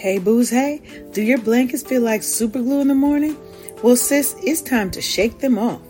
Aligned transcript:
Hey, 0.00 0.18
booze, 0.18 0.48
hey, 0.48 0.80
do 1.12 1.20
your 1.20 1.36
blankets 1.36 1.82
feel 1.82 2.00
like 2.00 2.22
super 2.22 2.62
glue 2.62 2.80
in 2.80 2.88
the 2.88 2.94
morning? 2.94 3.36
Well, 3.82 3.96
sis, 3.96 4.34
it's 4.42 4.62
time 4.62 4.90
to 4.92 5.02
shake 5.02 5.40
them 5.40 5.58
off. 5.58 5.82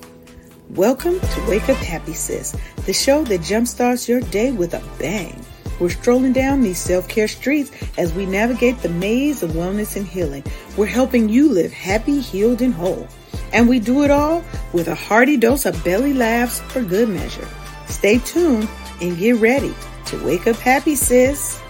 Welcome 0.71 1.21
to 1.21 1.46
Wake 1.48 1.69
Up 1.69 1.77
Happy 1.77 2.15
Sis, 2.15 2.57
the 2.87 2.93
show 2.93 3.23
that 3.23 3.43
jumpstarts 3.43 4.09
your 4.09 4.21
day 4.21 4.51
with 4.51 4.75
a 4.75 4.83
bang. 4.99 5.41
We're 5.79 5.91
strolling 5.91 6.32
down 6.32 6.61
these 6.61 6.80
self 6.80 7.09
care 7.09 7.29
streets 7.29 7.70
as 7.98 8.12
we 8.12 8.27
navigate 8.27 8.79
the 8.79 8.88
maze 8.88 9.45
of 9.45 9.52
wellness 9.52 9.95
and 9.95 10.09
healing. 10.09 10.42
We're 10.77 10.86
helping 10.86 11.29
you 11.29 11.48
live 11.48 11.72
happy, 11.72 12.20
healed, 12.20 12.62
and 12.62 12.74
whole. 12.74 13.06
And 13.52 13.68
we 13.68 13.79
do 13.79 14.02
it 14.02 14.11
all 14.11 14.42
with 14.72 14.88
a 14.88 14.95
hearty 14.96 15.36
dose 15.36 15.66
of 15.66 15.84
belly 15.84 16.14
laughs 16.14 16.58
for 16.72 16.82
good 16.82 17.08
measure. 17.08 17.46
Stay 17.86 18.18
tuned 18.18 18.68
and 19.00 19.16
get 19.16 19.36
ready 19.36 19.72
to 20.06 20.24
wake 20.24 20.48
up 20.48 20.56
happy, 20.56 20.96
sis. 20.96 21.62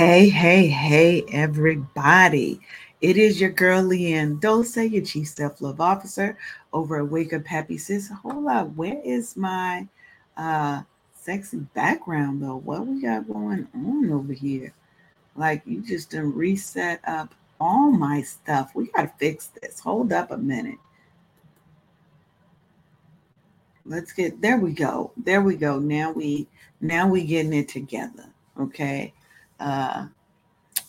Hey, 0.00 0.30
hey, 0.30 0.66
hey, 0.66 1.24
everybody. 1.30 2.58
It 3.02 3.18
is 3.18 3.38
your 3.38 3.50
girl, 3.50 3.82
Leanne 3.82 4.40
Dulce, 4.40 4.78
your 4.78 5.04
Chief 5.04 5.28
Self 5.28 5.60
Love 5.60 5.78
Officer 5.78 6.38
over 6.72 7.00
at 7.00 7.10
Wake 7.10 7.34
Up 7.34 7.44
Happy 7.44 7.76
Sis. 7.76 8.08
Hold 8.22 8.46
up, 8.48 8.74
where 8.76 8.98
is 9.04 9.36
my 9.36 9.86
uh 10.38 10.84
sexy 11.14 11.58
background 11.74 12.42
though? 12.42 12.56
What 12.56 12.86
we 12.86 13.02
got 13.02 13.30
going 13.30 13.68
on 13.74 14.10
over 14.10 14.32
here? 14.32 14.72
Like 15.36 15.60
you 15.66 15.82
just 15.82 16.12
done 16.12 16.34
reset 16.34 17.02
up 17.06 17.34
all 17.60 17.90
my 17.90 18.22
stuff. 18.22 18.70
We 18.74 18.86
gotta 18.86 19.12
fix 19.18 19.48
this. 19.48 19.80
Hold 19.80 20.14
up 20.14 20.30
a 20.30 20.38
minute. 20.38 20.78
Let's 23.84 24.14
get 24.14 24.40
there 24.40 24.56
we 24.56 24.72
go. 24.72 25.12
There 25.18 25.42
we 25.42 25.56
go. 25.56 25.78
Now 25.78 26.10
we 26.10 26.48
now 26.80 27.06
we 27.06 27.22
getting 27.22 27.52
it 27.52 27.68
together. 27.68 28.24
Okay. 28.58 29.12
Uh 29.60 30.06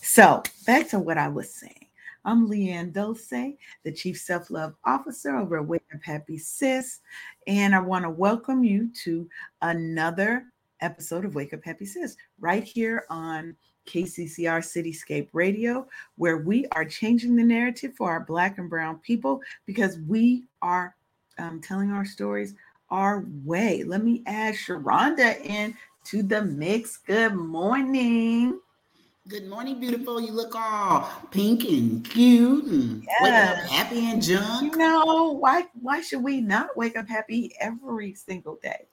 so 0.00 0.42
back 0.66 0.88
to 0.88 0.98
what 0.98 1.18
I 1.18 1.28
was 1.28 1.54
saying. 1.54 1.86
I'm 2.24 2.48
Leanne 2.48 2.92
Dulce, 2.92 3.56
the 3.84 3.92
Chief 3.92 4.18
Self 4.18 4.50
Love 4.50 4.74
Officer 4.84 5.36
over 5.36 5.58
at 5.58 5.66
Wake 5.66 5.82
Up 5.94 6.00
Happy 6.02 6.38
Sis. 6.38 7.00
And 7.46 7.74
I 7.74 7.80
want 7.80 8.04
to 8.04 8.10
welcome 8.10 8.64
you 8.64 8.90
to 9.04 9.28
another 9.60 10.44
episode 10.80 11.24
of 11.24 11.34
Wake 11.34 11.52
Up 11.52 11.64
Happy 11.64 11.84
Sis 11.84 12.16
right 12.40 12.64
here 12.64 13.04
on 13.10 13.56
KCCR 13.86 14.60
Cityscape 14.60 15.28
Radio, 15.32 15.86
where 16.16 16.38
we 16.38 16.66
are 16.72 16.84
changing 16.84 17.36
the 17.36 17.42
narrative 17.42 17.94
for 17.96 18.10
our 18.10 18.20
Black 18.20 18.58
and 18.58 18.70
Brown 18.70 18.98
people 18.98 19.40
because 19.66 19.98
we 20.06 20.44
are 20.62 20.94
um, 21.38 21.60
telling 21.60 21.90
our 21.90 22.04
stories 22.04 22.54
our 22.90 23.24
way. 23.44 23.82
Let 23.82 24.04
me 24.04 24.22
add 24.26 24.54
Sharonda 24.54 25.44
in 25.44 25.74
to 26.04 26.22
the 26.22 26.42
mix. 26.42 26.96
Good 26.96 27.34
morning. 27.34 28.60
Good 29.28 29.48
morning, 29.48 29.78
beautiful. 29.78 30.20
You 30.20 30.32
look 30.32 30.54
all 30.56 31.08
pink 31.30 31.64
and 31.64 32.04
cute 32.04 32.64
and 32.64 33.04
yes. 33.04 33.20
wake 33.22 33.32
up 33.32 33.70
happy 33.70 34.10
and 34.10 34.20
junk. 34.20 34.72
You 34.72 34.78
know, 34.78 35.32
why 35.38 35.66
why 35.80 36.00
should 36.00 36.24
we 36.24 36.40
not 36.40 36.76
wake 36.76 36.96
up 36.96 37.08
happy 37.08 37.54
every 37.60 38.14
single 38.14 38.58
day? 38.62 38.86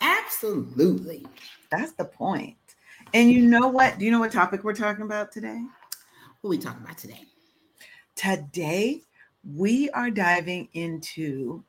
Absolutely. 0.00 1.26
That's 1.68 1.92
the 1.92 2.04
point. 2.04 2.56
And 3.12 3.30
you 3.30 3.46
know 3.46 3.66
what? 3.66 3.98
Do 3.98 4.04
you 4.04 4.12
know 4.12 4.20
what 4.20 4.30
topic 4.30 4.62
we're 4.62 4.72
talking 4.72 5.02
about 5.02 5.32
today? 5.32 5.60
What 6.40 6.48
are 6.48 6.50
we 6.50 6.58
talking 6.58 6.84
about 6.84 6.98
today? 6.98 7.24
Today, 8.14 9.02
we 9.56 9.90
are 9.90 10.10
diving 10.10 10.68
into 10.74 11.64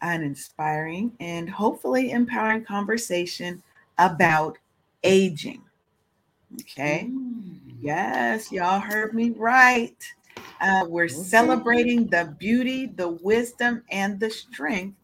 an 0.00 0.22
inspiring 0.22 1.12
and 1.20 1.50
hopefully 1.50 2.12
empowering 2.12 2.64
conversation 2.64 3.62
about 4.00 4.58
aging. 5.04 5.62
Okay. 6.62 7.06
Mm. 7.08 7.58
Yes, 7.80 8.50
y'all 8.50 8.80
heard 8.80 9.14
me 9.14 9.30
right. 9.30 9.96
Uh, 10.60 10.84
we're 10.88 11.04
okay. 11.04 11.14
celebrating 11.14 12.06
the 12.08 12.34
beauty, 12.38 12.86
the 12.86 13.08
wisdom, 13.08 13.82
and 13.90 14.18
the 14.18 14.28
strength 14.28 14.96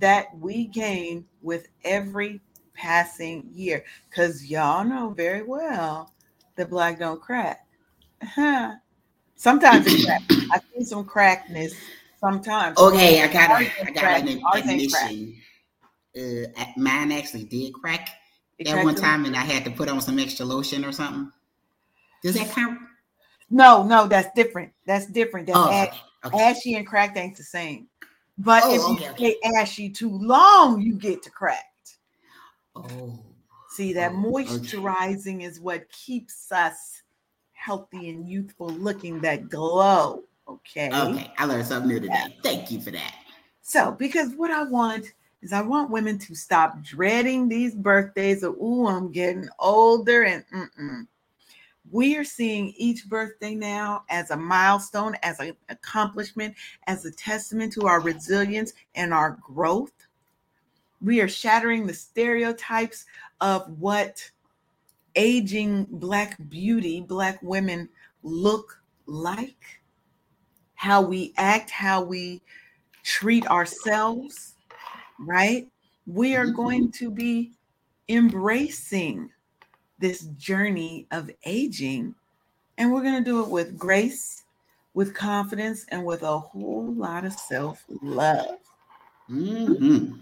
that 0.00 0.36
we 0.38 0.66
gain 0.66 1.24
with 1.42 1.68
every 1.84 2.40
passing 2.74 3.48
year. 3.54 3.84
Because 4.08 4.46
y'all 4.46 4.84
know 4.84 5.10
very 5.10 5.42
well 5.42 6.12
that 6.56 6.70
black 6.70 6.98
don't 6.98 7.20
crack. 7.20 7.66
Sometimes 9.36 9.86
it 9.86 10.04
cracks. 10.04 10.24
I 10.52 10.60
see 10.74 10.84
some 10.84 11.04
crackness 11.04 11.72
sometimes. 12.20 12.78
Okay, 12.78 13.22
I 13.22 13.28
got 13.32 13.50
I 13.50 13.90
got 13.90 14.20
an 14.20 14.42
admission. 14.54 15.36
Uh, 16.14 16.64
mine 16.76 17.12
actually 17.12 17.44
did 17.44 17.72
crack 17.72 18.19
at 18.66 18.84
one 18.84 18.94
time, 18.94 19.24
and 19.24 19.36
I 19.36 19.44
had 19.44 19.64
to 19.64 19.70
put 19.70 19.88
on 19.88 20.00
some 20.00 20.18
extra 20.18 20.44
lotion 20.44 20.84
or 20.84 20.92
something. 20.92 21.32
Does 22.22 22.34
that 22.34 22.50
count? 22.50 22.78
No, 23.50 23.82
no, 23.82 24.06
that's 24.06 24.28
different. 24.34 24.72
That's 24.86 25.06
different. 25.06 25.46
That's 25.46 25.58
oh, 25.58 25.70
ash, 25.70 25.98
okay. 26.24 26.42
ashy 26.42 26.74
and 26.76 26.86
cracked 26.86 27.16
ain't 27.16 27.36
the 27.36 27.42
same. 27.42 27.88
But 28.38 28.62
oh, 28.64 28.74
if 28.74 29.00
you 29.00 29.10
okay, 29.10 29.36
stay 29.40 29.50
ashy 29.58 29.90
too 29.90 30.10
long, 30.10 30.80
you 30.80 30.94
get 30.94 31.22
to 31.24 31.30
cracked. 31.30 31.96
Oh. 32.76 33.18
See, 33.70 33.92
that 33.94 34.12
oh, 34.12 34.16
moisturizing 34.16 35.42
is 35.42 35.60
what 35.60 35.90
keeps 35.90 36.50
us 36.52 37.02
healthy 37.52 38.08
and 38.08 38.28
youthful 38.28 38.68
looking, 38.68 39.20
that 39.20 39.48
glow. 39.48 40.24
Okay. 40.48 40.90
Okay. 40.92 41.32
I 41.38 41.44
learned 41.44 41.66
something 41.66 41.88
new 41.88 42.00
today. 42.00 42.36
Thank 42.42 42.70
you 42.70 42.80
for 42.80 42.90
that. 42.90 43.14
So, 43.62 43.92
because 43.92 44.32
what 44.34 44.50
I 44.50 44.64
want 44.64 45.12
is 45.42 45.52
I 45.52 45.62
want 45.62 45.90
women 45.90 46.18
to 46.18 46.34
stop 46.34 46.82
dreading 46.82 47.48
these 47.48 47.74
birthdays 47.74 48.42
of, 48.42 48.56
ooh, 48.56 48.86
I'm 48.86 49.10
getting 49.10 49.48
older 49.58 50.24
and 50.24 50.44
mm-mm. 50.54 51.06
We 51.90 52.16
are 52.16 52.24
seeing 52.24 52.72
each 52.76 53.08
birthday 53.08 53.54
now 53.54 54.04
as 54.10 54.30
a 54.30 54.36
milestone, 54.36 55.16
as 55.22 55.40
an 55.40 55.56
accomplishment, 55.68 56.54
as 56.86 57.04
a 57.04 57.10
testament 57.10 57.72
to 57.72 57.86
our 57.88 58.00
resilience 58.00 58.74
and 58.94 59.12
our 59.12 59.38
growth. 59.42 59.92
We 61.00 61.20
are 61.20 61.28
shattering 61.28 61.86
the 61.86 61.94
stereotypes 61.94 63.06
of 63.40 63.80
what 63.80 64.30
aging 65.16 65.86
Black 65.90 66.36
beauty, 66.48 67.00
Black 67.00 67.42
women 67.42 67.88
look 68.22 68.80
like, 69.06 69.80
how 70.74 71.02
we 71.02 71.32
act, 71.38 71.70
how 71.70 72.02
we 72.02 72.40
treat 73.02 73.46
ourselves 73.48 74.54
right? 75.20 75.68
We 76.06 76.36
are 76.36 76.46
mm-hmm. 76.46 76.56
going 76.56 76.92
to 76.92 77.10
be 77.10 77.52
embracing 78.08 79.30
this 79.98 80.22
journey 80.38 81.06
of 81.10 81.30
aging, 81.44 82.14
and 82.78 82.92
we're 82.92 83.02
going 83.02 83.22
to 83.22 83.30
do 83.30 83.42
it 83.42 83.48
with 83.48 83.78
grace, 83.78 84.44
with 84.94 85.14
confidence, 85.14 85.84
and 85.90 86.04
with 86.04 86.22
a 86.22 86.38
whole 86.38 86.92
lot 86.94 87.24
of 87.24 87.32
self 87.34 87.84
love. 88.02 88.58
Mm-hmm. 89.30 90.16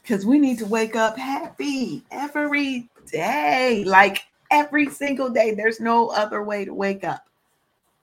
Because 0.00 0.24
we 0.26 0.38
need 0.38 0.58
to 0.58 0.66
wake 0.66 0.96
up 0.96 1.18
happy 1.18 2.04
every 2.10 2.88
day, 3.10 3.84
like 3.86 4.24
every 4.50 4.88
single 4.90 5.30
day. 5.30 5.54
There's 5.54 5.80
no 5.80 6.08
other 6.08 6.42
way 6.42 6.64
to 6.64 6.74
wake 6.74 7.04
up. 7.04 7.26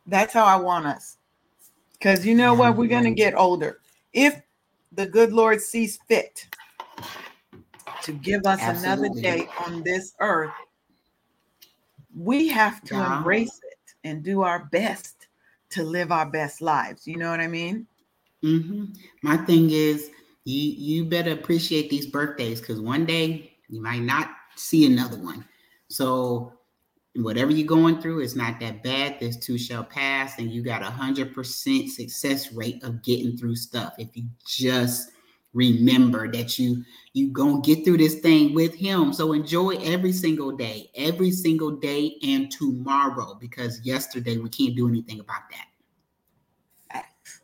That's 0.07 0.33
how 0.33 0.45
I 0.45 0.55
want 0.55 0.87
us. 0.87 1.17
Because 1.93 2.25
you 2.25 2.33
know 2.33 2.55
what? 2.55 2.75
We're 2.75 2.87
going 2.87 3.03
to 3.03 3.11
get 3.11 3.35
older. 3.35 3.79
If 4.13 4.41
the 4.91 5.05
good 5.05 5.33
Lord 5.33 5.61
sees 5.61 5.99
fit 6.07 6.47
to 8.03 8.11
give 8.11 8.45
us 8.45 8.59
Absolutely. 8.61 9.09
another 9.09 9.21
day 9.21 9.49
on 9.65 9.83
this 9.83 10.13
earth, 10.19 10.53
we 12.15 12.47
have 12.47 12.83
to 12.83 12.95
yeah. 12.95 13.17
embrace 13.17 13.59
it 13.63 13.93
and 14.03 14.23
do 14.23 14.41
our 14.41 14.65
best 14.71 15.27
to 15.69 15.83
live 15.83 16.11
our 16.11 16.25
best 16.25 16.61
lives. 16.61 17.07
You 17.07 17.17
know 17.17 17.29
what 17.29 17.39
I 17.39 17.47
mean? 17.47 17.87
Mm-hmm. 18.43 18.85
My 19.21 19.37
thing 19.37 19.69
is, 19.69 20.09
you 20.43 20.71
you 20.71 21.05
better 21.05 21.31
appreciate 21.31 21.89
these 21.89 22.07
birthdays 22.07 22.59
because 22.59 22.81
one 22.81 23.05
day 23.05 23.53
you 23.69 23.81
might 23.81 24.01
not 24.01 24.31
see 24.55 24.85
another 24.85 25.17
one. 25.17 25.45
So 25.87 26.53
whatever 27.15 27.51
you're 27.51 27.67
going 27.67 27.99
through, 28.01 28.21
it's 28.21 28.35
not 28.35 28.59
that 28.59 28.83
bad. 28.83 29.19
This 29.19 29.37
too 29.37 29.57
shall 29.57 29.83
pass, 29.83 30.39
and 30.39 30.51
you 30.51 30.61
got 30.61 30.81
a 30.81 30.89
hundred 30.89 31.33
percent 31.33 31.89
success 31.89 32.51
rate 32.53 32.83
of 32.83 33.03
getting 33.03 33.37
through 33.37 33.55
stuff 33.55 33.93
if 33.97 34.15
you 34.15 34.25
just 34.45 35.11
remember 35.53 36.31
that 36.31 36.57
you 36.57 36.83
you 37.13 37.29
gonna 37.29 37.59
get 37.61 37.83
through 37.83 37.97
this 37.97 38.15
thing 38.19 38.53
with 38.53 38.73
him. 38.73 39.11
So 39.13 39.33
enjoy 39.33 39.71
every 39.83 40.13
single 40.13 40.51
day, 40.51 40.89
every 40.95 41.31
single 41.31 41.71
day, 41.71 42.15
and 42.23 42.49
tomorrow 42.49 43.35
because 43.39 43.81
yesterday 43.81 44.37
we 44.37 44.49
can't 44.49 44.75
do 44.75 44.87
anything 44.87 45.19
about 45.19 45.41
that. 45.51 45.67
Facts. 46.91 47.41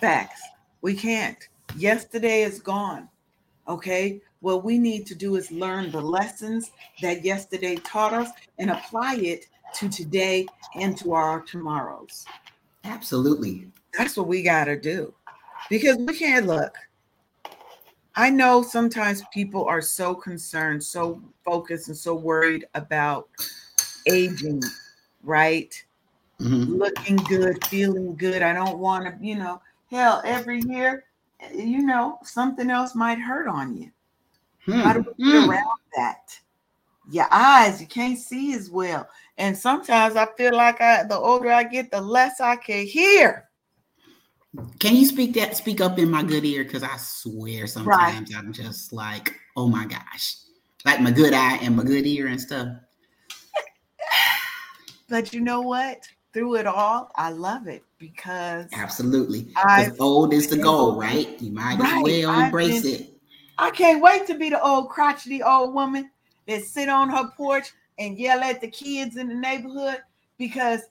Facts. 0.00 0.42
We 0.82 0.94
can't. 0.94 1.38
Yesterday 1.76 2.42
is 2.42 2.60
gone. 2.60 3.08
Okay. 3.66 4.20
What 4.40 4.64
we 4.64 4.78
need 4.78 5.06
to 5.06 5.14
do 5.14 5.36
is 5.36 5.50
learn 5.50 5.90
the 5.90 6.00
lessons 6.00 6.70
that 7.02 7.24
yesterday 7.24 7.76
taught 7.76 8.12
us 8.12 8.30
and 8.58 8.70
apply 8.70 9.16
it 9.16 9.46
to 9.74 9.88
today 9.88 10.46
and 10.74 10.96
to 10.98 11.12
our 11.14 11.40
tomorrows. 11.40 12.26
Absolutely. 12.84 13.68
That's 13.96 14.16
what 14.16 14.28
we 14.28 14.42
got 14.42 14.64
to 14.64 14.78
do 14.78 15.12
because 15.68 15.96
we 15.96 16.16
can't 16.16 16.46
look. 16.46 16.76
I 18.14 18.30
know 18.30 18.62
sometimes 18.62 19.22
people 19.32 19.64
are 19.66 19.82
so 19.82 20.14
concerned, 20.14 20.82
so 20.82 21.20
focused, 21.44 21.88
and 21.88 21.96
so 21.96 22.14
worried 22.14 22.64
about 22.74 23.28
aging, 24.06 24.62
right? 25.22 25.84
Mm-hmm. 26.40 26.74
Looking 26.74 27.16
good, 27.16 27.64
feeling 27.66 28.16
good. 28.16 28.42
I 28.42 28.54
don't 28.54 28.78
want 28.78 29.04
to, 29.04 29.26
you 29.26 29.36
know, 29.36 29.60
hell, 29.90 30.22
every 30.24 30.62
year, 30.62 31.04
you 31.54 31.82
know, 31.82 32.18
something 32.22 32.70
else 32.70 32.94
might 32.94 33.18
hurt 33.18 33.48
on 33.48 33.76
you. 33.76 33.90
Hmm. 34.66 34.72
How 34.72 34.92
do 34.92 35.00
we 35.00 35.24
get 35.24 35.42
hmm. 35.44 35.50
around 35.50 35.78
that? 35.96 36.38
Your 37.10 37.26
eyes, 37.30 37.80
you 37.80 37.86
can't 37.86 38.18
see 38.18 38.52
as 38.54 38.68
well. 38.68 39.08
And 39.38 39.56
sometimes 39.56 40.16
I 40.16 40.26
feel 40.36 40.54
like 40.54 40.80
I 40.80 41.04
the 41.04 41.16
older 41.16 41.50
I 41.50 41.64
get, 41.64 41.90
the 41.90 42.00
less 42.00 42.40
I 42.40 42.56
can 42.56 42.84
hear. 42.86 43.48
Can 44.78 44.96
you 44.96 45.04
speak 45.04 45.34
that 45.34 45.56
speak 45.56 45.80
up 45.80 45.98
in 45.98 46.10
my 46.10 46.22
good 46.22 46.44
ear? 46.44 46.64
Because 46.64 46.82
I 46.82 46.96
swear 46.96 47.66
sometimes 47.66 48.34
right. 48.34 48.38
I'm 48.38 48.52
just 48.52 48.92
like, 48.92 49.34
oh 49.56 49.68
my 49.68 49.86
gosh. 49.86 50.36
Like 50.84 51.00
my 51.00 51.10
good 51.10 51.32
eye 51.32 51.58
and 51.62 51.76
my 51.76 51.84
good 51.84 52.06
ear 52.06 52.28
and 52.28 52.40
stuff. 52.40 52.68
but 55.08 55.32
you 55.32 55.40
know 55.40 55.60
what? 55.60 56.06
Through 56.32 56.56
it 56.56 56.66
all, 56.66 57.10
I 57.16 57.30
love 57.30 57.66
it 57.66 57.82
because 57.98 58.66
absolutely. 58.72 59.52
old 59.98 60.34
is 60.34 60.48
the 60.48 60.58
goal, 60.58 60.98
right? 60.98 61.40
You 61.40 61.50
might 61.50 61.78
right, 61.78 61.96
as 61.96 62.02
well 62.02 62.40
embrace 62.40 62.82
been, 62.82 62.94
it. 62.94 63.15
I 63.58 63.70
can't 63.70 64.02
wait 64.02 64.26
to 64.26 64.34
be 64.34 64.50
the 64.50 64.62
old 64.62 64.90
crotchety 64.90 65.42
old 65.42 65.74
woman 65.74 66.10
that 66.46 66.62
sit 66.62 66.88
on 66.88 67.08
her 67.08 67.30
porch 67.36 67.72
and 67.98 68.18
yell 68.18 68.40
at 68.40 68.60
the 68.60 68.68
kids 68.68 69.16
in 69.16 69.28
the 69.28 69.34
neighborhood 69.34 70.02
because 70.38 70.82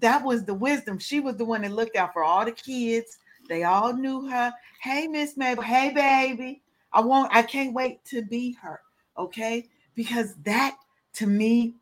that 0.00 0.22
was 0.22 0.44
the 0.44 0.54
wisdom. 0.54 0.98
She 0.98 1.20
was 1.20 1.36
the 1.36 1.44
one 1.44 1.62
that 1.62 1.72
looked 1.72 1.96
out 1.96 2.12
for 2.12 2.24
all 2.24 2.44
the 2.44 2.52
kids. 2.52 3.18
They 3.48 3.64
all 3.64 3.92
knew 3.92 4.28
her. 4.28 4.52
Hey, 4.80 5.06
Miss 5.06 5.36
Mabel. 5.36 5.62
Hey, 5.62 5.90
baby. 5.90 6.62
I 6.92 7.00
won't, 7.00 7.34
I 7.34 7.42
can't 7.42 7.72
wait 7.72 8.04
to 8.06 8.22
be 8.22 8.52
her. 8.62 8.80
Okay. 9.16 9.66
Because 9.94 10.34
that 10.44 10.76
to 11.14 11.26
me 11.26 11.74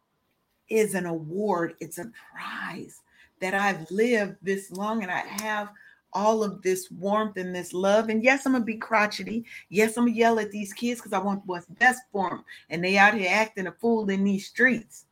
is 0.68 0.94
an 0.94 1.06
award, 1.06 1.74
it's 1.80 1.98
a 1.98 2.10
prize 2.32 3.00
that 3.40 3.54
I've 3.54 3.90
lived 3.90 4.36
this 4.42 4.70
long 4.70 5.02
and 5.02 5.10
I 5.10 5.20
have 5.42 5.70
all 6.12 6.42
of 6.42 6.62
this 6.62 6.90
warmth 6.90 7.36
and 7.36 7.54
this 7.54 7.72
love. 7.72 8.08
And 8.08 8.22
yes, 8.22 8.46
I'm 8.46 8.52
gonna 8.52 8.64
be 8.64 8.76
crotchety. 8.76 9.44
Yes, 9.68 9.96
I'm 9.96 10.06
gonna 10.06 10.16
yell 10.16 10.38
at 10.38 10.50
these 10.50 10.72
kids 10.72 11.00
because 11.00 11.12
I 11.12 11.18
want 11.18 11.42
what's 11.46 11.66
best 11.66 12.02
for 12.12 12.30
them. 12.30 12.44
And 12.68 12.82
they 12.82 12.98
out 12.98 13.14
here 13.14 13.30
acting 13.30 13.66
a 13.66 13.72
fool 13.72 14.08
in 14.10 14.24
these 14.24 14.46
streets. 14.46 15.06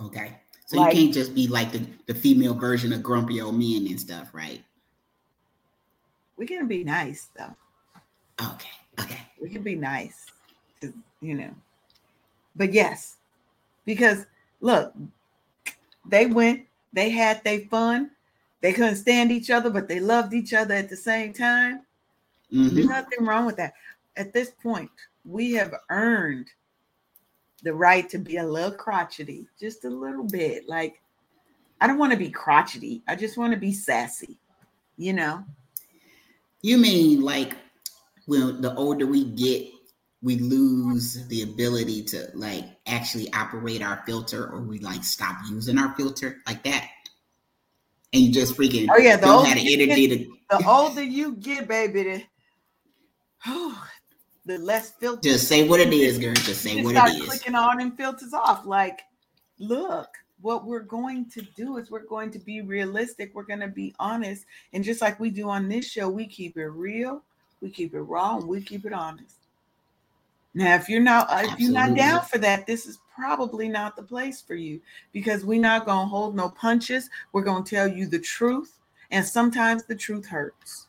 Okay. 0.00 0.38
So 0.66 0.78
like, 0.78 0.94
you 0.94 1.02
can't 1.02 1.14
just 1.14 1.34
be 1.34 1.46
like 1.46 1.70
the, 1.72 1.86
the 2.06 2.14
female 2.14 2.54
version 2.54 2.92
of 2.92 3.02
grumpy 3.02 3.40
old 3.40 3.56
men 3.56 3.86
and 3.86 4.00
stuff, 4.00 4.30
right? 4.32 4.64
We 6.36 6.46
can 6.46 6.66
be 6.66 6.82
nice 6.82 7.28
though. 7.36 7.54
Okay. 8.40 8.70
Okay. 9.00 9.20
We 9.40 9.48
can 9.50 9.62
be 9.62 9.74
nice. 9.74 10.26
You 11.20 11.34
know. 11.34 11.50
But 12.56 12.72
yes, 12.72 13.16
because 13.84 14.26
look, 14.60 14.94
they 16.08 16.26
went, 16.26 16.62
they 16.92 17.10
had 17.10 17.42
their 17.44 17.60
fun, 17.60 18.10
they 18.62 18.72
couldn't 18.72 18.96
stand 18.96 19.30
each 19.30 19.50
other, 19.50 19.68
but 19.68 19.88
they 19.88 20.00
loved 20.00 20.32
each 20.32 20.54
other 20.54 20.74
at 20.74 20.88
the 20.88 20.96
same 20.96 21.32
time. 21.32 21.82
Mm-hmm. 22.52 22.74
There's 22.74 22.86
nothing 22.86 23.26
wrong 23.26 23.44
with 23.44 23.56
that. 23.56 23.74
At 24.16 24.32
this 24.32 24.52
point, 24.62 24.90
we 25.24 25.52
have 25.52 25.74
earned 25.90 26.46
the 27.62 27.74
right 27.74 28.08
to 28.08 28.18
be 28.18 28.36
a 28.36 28.46
little 28.46 28.70
crotchety, 28.70 29.46
just 29.60 29.84
a 29.84 29.90
little 29.90 30.24
bit. 30.24 30.68
Like, 30.68 31.02
I 31.80 31.88
don't 31.88 31.98
want 31.98 32.12
to 32.12 32.18
be 32.18 32.30
crotchety. 32.30 33.02
I 33.08 33.16
just 33.16 33.36
want 33.36 33.52
to 33.52 33.58
be 33.58 33.72
sassy, 33.72 34.38
you 34.96 35.12
know? 35.12 35.44
You 36.62 36.78
mean 36.78 37.20
like 37.20 37.56
when 38.26 38.60
the 38.60 38.74
older 38.76 39.06
we 39.06 39.24
get, 39.24 39.66
we 40.22 40.38
lose 40.38 41.26
the 41.26 41.42
ability 41.42 42.04
to 42.04 42.28
like 42.34 42.64
actually 42.86 43.32
operate 43.32 43.82
our 43.82 44.04
filter 44.06 44.46
or 44.46 44.60
we 44.60 44.78
like 44.78 45.02
stop 45.02 45.36
using 45.50 45.78
our 45.78 45.92
filter 45.96 46.38
like 46.46 46.62
that? 46.62 46.88
And 48.12 48.22
you 48.22 48.32
just 48.32 48.56
freaking 48.56 48.88
oh 48.90 48.98
yeah, 48.98 49.16
the 49.16 49.28
older, 49.28 49.48
energy 49.48 49.86
get, 49.86 50.18
to, 50.18 50.36
the 50.50 50.68
older 50.68 51.02
you 51.02 51.36
get, 51.36 51.66
baby, 51.66 52.02
the, 52.02 52.22
oh, 53.46 53.88
the 54.44 54.58
less 54.58 54.90
filters. 54.92 55.32
Just 55.32 55.48
say 55.48 55.66
what 55.66 55.80
it 55.80 55.92
is, 55.92 56.18
girl. 56.18 56.34
Just 56.34 56.62
say 56.62 56.82
what 56.82 56.94
it 56.94 57.16
is. 57.16 57.26
Clicking 57.26 57.54
on 57.54 57.80
and 57.80 57.96
filters 57.96 58.34
off. 58.34 58.66
Like, 58.66 59.02
look, 59.58 60.08
what 60.40 60.66
we're 60.66 60.80
going 60.80 61.30
to 61.30 61.42
do 61.56 61.78
is 61.78 61.90
we're 61.90 62.06
going 62.06 62.30
to 62.32 62.38
be 62.38 62.60
realistic. 62.60 63.30
We're 63.34 63.44
going 63.44 63.60
to 63.60 63.68
be 63.68 63.94
honest, 63.98 64.44
and 64.72 64.84
just 64.84 65.00
like 65.00 65.18
we 65.18 65.30
do 65.30 65.48
on 65.48 65.68
this 65.68 65.88
show, 65.88 66.08
we 66.08 66.26
keep 66.26 66.56
it 66.56 66.66
real, 66.66 67.22
we 67.60 67.70
keep 67.70 67.94
it 67.94 68.00
raw, 68.00 68.36
and 68.36 68.46
we 68.46 68.60
keep 68.60 68.84
it 68.84 68.92
honest. 68.92 69.36
Now, 70.54 70.74
if 70.74 70.88
you're 70.88 71.00
not 71.00 71.28
if 71.30 71.58
you're 71.58 71.72
not 71.72 71.96
down 71.96 72.22
for 72.22 72.38
that, 72.38 72.66
this 72.66 72.86
is 72.86 73.00
probably 73.14 73.68
not 73.68 73.96
the 73.96 74.02
place 74.02 74.42
for 74.42 74.54
you 74.54 74.80
because 75.12 75.44
we're 75.44 75.60
not 75.60 75.86
gonna 75.86 76.06
hold 76.06 76.36
no 76.36 76.50
punches. 76.50 77.08
We're 77.32 77.42
gonna 77.42 77.64
tell 77.64 77.88
you 77.88 78.06
the 78.06 78.18
truth, 78.18 78.78
and 79.10 79.24
sometimes 79.24 79.84
the 79.84 79.94
truth 79.94 80.26
hurts. 80.26 80.88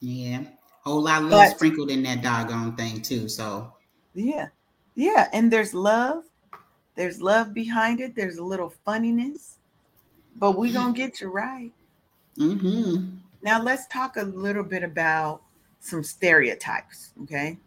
Yeah, 0.00 0.42
whole 0.82 1.02
lot 1.02 1.22
of 1.22 1.30
love 1.30 1.50
sprinkled 1.50 1.90
in 1.90 2.02
that 2.02 2.22
doggone 2.22 2.74
thing 2.74 3.00
too. 3.00 3.28
So 3.28 3.72
yeah, 4.14 4.48
yeah, 4.96 5.28
and 5.32 5.52
there's 5.52 5.72
love. 5.72 6.24
There's 6.96 7.20
love 7.20 7.54
behind 7.54 8.00
it. 8.00 8.16
There's 8.16 8.38
a 8.38 8.44
little 8.44 8.72
funniness, 8.84 9.58
but 10.34 10.58
we're 10.58 10.72
gonna 10.72 10.92
get 10.94 11.20
you 11.20 11.28
right. 11.28 11.72
Mm-hmm. 12.38 13.16
Now 13.42 13.62
let's 13.62 13.86
talk 13.86 14.16
a 14.16 14.22
little 14.22 14.64
bit 14.64 14.82
about 14.82 15.42
some 15.78 16.02
stereotypes. 16.02 17.12
Okay. 17.22 17.58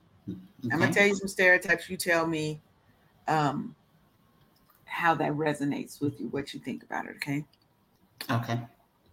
Okay. 0.66 0.74
I'm 0.74 0.80
gonna 0.80 0.94
tell 0.94 1.08
you 1.08 1.16
some 1.16 1.28
stereotypes. 1.28 1.90
You 1.90 1.98
tell 1.98 2.28
me 2.28 2.62
um, 3.28 3.76
how 4.86 5.16
that 5.16 5.32
resonates 5.34 6.02
with 6.02 6.20
you, 6.20 6.28
what 6.28 6.54
you 6.54 6.60
think 6.60 6.84
about 6.84 7.06
it. 7.06 7.16
Okay. 7.18 7.46
Okay. 8.30 8.60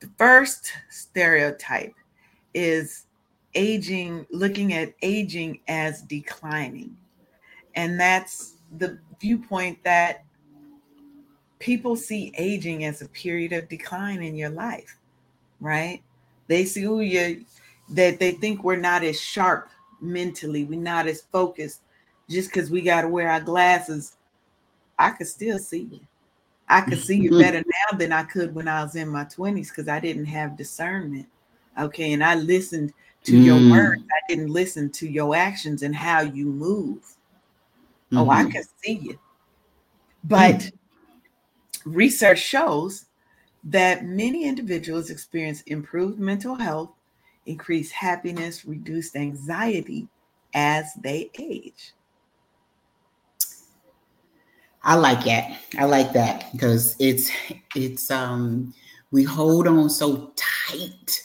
The 0.01 0.11
first 0.19 0.73
stereotype 0.91 1.95
is 2.55 3.07
aging, 3.55 4.27
looking 4.31 4.75
at 4.75 4.95
aging 5.03 5.61
as 5.69 6.03
declining. 6.03 6.97
And 7.75 7.99
that's 7.99 8.55
the 8.79 8.99
viewpoint 9.21 9.83
that 9.85 10.25
people 11.59 11.97
see 11.97 12.33
aging 12.37 12.85
as 12.85 13.03
a 13.03 13.09
period 13.09 13.53
of 13.53 13.69
decline 13.69 14.23
in 14.23 14.35
your 14.35 14.51
life, 14.51 14.99
right? 15.61 16.03
They 16.49 16.65
see 16.65 16.83
who 16.83 17.01
you 17.01 17.45
that 17.91 18.19
they 18.19 18.33
think 18.33 18.65
we're 18.65 18.77
not 18.77 19.05
as 19.05 19.21
sharp 19.21 19.71
mentally. 20.01 20.65
We're 20.65 20.81
not 20.81 21.07
as 21.07 21.23
focused 21.23 21.81
just 22.29 22.51
because 22.51 22.71
we 22.71 22.83
got 22.83 23.03
to 23.03 23.09
wear 23.09 23.31
our 23.31 23.41
glasses. 23.41 24.17
I 24.99 25.11
could 25.11 25.27
still 25.27 25.59
see 25.59 25.89
you. 25.91 26.01
I 26.69 26.81
could 26.81 26.99
see 26.99 27.17
you 27.17 27.31
better 27.39 27.59
now 27.59 27.99
than 27.99 28.13
I 28.13 28.25
could 28.25 28.55
when 28.55 28.69
I 28.69 28.83
was 28.83 28.97
in 28.97 29.09
my 29.09 29.25
20s 29.25 29.69
because 29.69 29.89
I 29.89 30.01
didn't 30.01 30.27
have 30.27 30.57
discernment. 30.57 31.27
Okay. 31.79 32.13
And 32.13 32.25
I 32.25 32.35
listened 32.35 32.93
to 33.25 33.33
mm. 33.33 33.45
your 33.45 33.71
words, 33.71 34.03
I 34.11 34.21
didn't 34.29 34.53
listen 34.53 34.91
to 34.91 35.09
your 35.09 35.35
actions 35.35 35.83
and 35.83 35.95
how 35.95 36.21
you 36.21 36.47
move. 36.47 36.99
Mm-hmm. 38.13 38.19
Oh, 38.19 38.31
I 38.31 38.43
mm-hmm. 38.43 38.51
can 38.51 38.65
see 38.83 38.93
you. 38.93 39.19
But 40.25 40.57
mm. 40.57 40.73
research 41.85 42.39
shows 42.39 43.07
that 43.65 44.05
many 44.05 44.45
individuals 44.45 45.11
experience 45.11 45.63
improved 45.63 46.19
mental 46.21 46.55
health 46.55 46.91
increase 47.47 47.91
happiness, 47.91 48.65
reduce 48.65 49.15
anxiety 49.17 50.09
as 50.55 50.93
they 50.95 51.31
age. 51.39 51.93
I 54.83 54.95
like 54.95 55.25
that. 55.25 55.59
I 55.79 55.85
like 55.85 56.13
that 56.13 56.51
because 56.53 56.95
it's 57.01 57.31
it's 57.75 58.11
um 58.11 58.73
we 59.11 59.25
hold 59.25 59.67
on 59.67 59.91
so 59.91 60.33
tight 60.37 61.23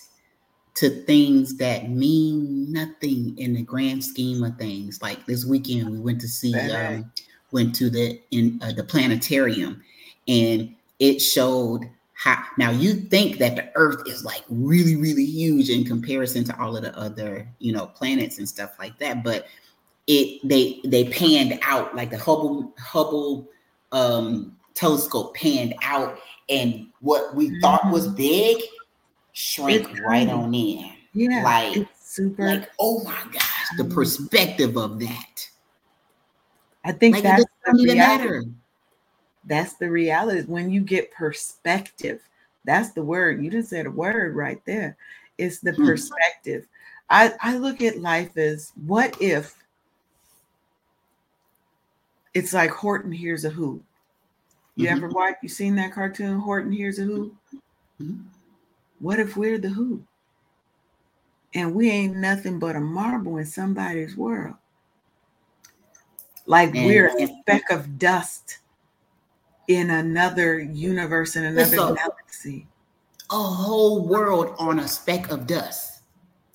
to 0.76 0.90
things 0.90 1.58
that 1.58 1.92
mean 1.92 2.72
nothing 2.72 3.38
in 3.38 3.54
the 3.54 3.62
grand 3.62 4.04
scheme 4.04 4.44
of 4.44 4.58
things. 4.58 5.00
Like 5.02 5.26
this 5.28 5.46
weekend, 5.46 5.92
we 5.92 6.00
went 6.00 6.20
to 6.22 6.28
see 6.28 6.56
um, 6.56 7.12
went 7.52 7.76
to 7.76 7.90
the 7.90 8.20
in 8.32 8.60
uh, 8.64 8.72
the 8.72 8.84
planetarium, 8.84 9.84
and 10.28 10.74
it 11.00 11.20
showed 11.20 11.88
how 12.22 12.44
now 12.56 12.70
you 12.70 12.94
think 12.94 13.40
that 13.40 13.56
the 13.56 13.72
earth 13.74 14.08
is 14.08 14.24
like 14.24 14.44
really 14.48 14.96
really 14.96 15.26
huge 15.26 15.70
in 15.70 15.84
comparison 15.84 16.44
to 16.44 16.60
all 16.62 16.78
of 16.78 16.84
the 16.84 16.96
other 16.96 17.48
you 17.58 17.74
know 17.74 17.88
planets 17.88 18.38
and 18.38 18.48
stuff 18.48 18.78
like 18.78 18.98
that 19.00 19.24
but 19.24 19.48
it 20.06 20.40
they 20.48 20.80
they 20.86 21.06
panned 21.06 21.60
out 21.64 21.96
like 21.96 22.12
the 22.12 22.18
hubble 22.18 22.74
hubble 22.78 23.50
um 23.92 24.56
telescope 24.76 25.36
panned 25.36 25.74
out 25.82 26.20
and 26.50 26.86
what 27.00 27.36
we 27.36 27.48
mm-hmm. 27.48 27.60
thought 27.60 27.92
was 27.92 28.08
mm-hmm. 28.08 28.18
big 28.18 28.58
shrank 29.34 29.90
it's 29.90 30.00
right 30.02 30.30
on 30.30 30.54
in. 30.54 30.92
Yeah 31.14 31.42
like 31.44 31.88
super 32.00 32.46
like 32.46 32.70
oh 32.80 33.04
my 33.04 33.20
gosh 33.32 33.68
the 33.78 33.86
perspective 33.86 34.78
of 34.78 35.00
that. 35.00 35.50
I 36.84 36.92
think 36.92 37.16
like 37.16 37.24
that's 37.24 37.46
the 37.66 37.96
matter 37.96 38.44
that's 39.46 39.74
the 39.74 39.90
reality. 39.90 40.42
When 40.42 40.70
you 40.70 40.82
get 40.82 41.12
perspective, 41.12 42.22
that's 42.64 42.92
the 42.92 43.04
word. 43.04 43.44
You 43.44 43.50
just 43.50 43.70
said 43.70 43.86
a 43.86 43.92
word 43.92 44.36
right 44.36 44.62
there. 44.66 44.98
It's 45.38 45.60
the 45.60 45.74
hmm. 45.74 45.86
perspective. 45.86 46.68
I, 47.10 47.34
I 47.42 47.58
look 47.58 47.82
at 47.82 48.00
life 48.00 48.38
as 48.38 48.72
what 48.86 49.22
if 49.22 49.56
it's 52.34 52.54
like 52.54 52.72
Horton 52.72 53.12
Hears 53.12 53.44
a 53.44 53.50
Who. 53.50 53.82
You 54.76 54.88
mm-hmm. 54.88 54.98
ever 54.98 55.10
watch 55.10 55.36
you 55.44 55.50
seen 55.50 55.76
that 55.76 55.94
cartoon 55.94 56.40
Horton 56.40 56.72
Hears 56.72 57.00
a 57.00 57.04
Who? 57.04 57.36
Mm-hmm. 58.02 58.22
What 59.00 59.20
if 59.20 59.36
we're 59.36 59.58
the 59.58 59.70
Who? 59.70 60.04
And 61.54 61.76
we 61.76 61.90
ain't 61.90 62.16
nothing 62.16 62.60
but 62.60 62.78
a 62.78 62.80
marble 62.80 63.38
in 63.38 63.46
somebody's 63.46 64.16
world. 64.16 64.56
Like 66.46 66.74
and, 66.76 66.86
we're 66.86 67.08
a 67.08 67.28
speck 67.42 67.70
of 67.72 68.00
dust 68.00 68.60
in 69.68 69.90
another 69.90 70.60
universe, 70.60 71.36
in 71.36 71.46
another 71.46 71.96
galaxy. 71.96 72.68
A 73.30 73.36
whole 73.36 74.06
world 74.06 74.56
on 74.60 74.80
a 74.80 74.88
speck 74.88 75.32
of 75.32 75.48
dust. 75.48 76.02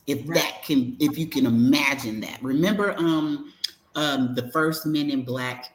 If 0.07 0.29
right. 0.29 0.35
that 0.35 0.63
can, 0.65 0.97
if 1.01 1.19
you 1.19 1.27
can 1.27 1.47
imagine 1.47 2.21
that. 2.21 2.43
Remember 2.43 2.95
um 2.99 3.53
um 3.95 4.35
the 4.35 4.51
first 4.51 4.87
Men 4.87 5.11
in 5.11 5.25
Black 5.25 5.73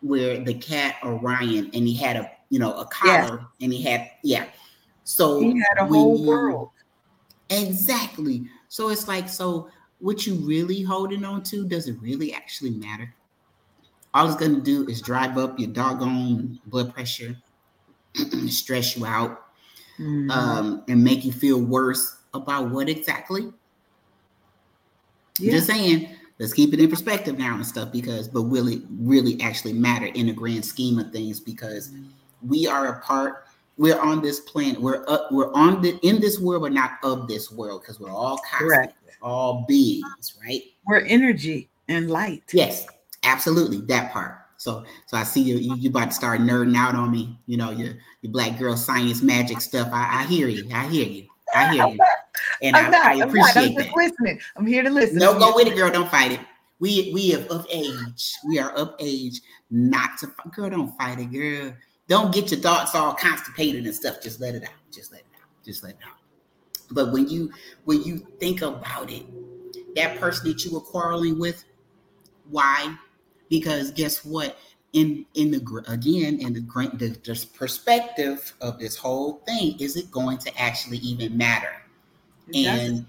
where 0.00 0.38
the 0.38 0.54
cat 0.54 0.96
Orion 1.02 1.70
and 1.72 1.88
he 1.88 1.94
had 1.94 2.16
a 2.16 2.30
you 2.50 2.58
know 2.58 2.74
a 2.74 2.84
collar 2.86 3.40
yeah. 3.40 3.64
and 3.64 3.72
he 3.72 3.82
had 3.82 4.10
yeah. 4.22 4.46
So 5.04 5.40
he 5.40 5.58
had 5.58 5.84
a 5.84 5.86
whole 5.86 6.18
you, 6.18 6.26
world. 6.26 6.70
Exactly. 7.50 8.46
So 8.68 8.90
it's 8.90 9.08
like 9.08 9.28
so 9.28 9.68
what 9.98 10.26
you 10.26 10.34
really 10.34 10.82
holding 10.82 11.24
on 11.24 11.42
to 11.44 11.66
does 11.66 11.88
it 11.88 11.96
really 12.00 12.32
actually 12.32 12.70
matter? 12.70 13.14
All 14.14 14.26
it's 14.28 14.36
going 14.36 14.54
to 14.54 14.60
do 14.60 14.88
is 14.88 15.02
drive 15.02 15.36
up 15.36 15.58
your 15.58 15.70
doggone 15.70 16.60
blood 16.66 16.94
pressure, 16.94 17.36
stress 18.46 18.96
you 18.96 19.04
out, 19.04 19.46
mm-hmm. 19.98 20.30
um, 20.30 20.84
and 20.88 21.02
make 21.02 21.24
you 21.24 21.32
feel 21.32 21.60
worse 21.60 22.18
about 22.32 22.70
what 22.70 22.88
exactly. 22.88 23.52
Yeah. 25.40 25.52
Just 25.52 25.66
saying, 25.66 26.08
let's 26.38 26.52
keep 26.52 26.72
it 26.72 26.80
in 26.80 26.88
perspective 26.88 27.36
now 27.36 27.56
and 27.56 27.66
stuff 27.66 27.90
because, 27.90 28.28
but 28.28 28.42
will 28.42 28.68
it 28.68 28.82
really 29.00 29.40
actually 29.42 29.72
matter 29.72 30.06
in 30.06 30.26
the 30.26 30.32
grand 30.32 30.64
scheme 30.64 31.00
of 31.00 31.10
things? 31.10 31.40
Because 31.40 31.90
we 32.40 32.68
are 32.68 32.86
a 32.86 33.00
part. 33.00 33.46
We're 33.76 34.00
on 34.00 34.22
this 34.22 34.38
planet. 34.38 34.80
We're 34.80 35.04
up, 35.08 35.32
we're 35.32 35.52
on 35.54 35.82
the 35.82 35.98
in 36.04 36.20
this 36.20 36.38
world, 36.38 36.62
but 36.62 36.72
not 36.72 36.92
of 37.02 37.26
this 37.26 37.50
world 37.50 37.82
because 37.82 37.98
we're 37.98 38.12
all 38.12 38.40
cosmic, 38.48 38.94
all 39.20 39.64
beings, 39.66 40.36
right? 40.40 40.62
We're 40.86 41.00
energy 41.00 41.68
and 41.88 42.08
light. 42.08 42.44
Yes, 42.52 42.86
Absolutely, 43.24 43.78
that 43.86 44.12
part. 44.12 44.38
So, 44.56 44.84
so 45.06 45.16
I 45.16 45.24
see 45.24 45.42
you, 45.42 45.56
you, 45.56 45.74
you 45.74 45.90
about 45.90 46.06
to 46.06 46.14
start 46.14 46.40
nerding 46.40 46.76
out 46.76 46.94
on 46.94 47.10
me. 47.10 47.38
You 47.46 47.56
know, 47.56 47.70
your 47.70 47.94
your 48.22 48.32
black 48.32 48.58
girl 48.58 48.76
science 48.76 49.22
magic 49.22 49.60
stuff. 49.60 49.88
I, 49.92 50.22
I 50.22 50.26
hear 50.26 50.48
you. 50.48 50.70
I 50.72 50.86
hear 50.86 51.06
you. 51.06 51.26
I 51.54 51.72
hear 51.72 51.86
you. 51.88 51.98
And 52.62 52.76
I'm 52.76 52.86
I, 52.86 52.88
not, 52.88 53.06
I 53.06 53.14
appreciate 53.16 53.56
I'm, 53.56 53.74
not, 53.74 53.80
I'm 53.80 53.86
that. 53.86 53.96
listening. 53.96 54.40
I'm 54.56 54.66
here 54.66 54.82
to 54.82 54.90
listen. 54.90 55.18
No, 55.18 55.38
go 55.38 55.54
with 55.54 55.68
it, 55.68 55.76
girl. 55.76 55.90
Don't 55.90 56.10
fight 56.10 56.32
it. 56.32 56.40
We 56.80 57.12
we 57.14 57.30
have 57.30 57.46
of 57.46 57.66
age. 57.70 58.34
We 58.46 58.58
are 58.58 58.70
of 58.72 58.94
age 58.98 59.40
not 59.70 60.18
to 60.18 60.32
girl. 60.50 60.70
Don't 60.70 60.96
fight 60.98 61.20
it, 61.20 61.26
girl. 61.26 61.74
Don't 62.08 62.34
get 62.34 62.50
your 62.50 62.60
thoughts 62.60 62.94
all 62.94 63.14
constipated 63.14 63.84
and 63.84 63.94
stuff. 63.94 64.20
Just 64.20 64.40
let 64.40 64.54
it 64.54 64.64
out. 64.64 64.70
Just 64.92 65.12
let 65.12 65.20
it 65.20 65.26
out. 65.40 65.64
Just 65.64 65.84
let 65.84 65.92
it 65.92 65.98
out. 66.04 66.16
But 66.90 67.12
when 67.12 67.28
you 67.28 67.52
when 67.84 68.02
you 68.02 68.26
think 68.40 68.62
about 68.62 69.10
it, 69.10 69.24
that 69.94 70.18
person 70.18 70.48
that 70.48 70.64
you 70.64 70.72
were 70.72 70.80
quarreling 70.80 71.38
with, 71.38 71.64
why? 72.50 72.96
Because 73.54 73.92
guess 73.92 74.24
what? 74.24 74.58
In 74.94 75.24
in 75.34 75.52
the 75.52 75.84
again 75.86 76.40
in 76.40 76.52
the 76.52 76.60
great 76.60 76.98
the, 76.98 77.08
the 77.08 77.46
perspective 77.54 78.52
of 78.60 78.80
this 78.80 78.96
whole 78.96 79.42
thing 79.46 79.76
is 79.78 79.96
it 79.96 80.10
going 80.10 80.38
to 80.38 80.60
actually 80.60 80.98
even 80.98 81.36
matter? 81.36 81.72
It 82.48 82.66
and 82.66 82.80
doesn't. 82.80 83.06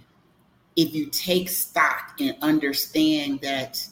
if 0.75 0.93
you 0.93 1.07
take 1.07 1.49
stock 1.49 2.13
and 2.19 2.35
understand 2.41 3.41
that 3.41 3.87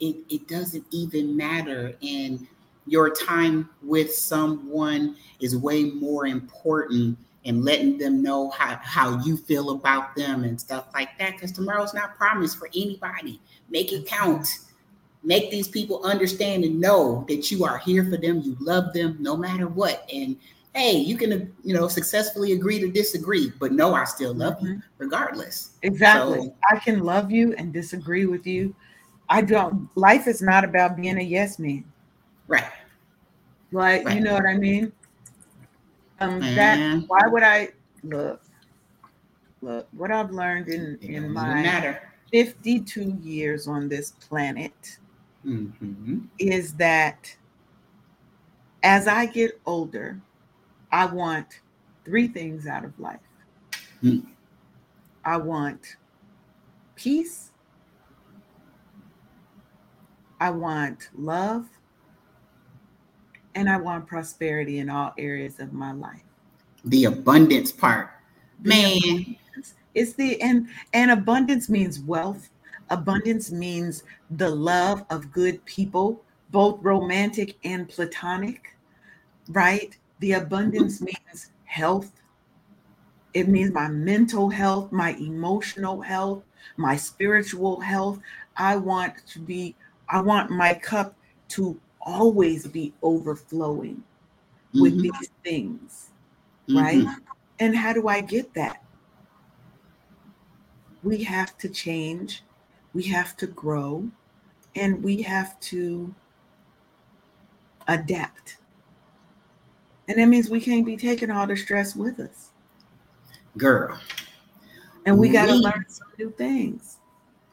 it, 0.00 0.16
it 0.28 0.46
doesn't 0.48 0.84
even 0.90 1.36
matter 1.36 1.94
and 2.02 2.46
your 2.86 3.08
time 3.10 3.70
with 3.82 4.14
someone 4.14 5.16
is 5.40 5.56
way 5.56 5.84
more 5.84 6.26
important 6.26 7.16
and 7.44 7.64
letting 7.64 7.96
them 7.98 8.22
know 8.22 8.50
how, 8.50 8.78
how 8.82 9.18
you 9.22 9.36
feel 9.36 9.70
about 9.70 10.14
them 10.16 10.44
and 10.44 10.60
stuff 10.60 10.86
like 10.92 11.16
that 11.18 11.32
because 11.32 11.52
tomorrow's 11.52 11.94
not 11.94 12.16
promised 12.16 12.58
for 12.58 12.68
anybody. 12.74 13.40
Make 13.70 13.92
it 13.92 14.06
count 14.06 14.48
make 15.24 15.50
these 15.50 15.68
people 15.68 16.02
understand 16.04 16.64
and 16.64 16.80
know 16.80 17.24
that 17.28 17.50
you 17.50 17.64
are 17.64 17.78
here 17.78 18.04
for 18.04 18.16
them 18.16 18.40
you 18.42 18.56
love 18.60 18.92
them 18.92 19.16
no 19.20 19.36
matter 19.36 19.68
what. 19.68 20.08
And 20.12 20.36
hey 20.74 20.96
you 20.96 21.16
can 21.16 21.52
you 21.62 21.74
know 21.74 21.86
successfully 21.86 22.52
agree 22.52 22.80
to 22.80 22.90
disagree 22.90 23.52
but 23.60 23.72
no 23.72 23.92
i 23.92 24.04
still 24.04 24.32
love 24.32 24.54
mm-hmm. 24.56 24.66
you 24.66 24.82
regardless. 24.98 25.72
Exactly. 25.82 26.40
So, 26.40 26.54
i 26.70 26.78
can 26.78 27.00
love 27.00 27.30
you 27.30 27.54
and 27.54 27.72
disagree 27.72 28.26
with 28.26 28.46
you. 28.46 28.74
I 29.28 29.42
don't 29.42 29.88
life 29.96 30.26
is 30.26 30.42
not 30.42 30.64
about 30.64 30.96
being 30.96 31.18
a 31.18 31.22
yes 31.22 31.58
man. 31.58 31.84
Right. 32.48 32.64
Like 33.70 34.04
right. 34.04 34.16
you 34.16 34.22
know 34.22 34.34
what 34.34 34.46
i 34.46 34.56
mean? 34.56 34.92
Um 36.20 36.40
that 36.40 37.04
why 37.06 37.26
would 37.26 37.42
i 37.42 37.68
look 38.02 38.42
look 39.60 39.86
what 39.92 40.10
i've 40.10 40.30
learned 40.30 40.68
in 40.68 40.98
in 41.02 41.30
my 41.30 41.62
matter. 41.62 42.08
52 42.32 43.18
years 43.22 43.68
on 43.68 43.90
this 43.90 44.12
planet 44.12 44.98
mm-hmm. 45.44 46.18
is 46.38 46.74
that 46.74 47.34
as 48.82 49.06
I 49.06 49.26
get 49.26 49.60
older, 49.66 50.20
I 50.90 51.06
want 51.06 51.60
three 52.04 52.28
things 52.28 52.66
out 52.66 52.84
of 52.84 52.98
life. 52.98 53.20
Mm. 54.02 54.26
I 55.24 55.36
want 55.36 55.96
peace. 56.96 57.50
I 60.40 60.50
want 60.50 61.10
love. 61.16 61.66
And 63.54 63.68
I 63.68 63.76
want 63.76 64.06
prosperity 64.06 64.78
in 64.78 64.88
all 64.88 65.12
areas 65.18 65.60
of 65.60 65.72
my 65.72 65.92
life. 65.92 66.22
The 66.84 67.04
abundance 67.04 67.70
part. 67.70 68.10
Man. 68.62 69.36
It's 69.94 70.14
the 70.14 70.40
and 70.40 70.68
and 70.94 71.10
abundance 71.10 71.68
means 71.68 72.00
wealth 72.00 72.48
Abundance 72.92 73.50
means 73.50 74.04
the 74.30 74.50
love 74.50 75.06
of 75.08 75.32
good 75.32 75.64
people, 75.64 76.22
both 76.50 76.78
romantic 76.82 77.56
and 77.64 77.88
platonic, 77.88 78.76
right? 79.48 79.96
The 80.20 80.32
abundance 80.32 81.00
means 81.00 81.52
health. 81.64 82.12
It 83.32 83.48
means 83.48 83.72
my 83.72 83.88
mental 83.88 84.50
health, 84.50 84.92
my 84.92 85.14
emotional 85.14 86.02
health, 86.02 86.44
my 86.76 86.94
spiritual 86.96 87.80
health. 87.80 88.20
I 88.58 88.76
want 88.76 89.26
to 89.28 89.38
be, 89.38 89.74
I 90.10 90.20
want 90.20 90.50
my 90.50 90.74
cup 90.74 91.14
to 91.48 91.80
always 92.02 92.66
be 92.66 92.92
overflowing 93.00 94.04
mm-hmm. 94.74 94.82
with 94.82 95.00
these 95.00 95.30
things, 95.42 96.10
right? 96.68 96.98
Mm-hmm. 96.98 97.24
And 97.58 97.74
how 97.74 97.94
do 97.94 98.06
I 98.08 98.20
get 98.20 98.52
that? 98.52 98.84
We 101.02 101.24
have 101.24 101.56
to 101.56 101.70
change 101.70 102.42
we 102.94 103.04
have 103.04 103.36
to 103.38 103.46
grow 103.46 104.08
and 104.74 105.02
we 105.02 105.22
have 105.22 105.58
to 105.60 106.14
adapt. 107.88 108.58
And 110.08 110.18
that 110.18 110.26
means 110.26 110.50
we 110.50 110.60
can't 110.60 110.84
be 110.84 110.96
taking 110.96 111.30
all 111.30 111.46
the 111.46 111.56
stress 111.56 111.94
with 111.96 112.20
us. 112.20 112.50
Girl. 113.56 113.98
And 115.06 115.18
we 115.18 115.28
got 115.28 115.46
to 115.46 115.54
learn 115.54 115.84
some 115.88 116.08
new 116.18 116.30
things. 116.30 116.98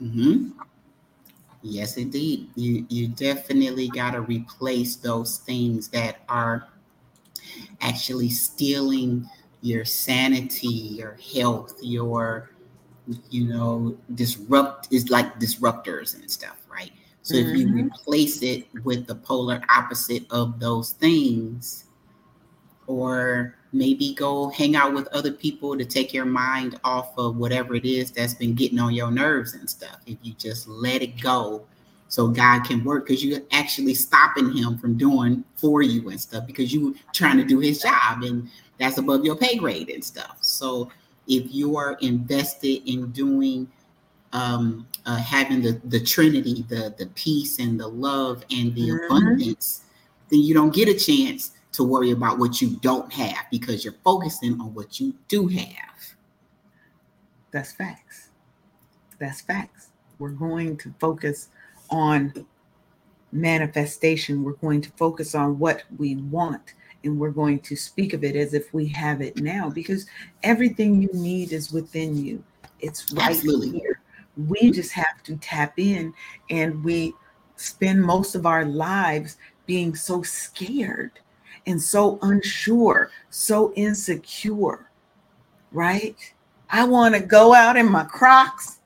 Mm-hmm. 0.02 0.50
Yes, 1.62 1.98
indeed. 1.98 2.50
You 2.56 2.86
you 2.90 3.10
definitely 3.10 3.90
got 3.90 4.12
to 4.12 4.22
replace 4.22 4.96
those 4.96 5.40
things 5.40 5.90
that 5.90 6.22
are 6.30 6.68
actually 7.82 8.30
stealing 8.30 9.30
your 9.62 9.84
sanity, 9.84 10.68
your 10.68 11.18
health, 11.34 11.78
your 11.82 12.52
you 13.30 13.48
know, 13.48 13.98
disrupt 14.16 14.88
is 14.92 15.10
like 15.10 15.40
disruptors 15.40 16.16
and 16.16 16.30
stuff, 16.30 16.58
right? 16.72 16.92
So 17.22 17.36
mm-hmm. 17.36 17.50
if 17.50 17.58
you 17.58 17.68
mm-hmm. 17.68 17.88
replace 17.88 18.42
it 18.42 18.68
with 18.84 19.08
the 19.08 19.16
polar 19.16 19.62
opposite 19.70 20.26
of 20.32 20.60
those 20.60 20.92
things, 20.92 21.86
or 22.88 23.56
maybe 23.72 24.16
go 24.16 24.50
hang 24.50 24.76
out 24.76 24.94
with 24.94 25.08
other 25.10 25.32
people 25.32 25.78
to 25.78 25.86
take 25.86 26.14
your 26.14 26.26
mind 26.26 26.80
off 26.84 27.16
of 27.18 27.38
whatever 27.38 27.76
it 27.76 27.86
is 27.86 28.10
that's 28.12 28.34
been 28.34 28.56
getting 28.56 28.80
on 28.80 28.94
your 28.94 29.12
nerves 29.12 29.54
and 29.54 29.70
stuff. 29.70 29.98
If 30.08 30.18
you 30.24 30.34
just 30.34 30.68
let 30.68 31.04
it 31.04 31.22
go 31.22 31.66
so 32.08 32.28
God 32.28 32.64
can 32.64 32.84
work 32.84 33.06
because 33.06 33.24
you're 33.24 33.42
actually 33.52 33.94
stopping 33.94 34.52
him 34.52 34.80
from 34.80 34.98
doing 34.98 35.44
for 35.56 35.84
you 35.84 36.10
and 36.10 36.20
stuff 36.20 36.48
because 36.48 36.74
you're 36.74 36.94
trying 37.14 37.38
to 37.38 37.44
do 37.44 37.60
his 37.60 37.82
job 37.84 38.24
and 38.24 38.50
that's 38.80 38.98
above 38.98 39.24
your 39.24 39.36
pay 39.36 39.56
grade 39.56 39.90
and 39.90 40.04
stuff. 40.04 40.38
So 40.42 40.90
if 41.30 41.54
you 41.54 41.78
are 41.78 41.94
invested 42.02 42.82
in 42.90 43.12
doing 43.12 43.72
um, 44.34 44.88
uh, 45.06 45.18
having 45.18 45.62
the 45.62 45.80
the 45.86 46.00
Trinity, 46.00 46.66
the 46.68 46.94
the 46.98 47.08
peace 47.16 47.60
and 47.60 47.80
the 47.80 47.88
love 47.88 48.44
and 48.52 48.76
the 48.76 48.90
mm-hmm. 48.90 49.06
abundance, 49.06 49.86
then 50.30 50.42
you 50.42 50.54
don't 50.54 50.74
get 50.74 50.90
a 50.90 50.98
chance 50.98 51.52
to 51.72 51.84
worry 51.84 52.12
about 52.12 52.40
what 52.40 52.62
you 52.62 52.76
don't 52.82 53.12
have 53.14 53.46
because 53.52 53.86
you're 53.86 53.96
focusing 54.04 54.60
on 54.60 54.74
what 54.74 55.00
you 55.00 55.16
do 55.28 55.48
have. 55.48 56.16
That's 57.52 57.72
facts. 57.72 58.30
that's 59.20 59.42
facts. 59.42 59.90
We're 60.18 60.30
going 60.30 60.78
to 60.78 60.94
focus 61.00 61.50
on 61.90 62.46
manifestation. 63.32 64.44
We're 64.44 64.54
going 64.54 64.82
to 64.82 64.92
focus 64.92 65.34
on 65.36 65.60
what 65.60 65.84
we 65.98 66.16
want 66.16 66.74
and 67.04 67.20
we're 67.20 67.32
going 67.32 67.60
to 67.60 67.76
speak 67.76 68.14
of 68.14 68.24
it 68.24 68.36
as 68.36 68.54
if 68.54 68.74
we 68.74 68.88
have 68.88 69.22
it 69.22 69.38
now 69.38 69.70
because 69.70 70.06
everything 70.44 71.02
you 71.02 71.10
need 71.14 71.54
is 71.54 71.72
within 71.72 72.18
you. 72.18 72.44
It's 72.80 73.12
right 73.12 73.30
Absolutely. 73.30 73.80
here. 73.80 74.02
We 74.48 74.72
just 74.72 74.92
have 74.92 75.24
to 75.24 75.38
tap 75.38 75.74
in 75.78 76.14
and 76.50 76.84
we 76.84 77.14
spend 77.56 78.02
most 78.02 78.36
of 78.36 78.46
our 78.46 78.66
lives 78.66 79.38
being 79.66 79.96
so 79.96 80.22
scared 80.22 81.12
and 81.68 81.82
so 81.82 82.20
unsure, 82.22 83.12
so 83.30 83.74
insecure, 83.74 84.90
right? 85.72 86.16
I 86.70 86.86
want 86.86 87.16
to 87.16 87.22
go 87.22 87.54
out 87.54 87.78
in 87.78 87.90
my 87.90 88.04
Crocs 88.04 88.80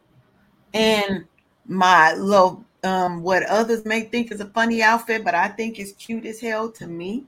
and 0.74 1.26
my 1.68 2.14
little 2.16 2.66
um 2.84 3.24
what 3.24 3.44
others 3.44 3.86
may 3.86 4.02
think 4.02 4.32
is 4.32 4.42
a 4.42 4.46
funny 4.48 4.82
outfit, 4.82 5.24
but 5.24 5.36
I 5.36 5.48
think 5.48 5.80
it's 5.80 5.94
cute 5.94 6.26
as 6.26 6.42
hell 6.42 6.70
to 6.72 6.88
me. 6.88 7.26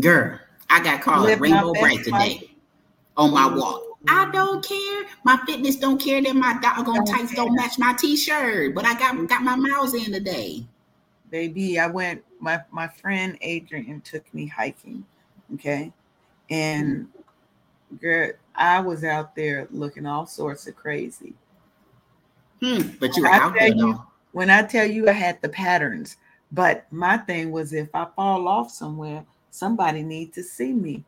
Girl, 0.00 0.38
I 0.68 0.82
got 0.82 1.02
called 1.02 1.24
Live 1.24 1.40
Rainbow 1.40 1.72
Brite 1.72 1.98
today 1.98 2.10
life. 2.10 2.44
on 3.16 3.32
my 3.32 3.46
walk. 3.46 3.82
I 4.08 4.30
don't 4.32 4.64
care. 4.64 5.04
My 5.24 5.38
fitness 5.46 5.76
don't 5.76 5.98
care 5.98 6.20
that 6.20 6.34
my 6.34 6.58
doggone 6.60 7.04
tights 7.04 7.32
care. 7.32 7.44
don't 7.44 7.54
match 7.54 7.78
my 7.78 7.94
t-shirt, 7.94 8.74
but 8.74 8.84
I 8.84 8.98
got 8.98 9.28
got 9.28 9.42
my 9.42 9.54
miles 9.54 9.94
in 9.94 10.12
today. 10.12 10.66
Baby, 11.30 11.78
I 11.78 11.86
went. 11.86 12.24
My 12.40 12.60
my 12.70 12.88
friend 12.88 13.38
Adrian 13.40 14.00
took 14.00 14.32
me 14.34 14.46
hiking. 14.46 15.04
Okay, 15.54 15.92
and 16.50 17.08
girl, 18.00 18.32
I 18.54 18.80
was 18.80 19.04
out 19.04 19.36
there 19.36 19.68
looking 19.70 20.06
all 20.06 20.26
sorts 20.26 20.66
of 20.66 20.74
crazy. 20.74 21.34
Hmm, 22.60 22.88
but 22.98 23.16
you 23.16 23.22
were 23.22 23.28
out 23.28 23.54
there. 23.54 23.68
You, 23.68 24.02
when 24.32 24.50
I 24.50 24.62
tell 24.64 24.86
you 24.86 25.08
I 25.08 25.12
had 25.12 25.40
the 25.40 25.48
patterns, 25.48 26.16
but 26.50 26.86
my 26.90 27.16
thing 27.16 27.52
was 27.52 27.72
if 27.72 27.88
I 27.94 28.06
fall 28.16 28.48
off 28.48 28.70
somewhere, 28.70 29.24
somebody 29.54 30.02
needs 30.02 30.34
to 30.34 30.42
see 30.42 30.72
me. 30.72 31.04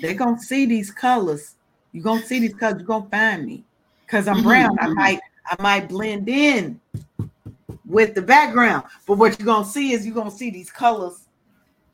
They're 0.00 0.14
gonna 0.14 0.38
see 0.38 0.66
these 0.66 0.90
colors. 0.90 1.56
You're 1.92 2.04
gonna 2.04 2.22
see 2.22 2.38
these 2.38 2.54
colors, 2.54 2.78
you're 2.78 2.86
gonna 2.86 3.08
find 3.10 3.46
me. 3.46 3.64
Because 4.04 4.28
I'm 4.28 4.36
mm-hmm, 4.36 4.48
brown, 4.48 4.78
I 4.78 4.84
mm-hmm. 4.84 4.94
might 4.94 5.20
I 5.46 5.62
might 5.62 5.88
blend 5.88 6.28
in 6.28 6.80
with 7.86 8.14
the 8.14 8.22
background. 8.22 8.84
But 9.06 9.16
what 9.16 9.38
you're 9.38 9.46
gonna 9.46 9.64
see 9.64 9.92
is 9.92 10.04
you're 10.04 10.14
gonna 10.14 10.30
see 10.30 10.50
these 10.50 10.70
colors. 10.70 11.28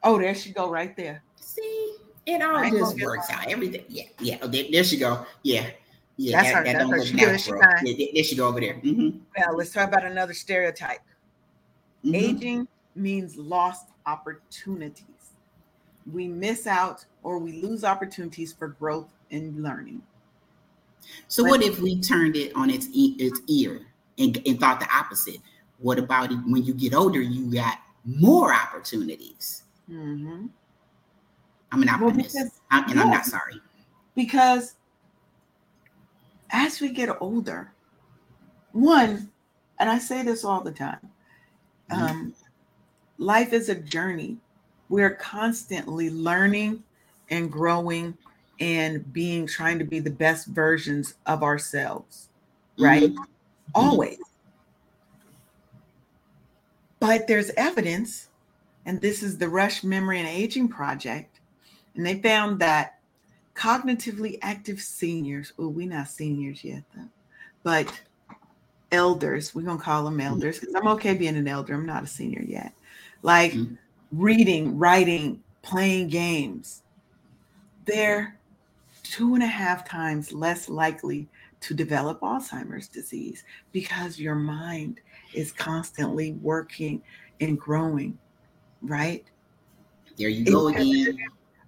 Oh, 0.02 0.18
there 0.18 0.34
she 0.34 0.50
go 0.50 0.68
right 0.68 0.96
there. 0.96 1.22
See, 1.36 1.96
it 2.26 2.42
all 2.42 2.68
just 2.68 3.00
works 3.00 3.30
out. 3.30 3.46
Everything. 3.46 3.84
Yeah, 3.88 4.04
yeah. 4.18 4.38
Oh, 4.42 4.48
there, 4.48 4.64
there 4.70 4.84
she 4.84 4.98
go. 4.98 5.24
Yeah. 5.42 5.70
Yeah, 6.18 6.42
that's 6.42 6.48
that, 6.48 6.56
her. 6.56 6.64
That 6.64 6.90
that's 6.90 7.46
her. 7.46 7.78
She. 7.84 7.92
Yeah, 7.92 8.06
there 8.14 8.24
she 8.24 8.36
go 8.36 8.48
over 8.48 8.58
there. 8.58 8.74
Mm-hmm. 8.74 9.18
Well, 9.36 9.56
let's 9.56 9.70
talk 9.70 9.88
about 9.88 10.04
another 10.04 10.32
stereotype. 10.32 11.02
Mm-hmm. 12.04 12.14
Aging 12.14 12.68
means 12.94 13.36
lost 13.36 13.88
opportunities 14.06 15.15
we 16.12 16.28
miss 16.28 16.66
out 16.66 17.04
or 17.22 17.38
we 17.38 17.60
lose 17.62 17.84
opportunities 17.84 18.52
for 18.52 18.68
growth 18.68 19.12
and 19.30 19.62
learning. 19.62 20.02
So, 21.28 21.42
but, 21.42 21.50
what 21.50 21.62
if 21.62 21.80
we 21.80 22.00
turned 22.00 22.36
it 22.36 22.54
on 22.54 22.70
its 22.70 22.88
e- 22.92 23.16
its 23.18 23.40
ear 23.48 23.80
and, 24.18 24.40
and 24.46 24.58
thought 24.58 24.80
the 24.80 24.88
opposite? 24.94 25.38
What 25.78 25.98
about 25.98 26.32
it 26.32 26.38
when 26.46 26.64
you 26.64 26.74
get 26.74 26.94
older? 26.94 27.20
You 27.20 27.52
got 27.52 27.78
more 28.04 28.54
opportunities. 28.54 29.64
Mm-hmm. 29.90 30.46
I'm 31.72 31.82
an 31.82 31.88
optimist, 31.88 32.34
well, 32.34 32.44
because, 32.44 32.60
I'm, 32.70 32.84
and 32.84 32.94
yeah, 32.94 33.02
I'm 33.02 33.10
not 33.10 33.26
sorry. 33.26 33.60
Because 34.14 34.74
as 36.50 36.80
we 36.80 36.90
get 36.90 37.10
older, 37.20 37.72
one, 38.72 39.30
and 39.78 39.90
I 39.90 39.98
say 39.98 40.22
this 40.22 40.44
all 40.44 40.60
the 40.60 40.72
time, 40.72 41.10
mm-hmm. 41.90 42.02
um, 42.02 42.34
life 43.18 43.52
is 43.52 43.68
a 43.68 43.74
journey 43.74 44.38
we're 44.88 45.14
constantly 45.14 46.10
learning 46.10 46.82
and 47.30 47.50
growing 47.50 48.16
and 48.60 49.12
being 49.12 49.46
trying 49.46 49.78
to 49.78 49.84
be 49.84 49.98
the 49.98 50.10
best 50.10 50.46
versions 50.46 51.14
of 51.26 51.42
ourselves, 51.42 52.28
right? 52.78 53.10
Mm-hmm. 53.10 53.22
Always. 53.74 54.18
But 57.00 57.26
there's 57.26 57.50
evidence, 57.56 58.28
and 58.86 59.00
this 59.00 59.22
is 59.22 59.36
the 59.36 59.48
Rush 59.48 59.84
Memory 59.84 60.20
and 60.20 60.28
Aging 60.28 60.68
Project, 60.68 61.40
and 61.94 62.06
they 62.06 62.20
found 62.22 62.60
that 62.60 63.00
cognitively 63.54 64.38
active 64.42 64.80
seniors, 64.80 65.52
oh, 65.58 65.68
we're 65.68 65.88
not 65.88 66.08
seniors 66.08 66.64
yet, 66.64 66.84
though, 66.94 67.08
but 67.62 68.00
elders, 68.92 69.54
we're 69.54 69.62
going 69.62 69.78
to 69.78 69.84
call 69.84 70.04
them 70.04 70.20
elders 70.20 70.58
because 70.58 70.74
I'm 70.74 70.88
okay 70.88 71.14
being 71.14 71.36
an 71.36 71.48
elder. 71.48 71.74
I'm 71.74 71.86
not 71.86 72.04
a 72.04 72.06
senior 72.06 72.42
yet. 72.42 72.72
Like, 73.22 73.52
mm-hmm 73.52 73.74
reading, 74.12 74.78
writing, 74.78 75.42
playing 75.62 76.08
games, 76.08 76.82
they're 77.84 78.38
two 79.02 79.34
and 79.34 79.42
a 79.42 79.46
half 79.46 79.88
times 79.88 80.32
less 80.32 80.68
likely 80.68 81.28
to 81.60 81.74
develop 81.74 82.20
Alzheimer's 82.20 82.88
disease 82.88 83.44
because 83.72 84.18
your 84.18 84.34
mind 84.34 85.00
is 85.34 85.52
constantly 85.52 86.32
working 86.34 87.02
and 87.40 87.58
growing, 87.58 88.18
right? 88.82 89.24
There 90.18 90.28
you 90.28 90.44
go 90.44 90.68
again. 90.68 91.18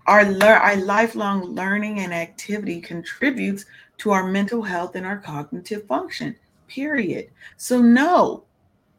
Our, 0.07 0.25
our 0.43 0.77
lifelong 0.77 1.55
learning 1.55 2.01
and 2.01 2.15
activity 2.15 2.81
contributes 2.81 3.67
to 3.99 4.11
our 4.11 4.27
mental 4.27 4.63
health 4.63 4.95
and 4.95 5.05
our 5.05 5.19
cognitive 5.19 5.87
function, 5.87 6.35
period. 6.67 7.29
So, 7.57 7.83
no, 7.83 8.45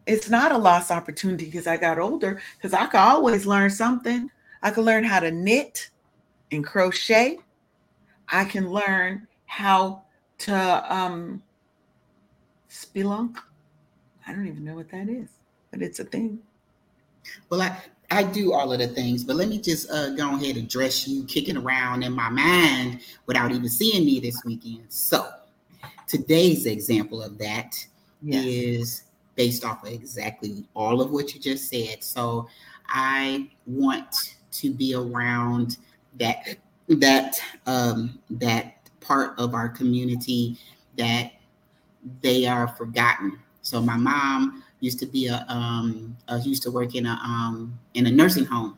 it's 0.10 0.30
not 0.30 0.52
a 0.52 0.58
lost 0.58 0.92
opportunity 0.92 1.46
because 1.46 1.68
I 1.68 1.78
got 1.78 2.00
older, 2.00 2.42
because 2.58 2.74
I 2.74 2.88
could 2.88 3.00
always 3.00 3.46
learn 3.46 3.70
something. 3.70 4.30
I 4.64 4.72
could 4.72 4.84
learn 4.84 5.04
how 5.04 5.20
to 5.20 5.32
knit 5.32 5.90
and 6.52 6.66
crochet. 6.66 7.40
I 8.28 8.46
can 8.46 8.72
learn 8.72 9.28
how 9.46 10.04
to 10.40 10.94
um 10.94 11.44
spelunk. 12.70 13.38
I 14.28 14.34
don't 14.34 14.48
even 14.48 14.66
know 14.66 14.76
what 14.76 14.90
that 14.90 15.10
is, 15.10 15.30
but 15.72 15.82
it's 15.82 16.00
a 16.00 16.04
thing. 16.04 16.40
Well, 17.50 17.62
I 17.62 17.78
I 18.12 18.24
do 18.24 18.54
all 18.54 18.74
of 18.74 18.80
the 18.80 18.88
things, 18.88 19.24
but 19.24 19.36
let 19.36 19.48
me 19.48 19.60
just 19.60 19.90
uh, 19.92 20.10
go 20.16 20.36
ahead 20.36 20.56
and 20.56 20.66
address 20.66 21.08
you 21.08 21.24
kicking 21.26 21.58
around 21.58 22.02
in 22.02 22.14
my 22.14 22.30
mind 22.30 23.02
without 23.28 23.52
even 23.52 23.70
seeing 23.70 24.04
me 24.06 24.20
this 24.20 24.44
weekend. 24.44 24.86
So, 24.90 25.30
today's 26.08 26.66
example 26.66 27.22
of 27.22 27.38
that 27.38 27.76
yes. 28.24 28.46
is 28.46 29.04
based 29.40 29.64
off 29.64 29.82
of 29.86 29.94
exactly 29.94 30.66
all 30.76 31.00
of 31.00 31.12
what 31.12 31.34
you 31.34 31.40
just 31.40 31.70
said. 31.70 32.04
So 32.04 32.50
I 32.90 33.50
want 33.66 34.36
to 34.52 34.70
be 34.70 34.94
around 34.94 35.78
that 36.20 36.58
that 36.90 37.40
um, 37.66 38.20
that 38.32 38.90
part 39.00 39.40
of 39.40 39.54
our 39.54 39.70
community 39.70 40.58
that 40.98 41.32
they 42.20 42.48
are 42.48 42.68
forgotten. 42.68 43.40
So 43.62 43.82
my 43.82 43.96
mom 43.96 44.62
used 44.82 45.00
to 45.00 45.06
be 45.06 45.28
a 45.28 45.46
um, 45.48 46.18
uh, 46.28 46.42
used 46.44 46.64
to 46.64 46.72
work 46.72 46.94
in 46.96 47.06
a 47.06 47.18
um, 47.24 47.80
in 47.94 48.08
a 48.08 48.12
nursing 48.12 48.44
home, 48.44 48.78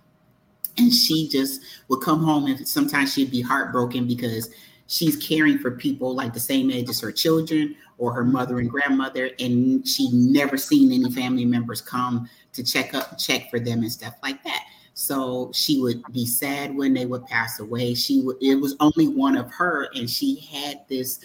and 0.78 0.94
she 0.94 1.28
just 1.28 1.62
would 1.88 2.02
come 2.02 2.24
home 2.24 2.46
and 2.46 2.68
sometimes 2.68 3.12
she'd 3.12 3.32
be 3.32 3.42
heartbroken 3.42 4.06
because 4.06 4.52
she's 4.92 5.16
caring 5.16 5.58
for 5.58 5.72
people 5.72 6.14
like 6.14 6.34
the 6.34 6.40
same 6.40 6.70
age 6.70 6.90
as 6.90 7.00
her 7.00 7.14
children 7.14 7.74
or 7.98 8.14
her 8.14 8.26
mother 8.26 8.60
and 8.60 8.70
grandmother 8.70 9.30
and 9.40 9.88
she 9.88 10.10
never 10.12 10.58
seen 10.58 10.92
any 10.92 11.10
family 11.14 11.46
members 11.46 11.80
come 11.80 12.30
to 12.52 12.62
check 12.62 12.94
up 12.94 13.18
check 13.18 13.50
for 13.50 13.58
them 13.58 13.80
and 13.80 13.92
stuff 13.92 14.16
like 14.22 14.44
that. 14.44 14.66
So 14.94 15.50
she 15.54 15.80
would 15.80 16.04
be 16.12 16.26
sad 16.26 16.76
when 16.76 16.94
they 16.94 17.06
would 17.06 17.26
pass 17.28 17.62
away. 17.62 17.94
She 17.94 18.22
would 18.22 18.36
it 18.42 18.56
was 18.56 18.76
only 18.82 19.08
one 19.08 19.38
of 19.38 19.50
her 19.52 19.88
and 19.96 20.10
she 20.10 20.42
had 20.52 20.82
this 20.90 21.22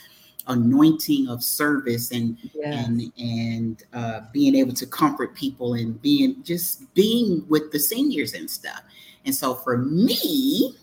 anointing 0.47 1.27
of 1.27 1.43
service 1.43 2.13
and 2.13 2.39
yes. 2.55 2.87
and 2.87 3.13
and 3.19 3.83
uh, 3.93 4.21
being 4.33 4.55
able 4.55 4.75
to 4.75 4.87
comfort 4.87 5.35
people 5.35 5.75
and 5.75 6.01
being 6.01 6.41
just 6.45 6.95
being 6.95 7.45
with 7.49 7.73
the 7.73 7.81
seniors 7.81 8.35
and 8.35 8.49
stuff. 8.49 8.83
And 9.25 9.35
so 9.35 9.55
for 9.55 9.79
me 9.79 10.77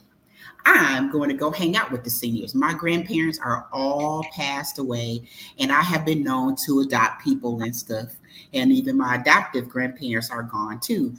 I'm 0.65 1.11
going 1.11 1.29
to 1.29 1.35
go 1.35 1.51
hang 1.51 1.75
out 1.75 1.91
with 1.91 2.03
the 2.03 2.09
seniors. 2.09 2.55
My 2.55 2.73
grandparents 2.73 3.39
are 3.39 3.67
all 3.71 4.25
passed 4.35 4.79
away, 4.79 5.23
and 5.59 5.71
I 5.71 5.81
have 5.81 6.05
been 6.05 6.23
known 6.23 6.55
to 6.65 6.79
adopt 6.81 7.23
people 7.23 7.61
and 7.61 7.75
stuff. 7.75 8.15
And 8.53 8.71
even 8.71 8.97
my 8.97 9.15
adoptive 9.15 9.67
grandparents 9.69 10.29
are 10.29 10.43
gone 10.43 10.79
too. 10.79 11.13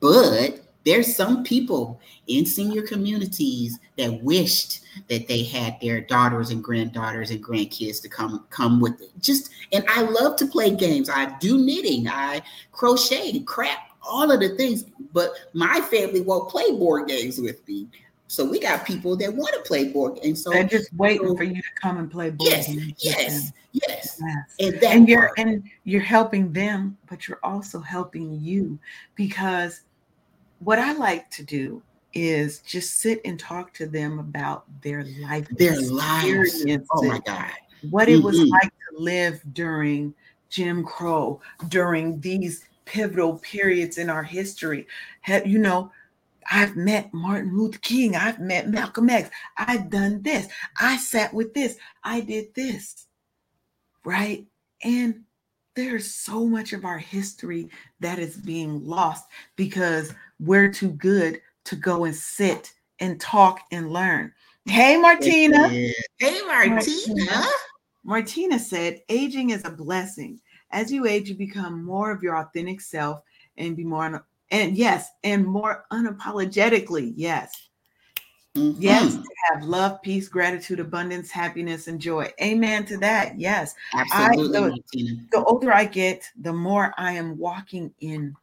But 0.00 0.64
there's 0.84 1.16
some 1.16 1.42
people 1.44 2.00
in 2.26 2.44
senior 2.44 2.82
communities 2.82 3.78
that 3.96 4.22
wished 4.22 4.82
that 5.08 5.26
they 5.28 5.42
had 5.42 5.78
their 5.80 6.00
daughters 6.00 6.50
and 6.50 6.62
granddaughters 6.62 7.30
and 7.30 7.42
grandkids 7.42 8.00
to 8.02 8.08
come 8.08 8.44
come 8.50 8.80
with 8.80 9.00
it. 9.00 9.10
Just 9.20 9.50
and 9.72 9.84
I 9.88 10.02
love 10.02 10.36
to 10.36 10.46
play 10.46 10.70
games. 10.70 11.08
I 11.08 11.36
do 11.38 11.58
knitting, 11.58 12.06
I 12.06 12.42
crochet, 12.72 13.40
crap, 13.40 13.78
all 14.06 14.30
of 14.30 14.40
the 14.40 14.50
things. 14.56 14.84
But 15.12 15.32
my 15.54 15.80
family 15.80 16.20
won't 16.20 16.50
play 16.50 16.70
board 16.72 17.08
games 17.08 17.38
with 17.38 17.66
me 17.66 17.88
So 18.26 18.44
we 18.44 18.58
got 18.58 18.86
people 18.86 19.16
that 19.16 19.32
want 19.32 19.54
to 19.54 19.60
play 19.60 19.88
board, 19.88 20.18
and 20.24 20.36
so 20.36 20.50
they're 20.50 20.64
just 20.64 20.92
waiting 20.94 21.28
so, 21.28 21.36
for 21.36 21.44
you 21.44 21.60
to 21.60 21.68
come 21.80 21.98
and 21.98 22.10
play 22.10 22.30
board. 22.30 22.50
Yes, 22.50 22.68
yes, 22.98 23.52
yes, 23.72 24.20
yes, 24.20 24.20
And, 24.58 24.82
and 24.82 25.08
you're 25.08 25.26
part. 25.26 25.38
and 25.38 25.62
you're 25.84 26.00
helping 26.00 26.52
them, 26.52 26.96
but 27.08 27.28
you're 27.28 27.40
also 27.42 27.80
helping 27.80 28.40
you 28.40 28.78
because 29.14 29.82
what 30.60 30.78
I 30.78 30.92
like 30.94 31.30
to 31.32 31.42
do 31.42 31.82
is 32.14 32.60
just 32.60 33.00
sit 33.00 33.20
and 33.24 33.38
talk 33.38 33.74
to 33.74 33.86
them 33.86 34.18
about 34.18 34.64
their 34.80 35.04
life, 35.20 35.46
their 35.50 35.80
lives. 35.80 36.64
Oh 36.92 37.02
my 37.02 37.20
God, 37.26 37.50
what 37.90 38.08
it 38.08 38.16
mm-hmm. 38.16 38.26
was 38.26 38.40
like 38.40 38.70
to 38.70 38.98
live 38.98 39.42
during 39.52 40.14
Jim 40.48 40.84
Crow, 40.84 41.40
during 41.68 42.20
these 42.20 42.66
pivotal 42.84 43.38
periods 43.38 43.98
in 43.98 44.08
our 44.08 44.22
history. 44.22 44.86
You 45.44 45.58
know, 45.58 45.90
I've 46.50 46.76
met 46.76 47.12
Martin 47.12 47.56
Luther 47.56 47.78
King. 47.78 48.16
I've 48.16 48.40
met 48.40 48.68
Malcolm 48.68 49.10
X. 49.10 49.30
I've 49.56 49.90
done 49.90 50.22
this. 50.22 50.48
I 50.78 50.96
sat 50.96 51.32
with 51.32 51.54
this. 51.54 51.76
I 52.02 52.20
did 52.20 52.54
this. 52.54 53.06
Right. 54.04 54.46
And 54.82 55.22
there's 55.76 56.14
so 56.14 56.46
much 56.46 56.72
of 56.72 56.84
our 56.84 56.98
history 56.98 57.68
that 58.00 58.18
is 58.18 58.36
being 58.36 58.84
lost 58.84 59.24
because 59.56 60.14
we're 60.38 60.72
too 60.72 60.90
good 60.90 61.40
to 61.64 61.76
go 61.76 62.04
and 62.04 62.14
sit 62.14 62.72
and 63.00 63.20
talk 63.20 63.60
and 63.72 63.90
learn. 63.90 64.32
Hey, 64.66 64.96
Martina. 64.96 65.68
Hey, 65.68 66.40
Martina. 66.46 66.74
Martina. 66.74 67.44
Martina 68.04 68.58
said, 68.58 69.00
aging 69.08 69.50
is 69.50 69.64
a 69.64 69.70
blessing. 69.70 70.40
As 70.70 70.92
you 70.92 71.06
age, 71.06 71.28
you 71.28 71.34
become 71.34 71.84
more 71.84 72.10
of 72.10 72.22
your 72.22 72.36
authentic 72.36 72.80
self 72.80 73.20
and 73.56 73.76
be 73.76 73.84
more 73.84 74.26
and 74.50 74.76
yes, 74.76 75.10
and 75.22 75.44
more 75.44 75.86
unapologetically, 75.92 77.12
yes. 77.16 77.68
Mm-hmm. 78.56 78.80
Yes, 78.80 79.16
to 79.16 79.24
have 79.50 79.64
love, 79.64 80.00
peace, 80.02 80.28
gratitude, 80.28 80.78
abundance, 80.78 81.30
happiness, 81.30 81.88
and 81.88 82.00
joy. 82.00 82.30
Amen 82.40 82.84
to 82.86 82.96
that. 82.98 83.38
Yes. 83.38 83.74
Absolutely. 83.92 84.58
I, 84.58 84.62
the, 84.92 85.18
the, 85.32 85.44
older 85.44 85.72
I 85.72 85.86
get, 85.86 86.30
the 86.40 86.52
more 86.52 86.94
I 86.96 87.12
am 87.12 87.36
walking 87.36 87.92
in 87.98 88.36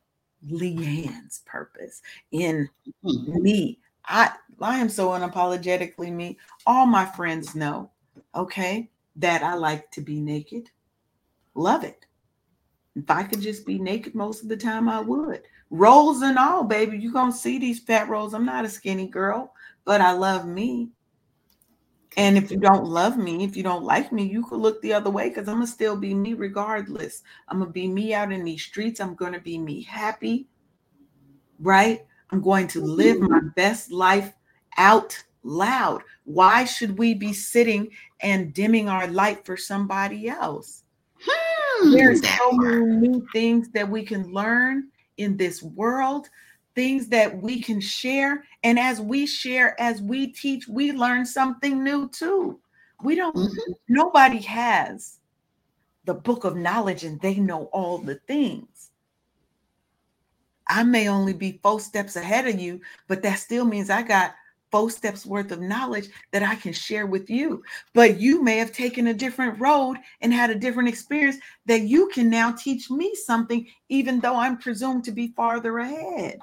Leanne's 0.50 1.40
purpose, 1.46 2.02
in 2.32 2.68
mm-hmm. 3.06 3.42
me. 3.42 3.80
I 4.06 4.32
I 4.60 4.80
am 4.80 4.90
so 4.90 5.10
unapologetically 5.10 6.12
me. 6.12 6.38
All 6.66 6.86
my 6.86 7.06
friends 7.06 7.56
know, 7.56 7.90
okay, 8.36 8.90
that 9.16 9.44
I 9.44 9.54
like 9.54 9.92
to 9.92 10.02
be 10.02 10.20
naked. 10.20 10.70
Love 11.56 11.84
it. 11.84 12.06
If 12.96 13.10
I 13.10 13.24
could 13.24 13.42
just 13.42 13.66
be 13.66 13.80
naked 13.80 14.16
most 14.16 14.44
of 14.44 14.50
the 14.50 14.58
time, 14.58 14.90
I 14.90 15.00
would 15.00 15.42
rolls 15.72 16.22
and 16.22 16.38
all, 16.38 16.64
baby. 16.64 16.98
You're 16.98 17.14
gonna 17.14 17.32
see 17.32 17.58
these 17.58 17.80
fat 17.80 18.10
rolls. 18.10 18.34
I'm 18.34 18.46
not 18.46 18.66
a 18.66 18.70
skinny 18.70 19.08
girl, 19.08 19.54
but 19.86 20.02
I 20.02 20.12
love 20.12 20.46
me. 20.46 20.90
And 22.18 22.38
if 22.38 22.52
you 22.52 22.58
don't 22.58 22.86
love 22.86 23.18
me, 23.18 23.46
if 23.46 23.56
you 23.56 23.64
don't 23.64 23.86
like 23.86 24.12
me, 24.12 24.24
you 24.24 24.46
could 24.46 24.60
look 24.60 24.82
the 24.82 24.94
other 24.94 25.10
way 25.10 25.30
because 25.30 25.48
I'm 25.48 25.56
gonna 25.56 25.68
still 25.68 25.96
be 25.96 26.14
me 26.14 26.34
regardless. 26.34 27.24
I'm 27.48 27.60
gonna 27.60 27.72
be 27.72 27.88
me 27.88 28.14
out 28.14 28.34
in 28.34 28.44
these 28.44 28.64
streets. 28.64 29.00
I'm 29.00 29.16
gonna 29.16 29.40
be 29.40 29.58
me 29.58 29.82
happy, 29.82 30.48
right? 31.60 32.06
I'm 32.30 32.42
going 32.42 32.68
to 32.68 32.82
live 32.82 33.20
my 33.22 33.40
best 33.56 33.92
life 33.92 34.34
out 34.78 35.22
loud. 35.44 36.04
Why 36.26 36.66
should 36.66 36.98
we 36.98 37.14
be 37.14 37.34
sitting 37.34 37.90
and 38.22 38.54
dimming 38.54 38.90
our 38.90 39.08
light 39.08 39.46
for 39.46 39.58
somebody 39.58 40.28
else? 40.30 40.84
Hmm, 41.82 41.92
There's 41.92 42.22
so 42.38 42.52
many 42.52 42.86
new 42.86 43.28
things 43.34 43.70
that 43.70 43.90
we 43.90 44.04
can 44.04 44.32
learn 44.32 44.90
in 45.18 45.38
this 45.38 45.64
world, 45.64 46.30
things 46.76 47.08
that 47.08 47.42
we 47.42 47.62
can 47.62 47.82
share. 47.82 48.44
And 48.64 48.78
as 48.78 49.02
we 49.02 49.26
share, 49.26 49.80
as 49.80 50.02
we 50.02 50.28
teach, 50.28 50.68
we 50.68 50.92
learn 50.92 51.26
something 51.26 51.84
new 51.84 52.10
too. 52.10 52.60
We 53.04 53.16
don't, 53.16 53.36
mm-hmm. 53.36 53.72
nobody 53.88 54.40
has 54.40 55.20
the 56.06 56.14
book 56.14 56.44
of 56.44 56.56
knowledge 56.56 57.04
and 57.04 57.20
they 57.20 57.36
know 57.36 57.66
all 57.66 57.98
the 57.98 58.16
things. 58.28 58.92
I 60.68 60.84
may 60.84 61.10
only 61.10 61.34
be 61.34 61.60
four 61.64 61.80
steps 61.80 62.16
ahead 62.16 62.48
of 62.48 62.60
you, 62.60 62.80
but 63.08 63.22
that 63.24 63.40
still 63.40 63.66
means 63.66 63.90
I 63.90 64.04
got 64.04 64.36
four 64.72 64.90
steps 64.90 65.26
worth 65.26 65.52
of 65.52 65.62
knowledge 65.62 66.08
that 66.32 66.44
I 66.44 66.56
can 66.56 66.74
share 66.74 67.06
with 67.06 67.30
you. 67.30 67.64
But 67.94 68.20
you 68.20 68.42
may 68.42 68.58
have 68.58 68.72
taken 68.72 69.08
a 69.08 69.14
different 69.14 69.60
road 69.60 69.98
and 70.22 70.34
had 70.34 70.50
a 70.50 70.56
different 70.56 70.90
experience 70.90 71.38
that 71.66 71.82
you 71.82 72.08
can 72.10 72.30
now 72.30 72.52
teach 72.54 72.90
me 72.90 73.14
something, 73.14 73.68
even 73.90 74.20
though 74.20 74.36
I'm 74.36 74.58
presumed 74.58 75.04
to 75.06 75.12
be 75.12 75.34
farther 75.36 75.80
ahead. 75.80 76.40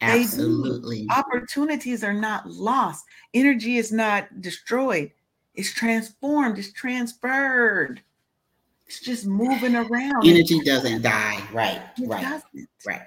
Absolutely. 0.00 1.06
Opportunities 1.10 2.04
are 2.04 2.14
not 2.14 2.48
lost, 2.48 3.04
energy 3.34 3.78
is 3.78 3.90
not 3.90 4.40
destroyed, 4.40 5.10
it's 5.54 5.72
transformed, 5.72 6.58
it's 6.58 6.72
transferred. 6.72 8.00
It's 8.86 9.00
just 9.00 9.26
moving 9.26 9.76
around. 9.76 10.26
Energy 10.26 10.60
doesn't 10.60 11.02
die. 11.02 11.42
Right. 11.52 11.82
It 11.98 12.08
right. 12.08 12.22
Doesn't. 12.22 12.68
Right. 12.86 13.02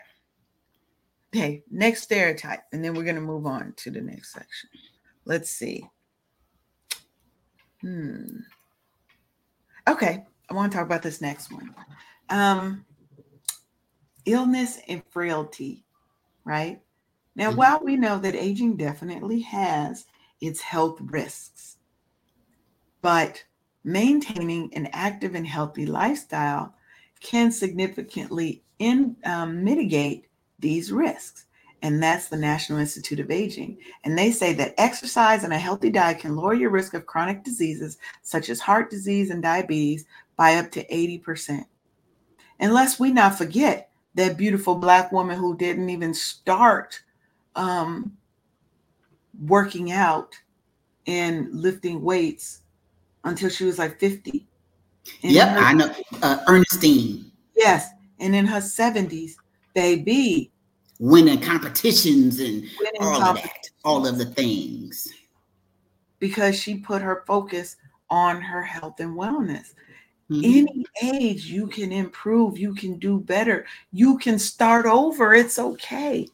Okay, 1.33 1.63
next 1.71 2.03
stereotype, 2.03 2.61
and 2.73 2.83
then 2.83 2.93
we're 2.93 3.03
going 3.03 3.15
to 3.15 3.21
move 3.21 3.45
on 3.45 3.73
to 3.77 3.89
the 3.89 4.01
next 4.01 4.33
section. 4.33 4.69
Let's 5.23 5.49
see. 5.49 5.87
Hmm. 7.79 8.39
Okay, 9.87 10.25
I 10.49 10.53
want 10.53 10.71
to 10.71 10.77
talk 10.77 10.85
about 10.85 11.01
this 11.01 11.21
next 11.21 11.51
one. 11.51 11.73
Um, 12.29 12.85
illness 14.25 14.79
and 14.89 15.01
frailty, 15.09 15.85
right? 16.43 16.81
Now, 17.35 17.49
mm-hmm. 17.49 17.57
while 17.57 17.79
we 17.81 17.95
know 17.95 18.19
that 18.19 18.35
aging 18.35 18.75
definitely 18.75 19.39
has 19.41 20.05
its 20.41 20.59
health 20.59 20.99
risks, 21.01 21.77
but 23.01 23.43
maintaining 23.83 24.73
an 24.73 24.89
active 24.91 25.33
and 25.33 25.47
healthy 25.47 25.85
lifestyle 25.85 26.75
can 27.21 27.51
significantly 27.51 28.63
in, 28.79 29.15
um, 29.23 29.63
mitigate 29.63 30.27
these 30.61 30.91
risks. 30.91 31.45
And 31.83 32.01
that's 32.01 32.27
the 32.27 32.37
National 32.37 32.77
Institute 32.77 33.19
of 33.19 33.31
Aging. 33.31 33.77
And 34.03 34.17
they 34.17 34.31
say 34.31 34.53
that 34.53 34.75
exercise 34.77 35.43
and 35.43 35.51
a 35.51 35.57
healthy 35.57 35.89
diet 35.89 36.19
can 36.19 36.35
lower 36.35 36.53
your 36.53 36.69
risk 36.69 36.93
of 36.93 37.07
chronic 37.07 37.43
diseases 37.43 37.97
such 38.21 38.49
as 38.49 38.59
heart 38.59 38.91
disease 38.91 39.31
and 39.31 39.41
diabetes 39.41 40.05
by 40.37 40.55
up 40.55 40.71
to 40.71 40.85
80%. 40.87 41.65
Unless 42.59 42.99
we 42.99 43.11
not 43.11 43.35
forget 43.35 43.89
that 44.13 44.37
beautiful 44.37 44.75
Black 44.75 45.11
woman 45.11 45.39
who 45.39 45.57
didn't 45.57 45.89
even 45.89 46.13
start 46.13 47.01
um, 47.55 48.15
working 49.45 49.91
out 49.91 50.35
and 51.07 51.49
lifting 51.51 52.01
weights 52.03 52.61
until 53.23 53.49
she 53.49 53.65
was 53.65 53.79
like 53.79 53.99
50. 53.99 54.45
And 55.23 55.31
yep, 55.31 55.49
her, 55.49 55.59
I 55.59 55.73
know. 55.73 55.93
Uh, 56.21 56.37
Ernestine. 56.47 57.31
Yes. 57.55 57.89
And 58.19 58.35
in 58.35 58.45
her 58.45 58.59
70s, 58.59 59.33
baby. 59.73 60.50
Winning 61.01 61.41
competitions 61.41 62.39
and 62.39 62.61
winning 62.79 63.01
all 63.01 63.23
of 63.23 63.35
that, 63.37 63.69
all 63.83 64.05
of 64.05 64.19
the 64.19 64.25
things. 64.25 65.11
Because 66.19 66.55
she 66.55 66.75
put 66.75 67.01
her 67.01 67.23
focus 67.25 67.75
on 68.11 68.39
her 68.39 68.61
health 68.61 68.99
and 68.99 69.17
wellness. 69.17 69.73
Mm-hmm. 70.29 70.43
Any 70.43 70.85
age 71.01 71.45
you 71.45 71.65
can 71.65 71.91
improve, 71.91 72.59
you 72.59 72.75
can 72.75 72.99
do 72.99 73.19
better, 73.19 73.65
you 73.91 74.19
can 74.19 74.37
start 74.37 74.85
over. 74.85 75.33
It's 75.33 75.57
okay. 75.57 76.27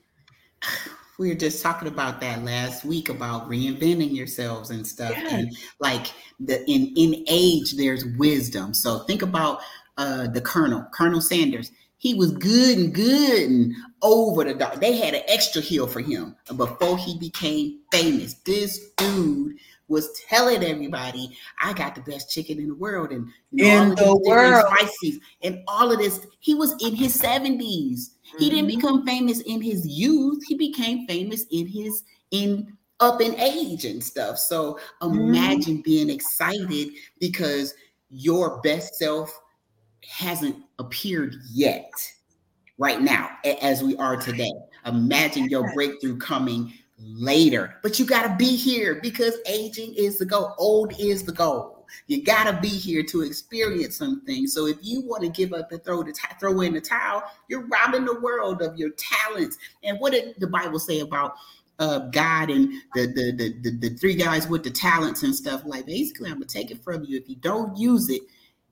We 1.20 1.30
were 1.30 1.36
just 1.36 1.64
talking 1.64 1.88
about 1.88 2.22
that 2.22 2.44
last 2.44 2.86
week 2.86 3.10
about 3.10 3.50
reinventing 3.50 4.16
yourselves 4.16 4.70
and 4.70 4.86
stuff. 4.86 5.14
Yes. 5.18 5.34
And 5.34 5.58
like 5.80 6.14
the 6.40 6.64
in 6.70 6.94
in 6.96 7.26
age, 7.28 7.76
there's 7.76 8.06
wisdom. 8.20 8.72
So 8.76 9.00
think 9.00 9.24
about 9.24 9.62
uh 9.98 10.28
the 10.28 10.42
Colonel, 10.42 10.86
Colonel 10.94 11.20
Sanders 11.20 11.72
he 12.08 12.14
was 12.14 12.32
good 12.32 12.78
and 12.78 12.94
good 12.94 13.50
and 13.50 13.76
over 14.02 14.46
the 14.46 14.54
dog. 14.54 14.80
They 14.80 14.96
had 14.96 15.14
an 15.14 15.24
extra 15.28 15.62
heel 15.62 15.88
for 15.88 16.00
him 16.00 16.38
before 16.56 16.98
he 16.98 17.18
became 17.18 17.80
famous. 17.92 18.36
This 18.46 18.92
dude 18.96 19.58
was 19.90 20.10
telling 20.30 20.64
everybody, 20.64 21.38
"I 21.62 21.74
got 21.74 21.96
the 21.96 22.02
best 22.02 22.32
chicken 22.32 22.60
in 22.60 22.70
the 22.70 22.76
world," 22.76 23.12
and 23.12 23.28
you 23.52 23.66
know, 23.66 23.84
in 23.84 23.90
the 23.96 24.16
world, 24.26 24.66
spices, 24.68 25.20
and 25.42 25.64
all 25.68 25.92
of 25.92 26.00
this. 26.00 26.26
He 26.40 26.56
was 26.56 26.76
in 26.82 26.96
his 26.96 27.20
70s. 27.20 27.58
Mm-hmm. 27.58 28.38
He 28.40 28.50
didn't 28.50 28.70
mm-hmm. 28.70 28.80
become 28.80 29.06
famous 29.06 29.42
in 29.42 29.62
his 29.62 29.86
youth. 29.86 30.42
He 30.48 30.56
became 30.56 31.08
famous 31.08 31.46
in 31.52 31.68
his 31.68 32.04
in 32.32 32.78
up 33.02 33.22
in 33.22 33.36
age 33.36 33.84
and 33.84 34.02
stuff. 34.02 34.38
So 34.38 34.80
mm-hmm. 35.02 35.20
imagine 35.20 35.74
mm-hmm. 35.76 35.82
being 35.82 36.10
excited 36.10 36.90
because 37.20 37.74
your 38.10 38.62
best 38.62 38.96
self 38.96 39.38
hasn't 40.08 40.56
appeared 40.80 41.36
yet 41.52 41.92
right 42.78 43.02
now 43.02 43.30
as 43.62 43.84
we 43.84 43.96
are 43.98 44.16
today. 44.16 44.52
Imagine 44.86 45.50
your 45.50 45.74
breakthrough 45.74 46.18
coming 46.18 46.74
later. 47.00 47.76
But 47.84 48.00
you 48.00 48.06
got 48.06 48.28
to 48.28 48.36
be 48.36 48.56
here 48.56 49.00
because 49.02 49.38
aging 49.48 49.94
is 49.96 50.18
the 50.18 50.26
goal. 50.26 50.54
Old 50.58 51.00
is 51.00 51.24
the 51.24 51.32
goal. 51.32 51.86
You 52.08 52.24
got 52.24 52.46
to 52.46 52.60
be 52.62 52.68
here 52.68 53.04
to 53.04 53.22
experience 53.22 53.96
something. 53.96 54.48
so 54.48 54.68
if 54.68 54.78
you 54.82 55.02
want 55.02 55.24
to 55.24 55.30
give 55.30 55.54
up 55.54 55.72
and 55.72 55.84
throw 55.84 56.04
the 56.04 56.12
t- 56.12 56.28
throw 56.38 56.60
in 56.60 56.74
the 56.74 56.82
towel 56.82 57.24
you're 57.48 57.66
robbing 57.68 58.04
the 58.04 58.20
world 58.20 58.62
of 58.62 58.78
your 58.78 58.90
talents. 58.98 59.58
And 59.84 59.98
what 60.00 60.12
did 60.12 60.36
the 60.38 60.48
bible 60.48 60.80
say 60.80 61.00
about 61.00 61.36
uh, 61.80 62.00
God 62.10 62.50
and 62.50 62.74
the, 62.94 63.08
the 63.08 63.32
the, 63.32 63.62
the 63.62 63.90
the 63.90 63.96
three 63.98 64.16
guys 64.16 64.48
with 64.48 64.64
the 64.64 64.72
talents 64.72 65.24
and 65.24 65.34
stuff. 65.34 65.62
Like 65.64 65.86
basically, 65.86 66.30
I'm 66.30 66.38
gonna 66.38 66.46
take 66.46 66.72
it 66.72 66.84
from 66.84 67.04
you. 67.04 67.18
If 67.18 67.30
you 67.30 67.36
don't 67.36 67.78
use 67.78 68.10
it. 68.10 68.22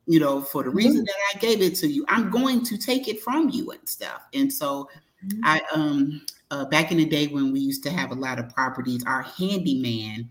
You 0.07 0.19
know, 0.19 0.41
for 0.41 0.63
the 0.63 0.69
reason 0.69 0.97
mm-hmm. 0.97 1.05
that 1.05 1.35
I 1.35 1.39
gave 1.39 1.61
it 1.61 1.75
to 1.77 1.87
you, 1.87 2.05
I'm 2.07 2.29
going 2.29 2.63
to 2.65 2.77
take 2.77 3.07
it 3.07 3.21
from 3.21 3.49
you 3.49 3.71
and 3.71 3.89
stuff. 3.89 4.21
And 4.33 4.51
so, 4.51 4.89
mm-hmm. 5.25 5.39
I 5.43 5.61
um 5.73 6.21
uh, 6.51 6.65
back 6.65 6.91
in 6.91 6.97
the 6.97 7.05
day 7.05 7.27
when 7.27 7.51
we 7.51 7.59
used 7.59 7.83
to 7.83 7.89
have 7.89 8.11
a 8.11 8.15
lot 8.15 8.39
of 8.39 8.49
properties, 8.49 9.03
our 9.05 9.23
handyman, 9.23 10.29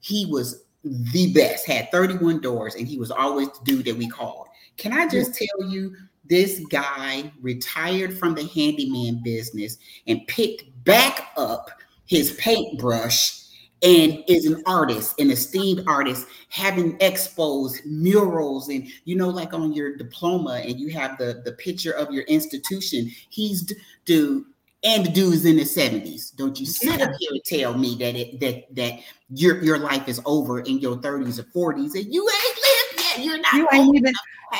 he 0.00 0.26
was 0.26 0.64
the 0.84 1.32
best, 1.32 1.66
had 1.66 1.90
31 1.92 2.40
doors, 2.40 2.74
and 2.74 2.88
he 2.88 2.98
was 2.98 3.10
always 3.10 3.48
the 3.50 3.64
dude 3.64 3.84
that 3.86 3.96
we 3.96 4.08
called. 4.08 4.48
Can 4.76 4.92
I 4.92 5.06
just 5.06 5.34
tell 5.34 5.68
you, 5.68 5.94
this 6.28 6.60
guy 6.70 7.30
retired 7.40 8.18
from 8.18 8.34
the 8.34 8.46
handyman 8.48 9.22
business 9.22 9.78
and 10.06 10.26
picked 10.26 10.64
back 10.84 11.28
up 11.36 11.70
his 12.06 12.32
paintbrush 12.32 13.41
and 13.82 14.22
is 14.28 14.46
an 14.46 14.62
artist, 14.66 15.18
an 15.20 15.30
esteemed 15.30 15.82
artist, 15.88 16.28
having 16.48 16.96
expos, 16.98 17.84
murals, 17.84 18.68
and 18.68 18.86
you 19.04 19.16
know, 19.16 19.28
like 19.28 19.52
on 19.52 19.72
your 19.72 19.96
diploma, 19.96 20.62
and 20.64 20.78
you 20.78 20.90
have 20.90 21.18
the 21.18 21.42
the 21.44 21.52
picture 21.52 21.92
of 21.92 22.12
your 22.12 22.22
institution. 22.24 23.10
He's 23.28 23.72
dude, 24.04 24.44
and 24.84 25.06
the 25.06 25.10
dude's 25.10 25.44
in 25.44 25.58
his 25.58 25.74
seventies. 25.74 26.30
Don't 26.30 26.58
you 26.60 26.66
sit 26.66 27.02
up 27.02 27.10
here 27.18 27.30
and 27.32 27.44
tell 27.44 27.76
me 27.76 27.96
that 27.96 28.14
it 28.14 28.38
that 28.40 28.74
that 28.76 29.00
your 29.30 29.62
your 29.62 29.78
life 29.78 30.06
is 30.06 30.20
over 30.26 30.60
in 30.60 30.78
your 30.78 31.00
thirties 31.02 31.40
or 31.40 31.44
forties, 31.44 31.94
and 31.96 32.12
you 32.12 32.28
ain't 32.28 32.56
lived 32.56 33.08
yet. 33.08 33.24
You're 33.24 33.40
not. 33.40 33.54
You 33.54 33.68
ain't 33.72 33.96
even 33.96 34.14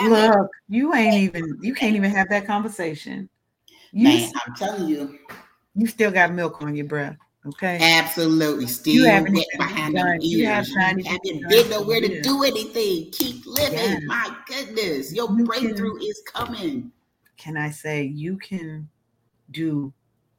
look. 0.04 0.50
You 0.68 0.94
ain't 0.94 1.14
even. 1.14 1.58
You 1.60 1.74
can't 1.74 1.94
even 1.94 2.10
have 2.10 2.28
that 2.30 2.44
conversation. 2.44 3.28
You, 3.92 4.08
Man, 4.08 4.32
I'm 4.46 4.54
telling 4.54 4.88
you, 4.88 5.18
you 5.76 5.86
still 5.86 6.10
got 6.10 6.32
milk 6.32 6.60
on 6.62 6.74
your 6.74 6.86
breath. 6.86 7.16
Okay. 7.44 7.78
Absolutely. 7.80 8.66
Still 8.68 8.94
you 8.94 9.04
haven't 9.06 9.34
wet 9.34 9.46
behind 9.58 9.96
done, 9.96 10.22
ears. 10.22 10.24
You 10.24 10.46
have 10.46 10.66
haven't 10.76 11.48
been 11.48 11.70
nowhere 11.70 12.00
to 12.00 12.20
do 12.22 12.44
anything. 12.44 13.10
Keep 13.10 13.46
living. 13.46 13.78
Yeah. 13.78 13.98
My 14.06 14.36
goodness. 14.46 15.12
Your 15.12 15.28
you 15.36 15.44
breakthrough 15.44 15.98
can, 15.98 16.08
is 16.08 16.22
coming. 16.32 16.92
Can 17.36 17.56
I 17.56 17.70
say 17.70 18.04
you 18.04 18.36
can 18.36 18.88
do 19.50 19.92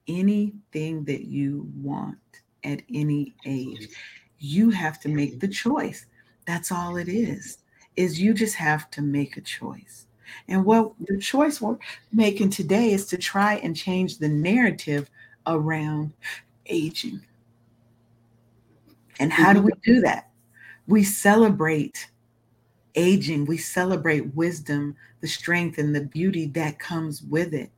anything 0.08 1.04
that 1.04 1.26
you 1.26 1.70
want 1.76 2.18
at 2.63 2.82
any 2.94 3.34
age? 3.46 3.89
You 4.39 4.70
have 4.70 5.00
to 5.02 5.10
make 5.10 5.42
the 5.42 5.48
choice. 5.50 6.06
That's 6.46 6.72
all 6.72 6.96
it 6.96 7.10
is. 7.10 7.58
Is 7.98 8.20
you 8.20 8.34
just 8.34 8.56
have 8.56 8.89
to 8.92 9.02
make 9.02 9.36
a 9.36 9.42
choice. 9.42 10.08
And 10.48 10.63
what 10.63 10.94
the 11.02 11.18
choice 11.20 11.60
we're 11.60 11.78
making 12.13 12.50
today 12.50 12.92
is 12.94 13.06
to 13.08 13.18
try 13.18 13.56
and 13.56 13.76
change 13.76 14.18
the 14.18 14.30
narrative 14.30 15.10
around 15.46 16.13
aging. 16.74 17.22
And 19.20 19.32
how 19.32 19.54
do 19.54 19.62
we 19.62 19.72
do 19.84 20.02
that? 20.02 20.30
We 20.88 21.04
celebrate 21.04 22.10
aging, 22.96 23.46
we 23.46 23.58
celebrate 23.58 24.36
wisdom, 24.36 24.96
the 25.22 25.28
strength, 25.28 25.78
and 25.78 25.96
the 25.96 26.02
beauty 26.02 26.48
that 26.48 26.80
comes 26.80 27.22
with 27.22 27.54
it. 27.54 27.72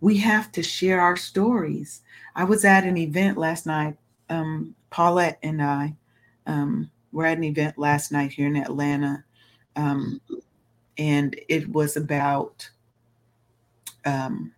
We 0.00 0.18
have 0.18 0.52
to 0.52 0.62
share 0.62 1.00
our 1.00 1.16
stories. 1.16 2.02
I 2.34 2.44
was 2.44 2.64
at 2.64 2.84
an 2.84 2.98
event 2.98 3.38
last 3.38 3.66
night. 3.66 3.96
Um, 4.28 4.74
Paulette 4.90 5.38
and 5.42 5.62
I 5.62 5.94
um, 6.46 6.90
were 7.12 7.26
at 7.26 7.38
an 7.38 7.44
event 7.44 7.78
last 7.78 8.12
night 8.12 8.32
here 8.32 8.46
in 8.46 8.56
Atlanta, 8.56 9.24
um, 9.76 10.20
and 10.98 11.38
it 11.48 11.68
was 11.68 11.96
about 11.96 12.68
um, 14.04 14.52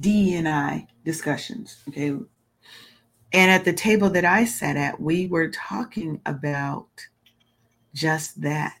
DEI 0.00 0.86
discussions. 1.04 1.82
Okay, 1.88 2.14
and 3.34 3.50
at 3.50 3.64
the 3.64 3.72
table 3.72 4.08
that 4.10 4.24
I 4.24 4.44
sat 4.44 4.76
at, 4.76 5.00
we 5.00 5.26
were 5.26 5.48
talking 5.48 6.20
about 6.24 6.86
just 7.92 8.40
that, 8.42 8.78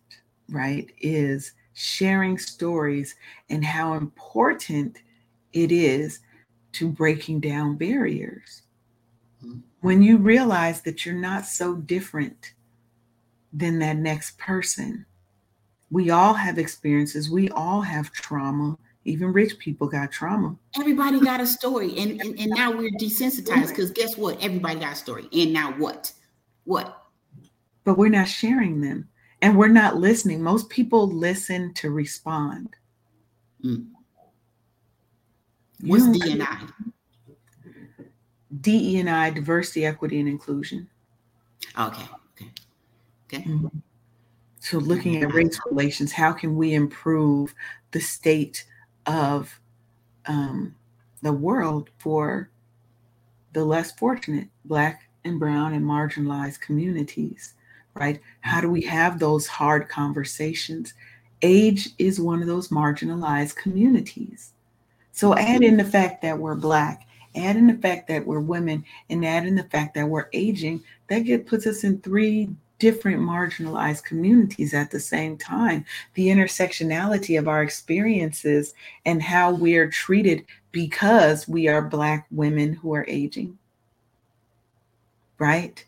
right? 0.48 0.88
Is 1.00 1.52
sharing 1.72 2.38
stories 2.38 3.16
and 3.50 3.64
how 3.64 3.94
important 3.94 5.02
it 5.52 5.72
is 5.72 6.20
to 6.72 6.88
breaking 6.88 7.40
down 7.40 7.74
barriers. 7.76 8.62
Mm-hmm. 9.44 9.58
When 9.80 10.02
you 10.02 10.18
realize 10.18 10.82
that 10.82 11.04
you're 11.04 11.16
not 11.16 11.46
so 11.46 11.74
different 11.74 12.54
than 13.52 13.80
that 13.80 13.96
next 13.96 14.38
person, 14.38 15.04
we 15.90 16.10
all 16.10 16.34
have 16.34 16.58
experiences, 16.58 17.28
we 17.28 17.50
all 17.50 17.80
have 17.80 18.12
trauma, 18.12 18.78
even 19.04 19.32
rich 19.32 19.58
people 19.58 19.86
got 19.86 20.10
trauma. 20.10 20.56
Everybody 20.78 21.20
got 21.20 21.40
a 21.40 21.46
story. 21.46 21.96
And, 21.98 22.20
and, 22.20 22.38
and 22.38 22.50
now 22.50 22.70
we're 22.70 22.90
desensitized 22.90 23.68
because 23.68 23.90
guess 23.90 24.16
what? 24.16 24.42
Everybody 24.42 24.80
got 24.80 24.92
a 24.92 24.96
story. 24.96 25.28
And 25.32 25.52
now 25.52 25.72
what? 25.72 26.12
What? 26.64 27.02
But 27.84 27.98
we're 27.98 28.08
not 28.08 28.28
sharing 28.28 28.80
them 28.80 29.08
and 29.42 29.58
we're 29.58 29.68
not 29.68 29.96
listening. 29.96 30.42
Most 30.42 30.70
people 30.70 31.06
listen 31.06 31.74
to 31.74 31.90
respond. 31.90 32.76
Mm. 33.62 33.88
What's 35.82 36.04
DNI? 36.04 36.72
DEI, 38.60 39.30
diversity, 39.34 39.84
equity, 39.84 40.20
and 40.20 40.28
inclusion. 40.28 40.88
Okay. 41.78 42.02
Okay. 42.40 42.50
Okay. 43.26 43.44
Mm-hmm. 43.44 43.66
So, 44.60 44.78
looking 44.78 45.22
at 45.22 45.34
race 45.34 45.58
relations, 45.66 46.10
how 46.12 46.32
can 46.32 46.56
we 46.56 46.72
improve 46.72 47.54
the 47.90 48.00
state 48.00 48.64
of 49.06 49.60
um, 50.26 50.74
the 51.22 51.32
world 51.32 51.90
for 51.98 52.50
the 53.52 53.64
less 53.64 53.92
fortunate 53.92 54.48
Black 54.64 55.08
and 55.24 55.38
Brown 55.38 55.72
and 55.72 55.84
marginalized 55.84 56.60
communities, 56.60 57.54
right? 57.94 58.20
How 58.40 58.60
do 58.60 58.68
we 58.68 58.82
have 58.82 59.18
those 59.18 59.46
hard 59.46 59.88
conversations? 59.88 60.94
Age 61.42 61.90
is 61.98 62.20
one 62.20 62.40
of 62.40 62.46
those 62.46 62.68
marginalized 62.68 63.56
communities. 63.56 64.52
So 65.12 65.36
add 65.36 65.62
in 65.62 65.76
the 65.76 65.84
fact 65.84 66.22
that 66.22 66.38
we're 66.38 66.56
Black, 66.56 67.06
add 67.36 67.56
in 67.56 67.68
the 67.68 67.74
fact 67.74 68.08
that 68.08 68.26
we're 68.26 68.40
women, 68.40 68.84
and 69.08 69.24
add 69.24 69.46
in 69.46 69.54
the 69.54 69.64
fact 69.64 69.94
that 69.94 70.08
we're 70.08 70.28
aging, 70.32 70.82
that 71.08 71.46
puts 71.46 71.66
us 71.66 71.84
in 71.84 72.00
three 72.00 72.50
different 72.84 73.18
marginalized 73.18 74.04
communities 74.04 74.74
at 74.74 74.90
the 74.90 75.00
same 75.00 75.38
time. 75.38 75.86
The 76.12 76.26
intersectionality 76.26 77.38
of 77.38 77.48
our 77.48 77.62
experiences 77.62 78.74
and 79.06 79.22
how 79.22 79.52
we 79.52 79.76
are 79.76 79.88
treated 79.88 80.44
because 80.70 81.48
we 81.48 81.66
are 81.66 81.80
Black 81.80 82.26
women 82.30 82.74
who 82.74 82.94
are 82.94 83.06
aging. 83.08 83.56
Right? 85.38 85.82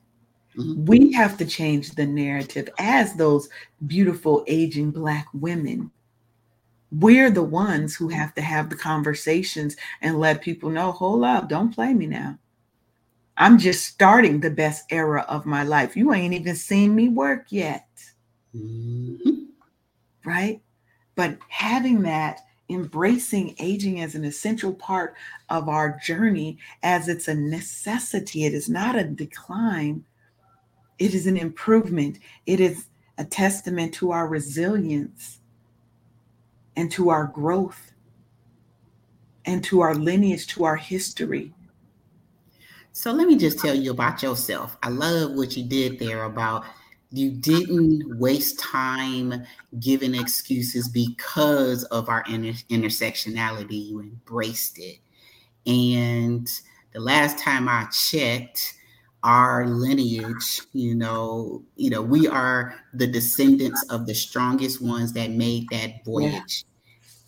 Mm-hmm. 0.56 0.87
We 0.87 1.12
have 1.12 1.37
to 1.37 1.44
change 1.44 1.90
the 1.90 2.06
narrative 2.06 2.70
as 2.78 3.12
those 3.12 3.50
beautiful 3.87 4.42
aging 4.46 4.90
Black 4.90 5.26
women. 5.35 5.90
We're 6.90 7.30
the 7.30 7.42
ones 7.42 7.94
who 7.94 8.09
have 8.09 8.35
to 8.37 8.40
have 8.40 8.70
the 8.70 8.76
conversations 8.76 9.76
and 10.00 10.18
let 10.18 10.40
people 10.40 10.70
know 10.70 10.92
hold 10.92 11.24
up, 11.24 11.50
don't 11.50 11.74
play 11.74 11.92
me 11.92 12.06
now. 12.06 12.38
I'm 13.37 13.59
just 13.59 13.87
starting 13.87 14.40
the 14.40 14.51
best 14.51 14.85
era 14.90 15.25
of 15.29 15.46
my 15.46 15.62
life. 15.62 15.96
You 15.96 16.12
ain't 16.12 16.35
even 16.35 16.57
seen 16.57 16.94
me 16.94 17.09
work 17.09 17.46
yet. 17.51 17.88
Mm-hmm. 18.55 19.44
Right? 20.25 20.62
But 21.14 21.38
having 21.49 22.03
that, 22.03 22.40
embracing 22.68 23.55
aging 23.61 24.01
as 24.01 24.14
an 24.14 24.25
essential 24.25 24.72
part 24.72 25.14
of 25.51 25.68
our 25.68 25.99
journey, 26.03 26.59
as 26.83 27.09
it's 27.09 27.29
a 27.29 27.35
necessity, 27.35 28.44
it 28.44 28.55
is 28.55 28.68
not 28.68 28.96
a 28.96 29.05
decline, 29.05 30.05
it 30.99 31.14
is 31.14 31.27
an 31.27 31.37
improvement. 31.37 32.18
It 32.46 32.61
is 32.61 32.87
a 33.18 33.25
testament 33.25 33.94
to 33.94 34.12
our 34.12 34.27
resilience 34.27 35.40
and 36.75 36.90
to 36.92 37.11
our 37.11 37.27
growth 37.27 37.92
and 39.44 39.62
to 39.64 39.81
our 39.81 39.94
lineage, 39.94 40.46
to 40.49 40.64
our 40.64 40.77
history. 40.77 41.53
So 42.96 43.12
let 43.12 43.28
me 43.28 43.37
just 43.37 43.59
tell 43.59 43.74
you 43.74 43.90
about 43.90 44.22
yourself. 44.22 44.78
I 44.82 44.88
love 44.88 45.32
what 45.32 45.54
you 45.54 45.64
did 45.64 45.98
there 45.98 46.24
about 46.24 46.64
you 47.11 47.30
didn't 47.30 48.18
waste 48.18 48.59
time 48.59 49.44
giving 49.78 50.14
excuses 50.14 50.88
because 50.88 51.85
of 51.85 52.09
our 52.09 52.24
inter- 52.26 52.59
intersectionality. 52.70 53.90
You 53.90 54.00
embraced 54.00 54.78
it. 54.78 54.96
And 55.66 56.48
the 56.94 57.00
last 57.00 57.38
time 57.38 57.68
I 57.68 57.85
checked, 57.92 58.72
our 59.22 59.66
lineage, 59.66 60.62
you 60.72 60.94
know, 60.94 61.64
you 61.76 61.90
know, 61.90 62.00
we 62.00 62.26
are 62.26 62.76
the 62.94 63.06
descendants 63.06 63.85
of 63.90 64.06
the 64.06 64.14
strongest 64.14 64.80
ones 64.80 65.12
that 65.12 65.32
made 65.32 65.68
that 65.70 66.02
voyage 66.02 66.64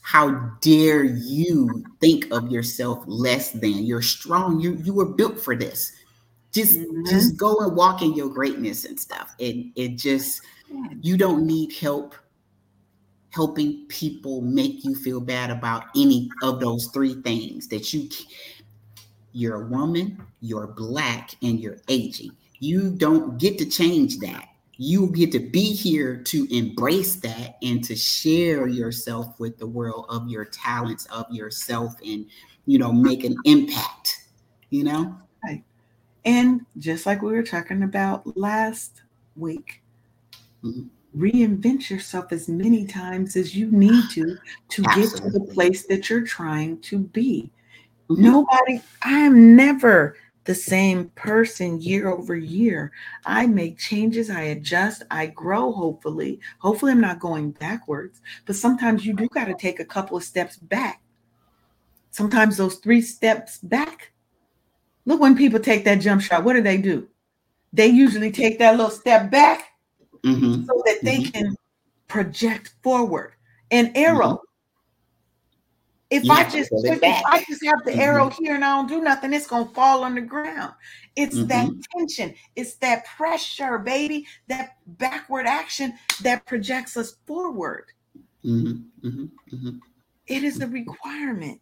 how 0.09 0.31
dare 0.63 1.05
you 1.05 1.85
think 2.01 2.27
of 2.33 2.51
yourself 2.51 3.05
less 3.07 3.51
than 3.51 3.85
you're 3.85 4.01
strong 4.01 4.59
you 4.59 4.75
you 4.77 4.95
were 4.95 5.05
built 5.05 5.39
for 5.39 5.55
this 5.55 5.93
just 6.51 6.79
mm-hmm. 6.79 7.05
just 7.05 7.37
go 7.37 7.59
and 7.59 7.77
walk 7.77 8.01
in 8.01 8.15
your 8.15 8.31
greatness 8.31 8.87
and 8.87 8.99
stuff 8.99 9.35
it 9.39 9.67
it 9.77 9.97
just 9.97 10.41
you 11.03 11.19
don't 11.19 11.47
need 11.47 11.71
help 11.75 12.15
helping 13.31 13.85
people 13.89 14.41
make 14.41 14.83
you 14.83 14.95
feel 14.95 15.21
bad 15.21 15.51
about 15.51 15.85
any 15.95 16.31
of 16.43 16.59
those 16.59 16.87
three 16.87 17.21
things 17.23 17.69
that 17.69 17.93
you 17.93 18.09
you're 19.33 19.63
a 19.63 19.67
woman, 19.69 20.21
you're 20.41 20.67
black, 20.67 21.35
and 21.43 21.61
you're 21.61 21.79
aging. 21.89 22.31
You 22.59 22.91
don't 22.91 23.39
get 23.39 23.59
to 23.59 23.67
change 23.67 24.19
that. 24.19 24.49
You 24.79 25.09
get 25.09 25.33
to 25.33 25.41
be 25.41 25.75
here 25.75 26.17
to 26.17 26.47
embrace 26.57 27.17
that 27.17 27.59
and 27.63 27.83
to 27.85 27.97
share 27.97 28.69
yourself 28.69 29.39
with 29.39 29.59
the 29.59 29.67
world 29.67 30.07
of 30.09 30.29
your 30.29 30.45
talents, 30.45 31.05
of 31.07 31.27
yourself, 31.31 31.95
and 32.05 32.27
you 32.69 32.79
know, 32.79 32.93
make 32.93 33.25
an 33.25 33.35
impact, 33.45 34.29
you 34.69 34.85
know? 34.85 35.17
Right. 35.43 35.65
And 36.27 36.67
just 36.77 37.07
like 37.07 37.23
we 37.23 37.33
were 37.33 37.43
talking 37.43 37.83
about 37.83 38.37
last 38.37 39.01
week, 39.37 39.83
mm-hmm. 40.63 40.83
reinvent 41.19 41.89
yourself 41.89 42.31
as 42.31 42.47
many 42.47 42.87
times 42.87 43.37
as 43.37 43.57
you 43.57 43.71
need 43.71 44.11
to 44.11 44.37
to 44.69 44.85
Absolutely. 44.87 45.03
get 45.03 45.23
to 45.23 45.31
the 45.31 45.55
place 45.55 45.87
that 45.87 46.11
you're 46.11 46.27
trying 46.27 46.79
to 46.83 46.99
be. 46.99 47.51
Mm-hmm. 48.11 48.23
Nobody, 48.23 48.83
I 49.03 49.19
am 49.19 49.57
never 49.57 50.17
the 50.49 50.55
same 50.55 51.11
person 51.11 51.79
year 51.79 52.09
over 52.09 52.35
year. 52.35 52.91
I 53.27 53.47
make 53.47 53.77
changes, 53.77 54.31
I 54.31 54.41
adjust, 54.45 55.03
I 55.11 55.27
grow, 55.27 55.73
hopefully. 55.73 56.41
Hopefully, 56.59 56.93
I'm 56.93 57.03
not 57.03 57.21
going 57.21 57.51
backwards, 57.51 58.23
but 58.47 58.57
sometimes 58.57 59.05
you 59.05 59.13
do 59.13 59.29
got 59.29 59.45
to 59.45 59.55
take 59.55 59.79
a 59.79 59.85
couple 59.85 60.17
of 60.17 60.25
steps 60.25 60.57
back. 60.57 61.03
Sometimes 62.13 62.57
those 62.57 62.77
three 62.77 63.03
steps 63.03 63.59
back. 63.59 64.13
Look, 65.05 65.21
when 65.21 65.37
people 65.37 65.61
take 65.61 65.85
that 65.85 65.97
jump 65.97 66.23
shot, 66.23 66.45
what 66.45 66.55
do 66.55 66.63
they 66.63 66.79
do? 66.79 67.07
They 67.75 67.89
usually 67.89 68.33
take 68.33 68.59
that 68.59 68.79
little 68.79 68.91
step 68.91 69.31
back 69.31 69.75
mm-hmm. 70.25 70.65
so 70.65 70.83
that 70.87 71.01
they 71.03 71.19
mm-hmm. 71.19 71.31
can 71.31 71.57
project 72.07 72.73
forward. 72.83 73.35
An 73.71 73.93
arrow, 73.95 74.29
mm-hmm. 74.29 74.48
If 76.11 76.25
you 76.25 76.33
I 76.33 76.45
just 76.45 76.71
if 76.73 77.03
I 77.03 77.45
just 77.47 77.65
have 77.67 77.85
the 77.85 77.91
mm-hmm. 77.91 78.01
arrow 78.01 78.31
here 78.31 78.55
and 78.55 78.65
I 78.65 78.77
don't 78.77 78.89
do 78.89 79.03
nothing, 79.03 79.35
it's 79.35 79.47
gonna 79.47 79.67
fall 79.67 80.05
on 80.05 80.15
the 80.15 80.23
ground. 80.23 80.73
It's 81.17 81.37
mm-hmm. 81.37 81.49
that 81.49 81.71
tension, 81.97 82.35
it's 82.57 82.77
that 82.77 83.05
pressure, 83.05 83.79
baby, 83.79 84.27
that 84.49 84.77
backward 84.87 85.47
action 85.47 85.93
that 86.23 86.47
projects 86.47 86.97
us 86.97 87.17
forward. 87.27 87.87
Mm-hmm. 88.45 89.07
mm-hmm. 89.07 89.55
mm-hmm. 89.55 89.79
It 90.27 90.45
is 90.45 90.61
a 90.61 90.67
requirement. 90.67 91.61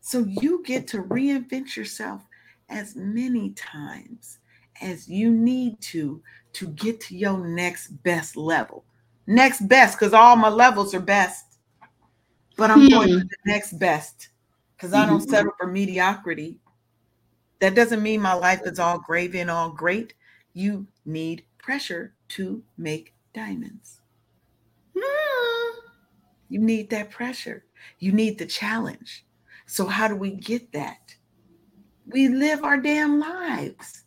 So 0.00 0.24
you 0.26 0.62
get 0.64 0.88
to 0.88 1.02
reinvent 1.04 1.76
yourself 1.76 2.22
as 2.68 2.96
many 2.96 3.50
times 3.50 4.38
as 4.80 5.08
you 5.08 5.30
need 5.30 5.80
to 5.80 6.22
to 6.54 6.66
get 6.68 7.00
to 7.00 7.16
your 7.16 7.38
next 7.38 7.88
best 8.02 8.36
level. 8.36 8.84
Next 9.26 9.66
best, 9.68 9.98
because 9.98 10.12
all 10.12 10.36
my 10.36 10.48
levels 10.48 10.94
are 10.94 11.00
best 11.00 11.51
but 12.56 12.70
I'm 12.70 12.82
hmm. 12.82 12.88
going 12.88 13.08
to 13.08 13.18
the 13.18 13.36
next 13.46 13.78
best 13.78 14.28
because 14.76 14.92
I 14.92 15.06
don't 15.06 15.20
mm-hmm. 15.20 15.30
settle 15.30 15.52
for 15.58 15.66
mediocrity. 15.66 16.58
That 17.60 17.74
doesn't 17.74 18.02
mean 18.02 18.20
my 18.20 18.34
life 18.34 18.62
is 18.64 18.78
all 18.78 18.98
gravy 18.98 19.40
and 19.40 19.50
all 19.50 19.70
great. 19.70 20.14
You 20.52 20.86
need 21.04 21.44
pressure 21.58 22.14
to 22.30 22.62
make 22.76 23.14
diamonds. 23.32 24.00
You 26.52 26.58
need 26.58 26.90
that 26.90 27.10
pressure. 27.10 27.64
You 27.98 28.12
need 28.12 28.38
the 28.38 28.44
challenge. 28.44 29.24
So, 29.64 29.86
how 29.86 30.06
do 30.06 30.14
we 30.14 30.32
get 30.32 30.70
that? 30.72 31.14
We 32.04 32.28
live 32.28 32.62
our 32.62 32.76
damn 32.76 33.18
lives. 33.18 34.04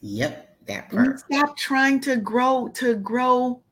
Yep, 0.00 0.66
that 0.66 0.90
part. 0.90 1.22
We 1.28 1.36
stop 1.36 1.56
trying 1.56 2.00
to 2.00 2.16
grow, 2.16 2.66
to 2.74 2.96
grow, 2.96 3.62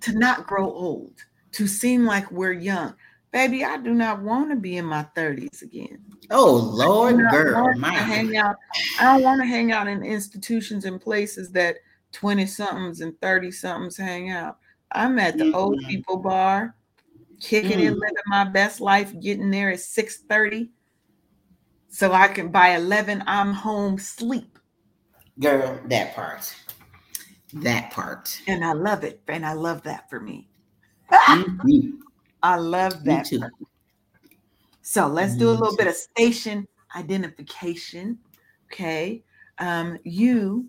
to 0.00 0.18
not 0.18 0.48
grow 0.48 0.64
old, 0.64 1.14
to 1.52 1.68
seem 1.68 2.04
like 2.04 2.28
we're 2.32 2.50
young. 2.50 2.94
Baby, 3.30 3.64
I 3.64 3.76
do 3.76 3.92
not 3.92 4.22
want 4.22 4.50
to 4.50 4.56
be 4.56 4.78
in 4.78 4.86
my 4.86 5.06
30s 5.14 5.62
again. 5.62 5.98
Oh 6.30 6.54
Lord, 6.54 7.18
girl, 7.30 7.74
my 7.76 7.92
hang 7.92 8.36
out. 8.36 8.56
I 8.98 9.04
don't 9.04 9.22
want 9.22 9.40
to 9.42 9.46
hang 9.46 9.70
out 9.70 9.86
in 9.86 10.02
institutions 10.02 10.86
and 10.86 11.00
places 11.00 11.50
that 11.52 11.76
20 12.12 12.46
somethings 12.46 13.00
and 13.00 13.18
30 13.20 13.50
somethings 13.50 13.96
hang 13.96 14.30
out. 14.30 14.58
I'm 14.92 15.18
at 15.18 15.36
the 15.36 15.44
mm-hmm. 15.44 15.54
old 15.54 15.78
people 15.86 16.16
bar, 16.16 16.74
kicking 17.40 17.78
mm. 17.78 17.94
living 17.94 18.16
my 18.26 18.44
best 18.44 18.80
life, 18.80 19.12
getting 19.20 19.50
there 19.50 19.70
at 19.70 19.80
6 19.80 20.18
30. 20.28 20.70
So 21.90 22.12
I 22.12 22.28
can 22.28 22.48
by 22.48 22.76
11, 22.76 23.24
I'm 23.26 23.52
home 23.52 23.98
sleep. 23.98 24.58
Girl, 25.38 25.78
that 25.86 26.14
part. 26.14 26.54
That 27.52 27.90
part. 27.90 28.40
And 28.46 28.64
I 28.64 28.72
love 28.72 29.04
it. 29.04 29.20
And 29.28 29.44
I 29.44 29.52
love 29.52 29.82
that 29.82 30.08
for 30.08 30.20
me. 30.20 30.48
mm-hmm. 31.10 31.90
I 32.42 32.56
love 32.56 33.04
that. 33.04 33.30
So 34.82 35.06
let's 35.06 35.36
do 35.36 35.50
a 35.50 35.52
little 35.52 35.76
bit 35.76 35.86
of 35.86 35.94
station 35.94 36.66
identification. 36.96 38.18
Okay. 38.66 39.22
Um, 39.58 39.98
you 40.04 40.68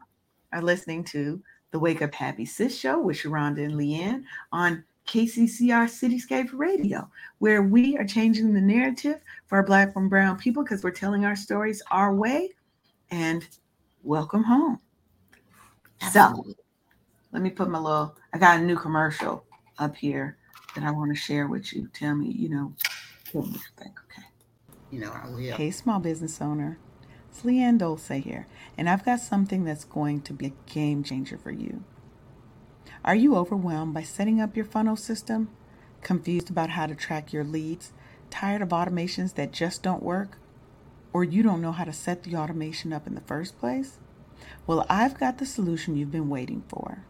are 0.51 0.61
listening 0.61 1.03
to 1.05 1.41
the 1.71 1.79
Wake 1.79 2.01
Up 2.01 2.13
Happy 2.13 2.45
Sis 2.45 2.77
Show 2.77 2.99
with 2.99 3.17
Sharonda 3.17 3.63
and 3.63 3.75
Leanne 3.75 4.23
on 4.51 4.83
KCCR 5.07 5.85
Cityscape 5.85 6.49
Radio, 6.53 7.09
where 7.39 7.63
we 7.63 7.97
are 7.97 8.05
changing 8.05 8.53
the 8.53 8.61
narrative 8.61 9.21
for 9.45 9.57
our 9.57 9.63
Black 9.63 9.95
and 9.95 10.09
Brown 10.09 10.37
people 10.37 10.63
because 10.63 10.83
we're 10.83 10.91
telling 10.91 11.25
our 11.25 11.35
stories 11.35 11.81
our 11.91 12.13
way. 12.13 12.49
And 13.11 13.47
welcome 14.03 14.43
home. 14.43 14.79
Absolutely. 16.01 16.53
So 16.53 16.63
let 17.31 17.41
me 17.41 17.49
put 17.49 17.69
my 17.69 17.79
little, 17.79 18.15
I 18.33 18.37
got 18.37 18.59
a 18.59 18.63
new 18.63 18.75
commercial 18.75 19.45
up 19.77 19.95
here 19.95 20.38
that 20.75 20.83
I 20.83 20.91
want 20.91 21.11
to 21.11 21.19
share 21.19 21.47
with 21.47 21.73
you. 21.73 21.89
Tell 21.93 22.15
me, 22.15 22.27
you 22.27 22.49
know, 22.49 22.73
what 23.31 23.47
you 23.47 23.59
think, 23.77 23.99
okay? 24.05 24.27
You 24.91 24.99
know, 24.99 25.11
I 25.11 25.29
will. 25.29 25.55
Hey, 25.55 25.71
small 25.71 25.99
business 25.99 26.41
owner. 26.41 26.77
It's 27.29 27.41
Leanne 27.41 27.77
Dulce 27.77 28.07
here, 28.23 28.47
and 28.77 28.89
I've 28.89 29.05
got 29.05 29.19
something 29.19 29.63
that's 29.63 29.85
going 29.85 30.21
to 30.21 30.33
be 30.33 30.47
a 30.47 30.71
game 30.71 31.03
changer 31.03 31.37
for 31.37 31.51
you. 31.51 31.83
Are 33.05 33.15
you 33.15 33.35
overwhelmed 33.35 33.93
by 33.93 34.03
setting 34.03 34.41
up 34.41 34.55
your 34.55 34.65
funnel 34.65 34.95
system? 34.95 35.49
Confused 36.01 36.49
about 36.49 36.71
how 36.71 36.85
to 36.85 36.95
track 36.95 37.31
your 37.31 37.43
leads? 37.43 37.93
Tired 38.29 38.61
of 38.61 38.69
automations 38.69 39.35
that 39.35 39.51
just 39.51 39.83
don't 39.83 40.03
work? 40.03 40.37
Or 41.13 41.23
you 41.23 41.43
don't 41.43 41.61
know 41.61 41.71
how 41.71 41.85
to 41.85 41.93
set 41.93 42.23
the 42.23 42.35
automation 42.35 42.91
up 42.91 43.07
in 43.07 43.15
the 43.15 43.21
first 43.21 43.57
place? 43.57 43.99
Well, 44.67 44.85
I've 44.89 45.19
got 45.19 45.37
the 45.37 45.45
solution 45.45 45.95
you've 45.95 46.11
been 46.11 46.29
waiting 46.29 46.63
for. 46.67 47.05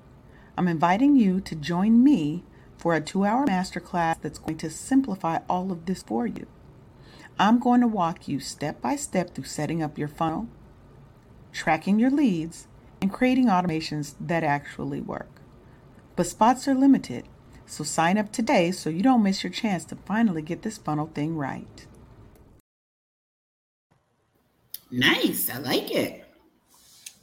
I'm 0.57 0.67
inviting 0.67 1.15
you 1.15 1.39
to 1.41 1.55
join 1.55 2.03
me 2.03 2.43
for 2.79 2.95
a 2.95 3.01
two 3.01 3.25
hour 3.25 3.45
masterclass 3.45 4.19
that's 4.21 4.39
going 4.39 4.57
to 4.57 4.69
simplify 4.69 5.39
all 5.49 5.71
of 5.71 5.85
this 5.85 6.01
for 6.01 6.25
you. 6.25 6.47
I'm 7.37 7.59
going 7.59 7.81
to 7.81 7.87
walk 7.87 8.27
you 8.27 8.39
step 8.39 8.81
by 8.81 8.95
step 8.95 9.35
through 9.35 9.45
setting 9.45 9.83
up 9.83 9.97
your 9.97 10.07
funnel, 10.07 10.47
tracking 11.53 11.99
your 11.99 12.09
leads, 12.09 12.67
and 13.01 13.13
creating 13.13 13.47
automations 13.47 14.15
that 14.19 14.43
actually 14.43 15.01
work. 15.01 15.41
But 16.15 16.27
spots 16.27 16.67
are 16.67 16.75
limited, 16.75 17.25
so 17.65 17.83
sign 17.83 18.17
up 18.17 18.31
today 18.31 18.71
so 18.71 18.89
you 18.89 19.03
don't 19.03 19.23
miss 19.23 19.43
your 19.43 19.53
chance 19.53 19.85
to 19.85 19.95
finally 19.95 20.41
get 20.41 20.63
this 20.63 20.77
funnel 20.77 21.09
thing 21.13 21.35
right. 21.37 21.85
Nice. 24.91 25.49
I 25.49 25.59
like 25.59 25.91
it. 25.91 26.25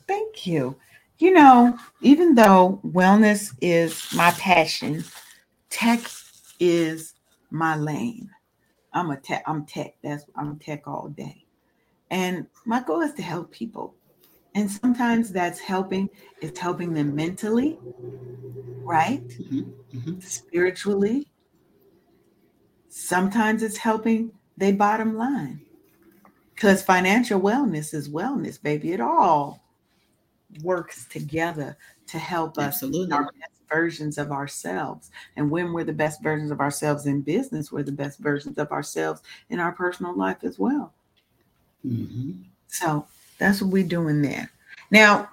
Thank 0.07 0.47
you. 0.47 0.77
You 1.19 1.33
know, 1.33 1.79
even 2.01 2.35
though 2.35 2.81
wellness 2.87 3.55
is 3.61 4.07
my 4.14 4.31
passion, 4.33 5.05
tech 5.77 6.01
is 6.59 7.12
my 7.51 7.77
lane. 7.77 8.31
I'm 8.95 9.11
a 9.11 9.17
tech, 9.19 9.43
I'm 9.47 9.67
tech. 9.67 9.97
That's 10.03 10.25
I'm 10.35 10.59
tech 10.59 10.89
all 10.89 11.09
day. 11.09 11.45
And 12.11 12.47
my 12.65 12.83
goal 12.83 13.03
is 13.03 13.12
to 13.15 13.23
help 13.23 13.53
people. 13.53 13.95
And 14.55 14.71
sometimes 14.71 15.31
that's 15.31 15.61
helping, 15.61 16.09
it's 16.41 16.59
helping 16.59 16.95
them 16.95 17.15
mentally, 17.15 17.79
right? 18.85 19.29
Mm-hmm. 19.29 19.99
Mm-hmm. 19.99 20.21
Spiritually. 20.21 21.29
Sometimes 22.89 23.62
it's 23.62 23.77
helping 23.77 24.33
they 24.57 24.73
bottom 24.73 25.15
line. 25.19 25.61
Because 26.55 26.81
financial 26.81 27.39
wellness 27.39 27.93
is 27.93 28.09
wellness, 28.09 28.61
baby. 28.62 28.93
It 28.95 29.01
all 29.03 29.62
works 30.62 31.05
together 31.05 31.77
to 32.07 32.19
help 32.19 32.57
us 32.57 32.83
Absolutely. 32.83 33.12
our 33.12 33.24
best 33.24 33.55
versions 33.69 34.19
of 34.19 34.33
ourselves. 34.33 35.11
And 35.37 35.51
when 35.51 35.73
we're 35.73 35.85
the 35.85 35.93
best 35.93 36.23
versions 36.23 36.51
of 36.51 36.61
ourselves 36.61 37.07
in 37.07 37.23
business, 37.23 37.73
we're 37.73 37.83
the 37.83 37.93
best 37.93 38.19
versions 38.19 38.59
of 38.59 38.71
ourselves 38.73 39.23
in 39.51 39.61
our 39.61 39.73
personal 39.73 40.17
life 40.17 40.43
as 40.43 40.59
well. 40.59 40.93
Mm-hmm. 41.87 42.33
So 42.69 43.07
that's 43.39 43.62
what 43.62 43.71
we're 43.71 43.87
doing 43.87 44.23
there. 44.23 44.51
Now, 44.91 45.29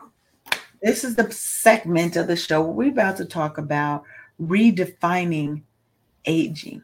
this 0.82 1.04
is 1.04 1.16
the 1.16 1.32
segment 1.32 2.16
of 2.16 2.28
the 2.28 2.36
show 2.36 2.62
where 2.62 2.72
we're 2.72 2.92
about 2.92 3.18
to 3.18 3.26
talk 3.26 3.58
about 3.58 4.04
redefining 4.42 5.62
aging. 6.26 6.84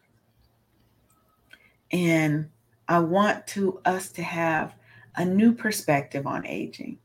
And 1.92 2.50
I 2.88 3.00
want 3.00 3.46
to 3.48 3.82
us 3.86 4.10
to 4.14 4.24
have 4.24 4.74
a 5.16 5.26
new 5.26 5.54
perspective 5.54 6.26
on 6.26 6.46
aging, 6.46 6.98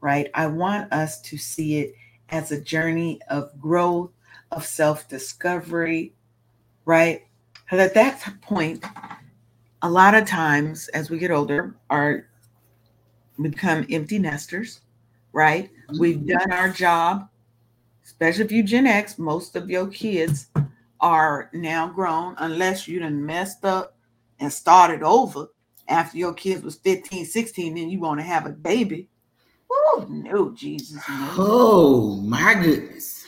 right? 0.00 0.30
I 0.34 0.46
want 0.46 0.92
us 0.92 1.20
to 1.22 1.36
see 1.36 1.78
it 1.80 1.94
as 2.32 2.50
a 2.50 2.60
journey 2.60 3.20
of 3.28 3.58
growth, 3.60 4.10
of 4.50 4.66
self 4.66 5.08
discovery, 5.08 6.14
right? 6.84 7.22
Because 7.64 7.80
at 7.80 7.94
that 7.94 8.40
point, 8.40 8.84
a 9.82 9.90
lot 9.90 10.14
of 10.14 10.26
times 10.26 10.88
as 10.88 11.10
we 11.10 11.18
get 11.18 11.30
older, 11.30 11.76
our 11.90 12.26
become 13.40 13.86
empty 13.90 14.18
nesters, 14.18 14.80
right? 15.32 15.70
We've 15.98 16.26
done 16.26 16.50
our 16.52 16.70
job, 16.70 17.28
especially 18.04 18.44
if 18.44 18.52
you 18.52 18.62
Gen 18.62 18.86
X, 18.86 19.18
most 19.18 19.56
of 19.56 19.70
your 19.70 19.86
kids 19.88 20.48
are 21.00 21.50
now 21.52 21.88
grown, 21.88 22.34
unless 22.38 22.86
you 22.86 23.00
done 23.00 23.24
messed 23.24 23.64
up 23.64 23.96
and 24.38 24.52
started 24.52 25.02
over 25.02 25.48
after 25.88 26.16
your 26.16 26.32
kids 26.32 26.62
was 26.62 26.76
15, 26.76 27.24
16, 27.24 27.74
then 27.74 27.90
you 27.90 27.98
want 27.98 28.20
to 28.20 28.24
have 28.24 28.46
a 28.46 28.50
baby. 28.50 29.08
Oh 29.84 30.06
no, 30.08 30.50
Jesus. 30.50 31.02
No. 31.08 31.34
Oh 31.38 32.16
my 32.22 32.54
goodness. 32.54 33.26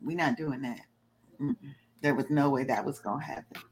We're 0.00 0.16
not 0.16 0.36
doing 0.36 0.62
that. 0.62 0.80
Mm-mm. 1.40 1.74
There 2.00 2.14
was 2.14 2.30
no 2.30 2.50
way 2.50 2.64
that 2.64 2.84
was 2.84 2.98
gonna 2.98 3.24
happen. 3.24 3.62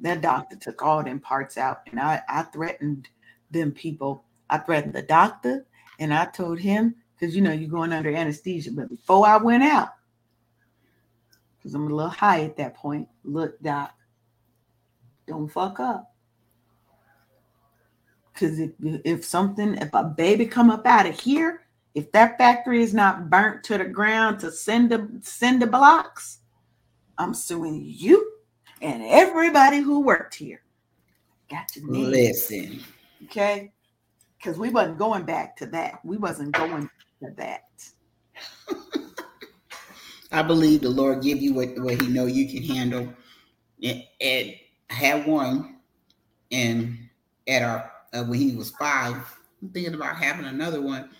That 0.00 0.22
doctor 0.22 0.56
took 0.56 0.82
all 0.82 1.02
them 1.02 1.20
parts 1.20 1.58
out, 1.58 1.80
and 1.90 2.00
I, 2.00 2.22
I 2.28 2.42
threatened 2.42 3.08
them 3.50 3.72
people. 3.72 4.24
I 4.48 4.58
threatened 4.58 4.94
the 4.94 5.02
doctor, 5.02 5.66
and 5.98 6.14
I 6.14 6.24
told 6.26 6.58
him, 6.58 6.94
because 7.14 7.36
you 7.36 7.42
know 7.42 7.52
you're 7.52 7.68
going 7.68 7.92
under 7.92 8.14
anesthesia. 8.14 8.72
But 8.72 8.88
before 8.88 9.26
I 9.26 9.36
went 9.36 9.62
out, 9.62 9.90
because 11.58 11.74
I'm 11.74 11.86
a 11.86 11.94
little 11.94 12.10
high 12.10 12.44
at 12.44 12.56
that 12.56 12.74
point, 12.74 13.08
look, 13.24 13.60
doc, 13.60 13.92
don't 15.26 15.48
fuck 15.48 15.78
up. 15.80 16.09
Because 18.32 18.58
if 18.58 18.70
if 18.80 19.24
something, 19.24 19.74
if 19.76 19.92
a 19.92 20.04
baby 20.04 20.46
come 20.46 20.70
up 20.70 20.86
out 20.86 21.06
of 21.06 21.18
here, 21.18 21.66
if 21.94 22.12
that 22.12 22.38
factory 22.38 22.82
is 22.82 22.94
not 22.94 23.28
burnt 23.28 23.64
to 23.64 23.78
the 23.78 23.84
ground 23.84 24.38
to 24.40 24.52
send 24.52 24.90
the 24.90 25.08
send 25.22 25.60
the 25.60 25.66
blocks, 25.66 26.38
I'm 27.18 27.34
suing 27.34 27.82
you 27.84 28.30
and 28.80 29.02
everybody 29.02 29.78
who 29.78 30.00
worked 30.00 30.34
here. 30.34 30.62
Got 31.50 31.74
your 31.76 31.90
name. 31.90 32.10
Listen. 32.10 32.80
Okay. 33.24 33.72
Because 34.38 34.58
we 34.58 34.70
wasn't 34.70 34.98
going 34.98 35.24
back 35.24 35.56
to 35.56 35.66
that. 35.66 36.00
We 36.04 36.16
wasn't 36.16 36.52
going 36.52 36.88
to 37.22 37.30
that. 37.36 37.64
I 40.32 40.42
believe 40.42 40.80
the 40.80 40.88
Lord 40.88 41.22
give 41.22 41.42
you 41.42 41.52
what, 41.52 41.78
what 41.78 42.00
He 42.00 42.08
know 42.08 42.26
you 42.26 42.48
can 42.48 42.62
handle. 42.62 43.12
And, 43.82 44.04
and 44.20 44.54
I 44.90 44.94
had 44.94 45.26
one, 45.26 45.76
and 46.52 46.96
at 47.48 47.62
our 47.62 47.92
uh, 48.12 48.24
when 48.24 48.38
he 48.38 48.56
was 48.56 48.70
five, 48.70 49.14
I'm 49.62 49.68
thinking 49.70 49.94
about 49.94 50.16
having 50.16 50.46
another 50.46 50.80
one. 50.80 51.10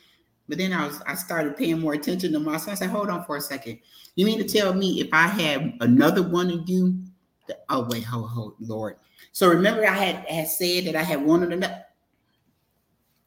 But 0.48 0.58
then 0.58 0.72
I 0.72 0.86
was 0.86 1.00
I 1.06 1.14
started 1.14 1.56
paying 1.56 1.80
more 1.80 1.92
attention 1.92 2.32
to 2.32 2.40
my 2.40 2.56
son. 2.56 2.72
I 2.72 2.74
said, 2.74 2.90
"Hold 2.90 3.08
on 3.08 3.24
for 3.24 3.36
a 3.36 3.40
second. 3.40 3.78
You 4.16 4.26
mean 4.26 4.38
to 4.38 4.48
tell 4.48 4.74
me 4.74 5.00
if 5.00 5.08
I 5.12 5.28
had 5.28 5.74
another 5.80 6.22
one 6.22 6.50
of 6.50 6.68
you? 6.68 6.98
That, 7.46 7.64
oh 7.68 7.86
wait, 7.88 8.02
hold, 8.02 8.30
hold, 8.30 8.54
Lord. 8.58 8.96
So 9.32 9.48
remember, 9.48 9.86
I 9.86 9.94
had 9.94 10.16
had 10.26 10.48
said 10.48 10.86
that 10.86 10.96
I 10.96 11.02
had 11.02 11.24
wanted 11.24 11.52
another. 11.52 11.84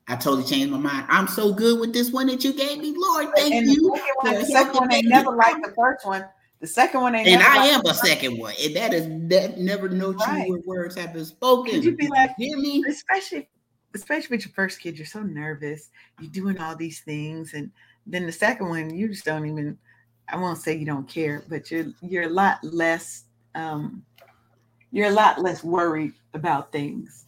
I 0.09 0.17
totally 0.17 0.43
changed 0.43 0.69
my 0.69 0.77
mind. 0.77 1.05
I'm 1.07 1.29
so 1.29 1.53
good 1.53 1.79
with 1.79 1.93
this 1.93 2.11
one 2.11 2.27
that 2.27 2.43
you 2.43 2.51
gave 2.51 2.79
me, 2.79 2.93
Lord. 2.95 3.29
Thank 3.37 3.53
and 3.53 3.67
you. 3.67 3.89
The 3.89 3.97
second 3.97 4.15
one, 4.17 4.35
the 4.35 4.45
second 4.45 4.75
one 4.75 4.93
ain't 4.93 5.07
never 5.07 5.31
like 5.33 5.55
the 5.63 5.73
first 5.73 6.05
one. 6.05 6.25
The 6.63 6.69
second 6.69 7.01
one 7.01 7.13
ain't. 7.13 7.27
And 7.27 7.43
I 7.43 7.67
am 7.67 7.81
the 7.83 7.89
a 7.89 7.93
second 7.93 8.39
one, 8.39 8.53
and 8.63 8.73
that 8.77 8.93
is 8.93 9.05
that 9.27 9.57
never 9.57 9.89
no 9.89 10.13
true 10.13 10.23
Right. 10.25 10.49
word 10.49 10.61
words 10.65 10.95
have 10.95 11.11
been 11.11 11.25
spoken. 11.25 11.73
Could 11.73 11.83
you 11.83 11.97
be 11.97 12.07
like, 12.07 12.31
hear 12.37 12.57
me? 12.57 12.81
especially 12.87 13.49
especially 13.93 14.37
with 14.37 14.45
your 14.45 14.53
first 14.53 14.79
kid, 14.79 14.97
you're 14.97 15.05
so 15.05 15.23
nervous. 15.23 15.89
You're 16.21 16.31
doing 16.31 16.57
all 16.59 16.73
these 16.73 17.01
things, 17.01 17.53
and 17.53 17.69
then 18.07 18.25
the 18.25 18.31
second 18.31 18.69
one, 18.69 18.95
you 18.95 19.09
just 19.09 19.25
don't 19.25 19.45
even. 19.45 19.77
I 20.29 20.37
won't 20.37 20.57
say 20.57 20.77
you 20.77 20.85
don't 20.85 21.05
care, 21.05 21.43
but 21.49 21.69
you're 21.69 21.87
you're 22.01 22.29
a 22.29 22.29
lot 22.29 22.63
less. 22.63 23.25
Um, 23.55 24.05
you're 24.93 25.09
a 25.09 25.13
lot 25.13 25.41
less 25.41 25.65
worried 25.65 26.13
about 26.33 26.71
things. 26.71 27.25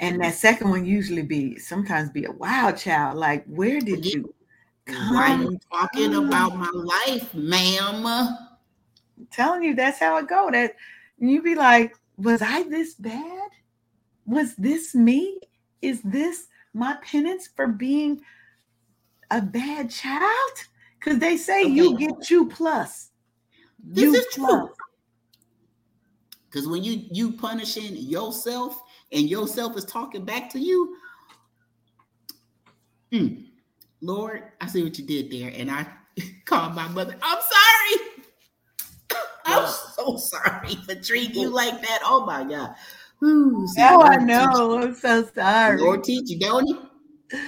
And 0.00 0.20
that 0.20 0.34
second 0.34 0.68
one 0.70 0.84
usually 0.84 1.22
be 1.22 1.60
sometimes 1.60 2.10
be 2.10 2.24
a 2.24 2.32
wild 2.32 2.76
child. 2.76 3.18
Like, 3.18 3.44
where 3.46 3.78
did 3.78 4.04
you 4.04 4.34
Why 4.86 5.34
you 5.34 5.58
talking 5.70 6.14
about 6.14 6.54
my 6.56 6.70
life, 6.72 7.34
ma'am? 7.34 8.06
I'm 8.06 8.38
telling 9.32 9.62
you, 9.64 9.74
that's 9.74 9.98
how 9.98 10.16
it 10.18 10.28
go. 10.28 10.48
That 10.50 10.74
you 11.18 11.42
be 11.42 11.54
like, 11.54 11.96
was 12.16 12.40
I 12.40 12.62
this 12.64 12.94
bad? 12.94 13.48
Was 14.26 14.54
this 14.54 14.94
me? 14.94 15.40
Is 15.82 16.02
this 16.02 16.46
my 16.72 16.96
penance 17.02 17.48
for 17.54 17.66
being 17.66 18.20
a 19.30 19.42
bad 19.42 19.90
child? 19.90 20.52
Because 20.98 21.18
they 21.18 21.36
say 21.36 21.64
you 21.64 21.98
get 21.98 22.30
you 22.30 22.46
plus. 22.46 23.10
This 23.82 24.04
You 24.04 24.14
is 24.14 24.26
true. 24.34 24.46
plus. 24.46 24.70
Because 26.48 26.68
when 26.68 26.84
you 26.84 27.02
you 27.10 27.32
punishing 27.32 27.96
yourself 27.96 28.80
and 29.12 29.28
yourself 29.28 29.76
is 29.76 29.84
talking 29.84 30.24
back 30.24 30.48
to 30.50 30.58
you, 30.60 30.96
mm, 33.12 33.45
Lord, 34.06 34.44
I 34.60 34.68
see 34.68 34.84
what 34.84 34.96
you 34.98 35.04
did 35.04 35.30
there, 35.32 35.52
and 35.56 35.68
I 35.70 35.84
called 36.44 36.74
my 36.74 36.86
mother. 36.88 37.16
I'm 37.20 37.40
sorry. 37.42 38.12
I'm 39.46 39.68
so 39.94 40.16
sorry 40.16 40.76
for 40.86 40.94
treating 40.94 41.40
you 41.42 41.48
like 41.48 41.80
that. 41.82 42.00
Oh 42.04 42.24
my 42.24 42.44
God. 42.44 42.74
Ooh, 43.24 43.66
Now 43.76 44.02
I 44.02 44.16
know. 44.16 44.78
I'm 44.80 44.94
so 44.94 45.26
sorry. 45.34 45.80
Lord 45.80 46.04
teach 46.04 46.30
you, 46.30 46.38
don't? 46.38 46.66
To 47.30 47.38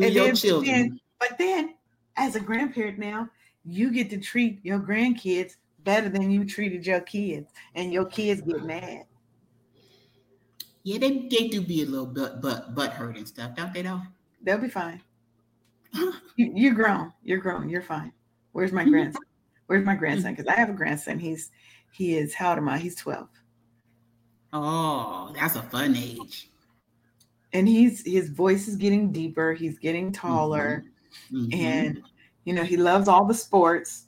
And 0.00 0.12
your 0.14 0.26
then- 0.26 0.34
children. 0.36 0.72
then- 0.74 1.00
But 1.18 1.38
then, 1.38 1.74
as 2.16 2.34
a 2.36 2.40
grandparent 2.40 2.98
now, 2.98 3.28
you 3.64 3.90
get 3.90 4.10
to 4.10 4.18
treat 4.18 4.58
your 4.64 4.80
grandkids 4.80 5.52
better 5.84 6.08
than 6.10 6.30
you 6.30 6.44
treated 6.44 6.86
your 6.86 7.00
kids, 7.00 7.50
and 7.74 7.90
your 7.92 8.04
kids 8.04 8.42
get 8.42 8.64
mad. 8.64 9.04
Yeah, 10.82 10.98
they, 10.98 11.28
they 11.30 11.48
do 11.48 11.60
be 11.62 11.82
a 11.82 11.86
little 11.86 12.06
bit 12.06 12.40
butt 12.42 12.74
butt 12.74 12.92
hurt 12.92 13.16
and 13.16 13.28
stuff, 13.28 13.54
don't 13.54 13.72
they 13.72 13.82
though? 13.82 14.00
They'll 14.42 14.58
be 14.58 14.68
fine. 14.68 15.00
You, 16.36 16.52
you're 16.54 16.74
grown. 16.74 17.12
You're 17.22 17.38
grown. 17.38 17.68
You're 17.68 17.82
fine. 17.82 18.12
Where's 18.52 18.72
my 18.72 18.84
grandson? 18.88 19.22
Where's 19.66 19.84
my 19.84 19.94
grandson? 19.94 20.32
Because 20.34 20.46
I 20.46 20.58
have 20.58 20.70
a 20.70 20.72
grandson. 20.74 21.18
He's 21.18 21.50
he 21.92 22.16
is 22.16 22.34
how 22.34 22.50
old 22.50 22.58
am 22.58 22.68
I? 22.68 22.78
He's 22.78 22.94
12. 22.96 23.28
Oh, 24.52 25.32
that's 25.34 25.56
a 25.56 25.62
fun 25.62 25.94
age. 25.96 26.50
And 27.52 27.68
he's 27.68 28.04
his 28.06 28.30
voice 28.30 28.68
is 28.68 28.76
getting 28.76 29.12
deeper. 29.12 29.52
He's 29.52 29.78
getting 29.78 30.12
taller. 30.12 30.84
Mhm. 31.32 31.54
And 31.54 32.02
you 32.44 32.54
know, 32.54 32.64
he 32.64 32.76
loves 32.76 33.06
all 33.08 33.26
the 33.26 33.34
sports. 33.34 34.06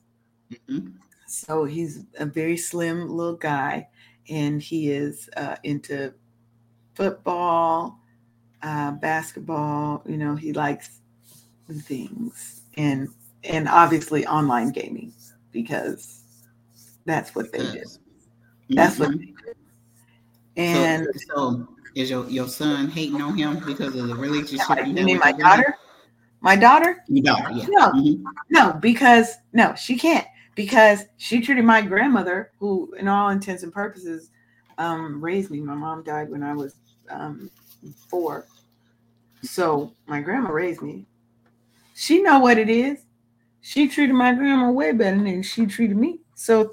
Mhm. 0.69 0.95
So 1.27 1.65
he's 1.65 2.05
a 2.19 2.25
very 2.27 2.57
slim 2.57 3.09
little 3.09 3.37
guy. 3.37 3.89
And 4.29 4.63
he 4.63 4.91
is 4.91 5.29
uh, 5.37 5.57
into 5.65 6.15
football, 6.95 7.99
uh, 8.63 8.93
basketball. 8.93 10.03
You 10.07 10.17
know, 10.17 10.35
he 10.37 10.53
likes 10.53 11.02
things. 11.81 12.63
And 12.77 13.09
and 13.45 13.69
obviously 13.69 14.27
online 14.27 14.71
gaming 14.71 15.13
because 15.51 16.23
that's 17.05 17.35
what 17.35 17.53
they 17.53 17.59
do. 17.59 17.73
Because- 17.73 17.99
That's 18.71 18.99
what 18.99 19.11
Mhm. 19.11 19.19
they 19.19 19.27
do. 19.27 19.55
And 20.57 21.09
so, 21.15 21.35
so 21.35 21.69
is 21.95 22.11
your, 22.11 22.29
your 22.29 22.49
son 22.49 22.89
hating 22.89 23.21
on 23.21 23.37
him 23.37 23.61
because 23.67 23.95
of 23.97 24.09
the 24.09 24.15
relationship? 24.15 24.79
you 24.87 24.97
you 24.99 25.05
mean 25.05 25.19
my 25.19 25.33
daughter? 25.33 25.63
daughter? 25.63 25.79
My 26.41 26.57
daughter? 26.57 27.05
Your 27.09 27.25
daughter, 27.25 27.53
yeah. 27.53 27.67
No. 27.69 27.93
Mhm. 27.93 28.25
No, 28.51 28.73
because 28.75 29.35
no, 29.53 29.75
she 29.75 29.97
can't 29.99 30.27
because 30.55 31.05
she 31.17 31.41
treated 31.41 31.65
my 31.65 31.81
grandmother, 31.83 32.53
who, 32.59 32.93
in 32.99 33.09
all 33.09 33.31
intents 33.31 33.63
and 33.63 33.73
purposes, 33.73 34.31
um, 34.79 35.23
raised 35.23 35.51
me. 35.51 35.61
My 35.61 35.75
mom 35.75 36.03
died 36.03 36.31
when 36.31 36.43
I 36.43 36.55
was 36.55 36.77
um, 37.09 37.51
four, 38.09 38.47
so 39.43 39.95
my 40.07 40.21
grandma 40.21 40.51
raised 40.51 40.83
me. 40.83 41.07
She 42.03 42.21
know 42.21 42.41
what 42.41 42.59
it 42.59 42.69
is. 42.69 43.07
She 43.61 43.87
treated 43.87 44.15
my 44.15 44.35
grandma 44.35 44.73
way 44.73 44.91
better 44.91 45.23
than 45.23 45.41
she 45.45 45.67
treated 45.67 45.97
me. 45.97 46.19
So, 46.35 46.73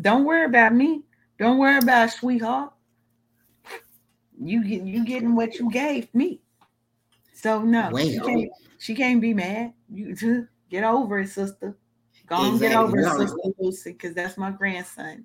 don't 0.00 0.24
worry 0.24 0.46
about 0.46 0.74
me. 0.74 1.04
Don't 1.38 1.58
worry 1.58 1.78
about 1.78 2.10
sweetheart. 2.10 2.72
You 4.36 4.64
get 4.64 4.82
you 4.82 5.04
getting 5.04 5.36
what 5.36 5.60
you 5.60 5.70
gave 5.70 6.12
me. 6.12 6.40
So 7.34 7.62
no, 7.62 7.96
she 7.96 8.18
can't, 8.18 8.50
she 8.78 8.96
can't 8.96 9.20
be 9.20 9.32
mad. 9.32 9.74
You 9.88 10.48
get 10.68 10.82
over 10.82 11.20
it, 11.20 11.28
sister. 11.28 11.76
Go 12.26 12.34
on, 12.34 12.58
get 12.58 12.74
over 12.76 12.98
it, 12.98 13.06
sister 13.16 13.36
Lucy, 13.60 13.92
because 13.92 14.12
that's 14.12 14.36
my 14.36 14.50
grandson. 14.50 15.24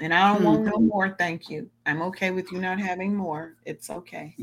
And 0.00 0.12
I 0.12 0.34
don't 0.34 0.40
Hmm. 0.42 0.44
want 0.44 0.64
no 0.66 0.80
more. 0.80 1.16
Thank 1.18 1.48
you. 1.48 1.70
I'm 1.86 2.02
okay 2.02 2.30
with 2.30 2.52
you 2.52 2.60
not 2.60 2.78
having 2.78 3.14
more. 3.14 3.56
It's 3.64 3.88
okay. 3.88 4.36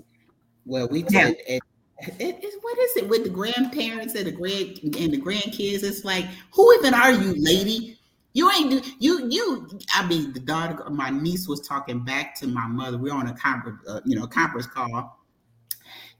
Well, 0.65 0.87
we 0.87 1.03
Yeah. 1.03 1.33
did. 1.47 1.61
It, 1.99 2.15
it, 2.19 2.43
it, 2.43 2.53
what 2.61 2.77
is 2.79 2.97
it 2.97 3.07
with 3.07 3.23
the 3.23 3.29
grandparents 3.29 4.15
and 4.15 4.25
the 4.25 4.31
grand 4.31 4.79
and 4.83 5.13
the 5.13 5.21
grandkids? 5.21 5.83
It's 5.83 6.03
like, 6.03 6.25
who 6.51 6.73
even 6.79 6.93
are 6.93 7.11
you, 7.11 7.35
lady? 7.37 7.97
You 8.33 8.49
ain't 8.51 8.71
do 8.71 8.81
you 8.99 9.27
you. 9.29 9.69
I 9.93 10.05
mean, 10.07 10.33
the 10.33 10.39
daughter, 10.39 10.89
my 10.89 11.11
niece 11.11 11.47
was 11.47 11.61
talking 11.67 12.03
back 12.03 12.33
to 12.39 12.47
my 12.47 12.65
mother. 12.65 12.97
We 12.97 13.11
are 13.11 13.17
on 13.17 13.27
a 13.27 13.33
conference, 13.35 13.79
uh, 13.87 14.01
you 14.05 14.19
know, 14.19 14.25
conference 14.25 14.65
call, 14.65 15.19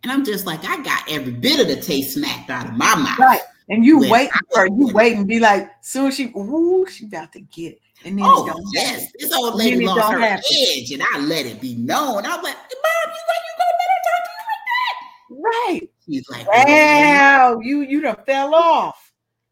and 0.03 0.11
I'm 0.11 0.23
just 0.23 0.45
like, 0.45 0.63
I 0.63 0.81
got 0.83 1.03
every 1.09 1.31
bit 1.33 1.59
of 1.59 1.67
the 1.67 1.81
taste 1.81 2.13
smacked 2.13 2.51
out 2.51 2.67
of 2.67 2.73
my 2.73 2.95
mouth. 2.95 3.17
Right. 3.17 3.41
And 3.69 3.83
you 3.83 3.97
wait 3.99 4.29
for 4.53 4.67
you 4.67 4.91
wait 4.93 5.17
and 5.17 5.27
be 5.27 5.39
like, 5.39 5.71
soon 5.81 6.11
she 6.11 6.25
ooh, 6.37 6.85
she 6.87 7.05
about 7.05 7.31
to 7.33 7.39
get 7.41 7.73
it. 7.73 7.79
And 8.05 8.19
then 8.19 8.25
it 8.25 8.29
Oh 8.29 8.45
don't 8.45 8.63
yes, 8.73 9.05
happen. 9.05 9.11
this 9.19 9.31
old 9.33 9.55
lady 9.55 9.85
lost 9.85 10.11
her 10.11 10.19
happen. 10.19 10.43
edge, 10.77 10.91
and 10.91 11.01
I 11.01 11.19
let 11.19 11.45
it 11.45 11.61
be 11.61 11.75
known. 11.75 12.25
I 12.25 12.35
was 12.35 12.43
like, 12.43 12.55
"Mom, 12.55 13.07
you 13.07 13.23
go, 13.25 13.35
you 13.39 13.53
go 13.57 13.67
better 13.79 13.99
talk 14.03 14.21
to 14.25 14.31
you 14.35 15.32
like 15.32 15.32
Right. 15.43 15.81
She's 16.05 16.27
like, 16.29 16.47
wow, 16.47 17.59
you 17.61 17.81
you 17.81 18.01
done 18.01 18.17
fell 18.25 18.55
off. 18.55 19.11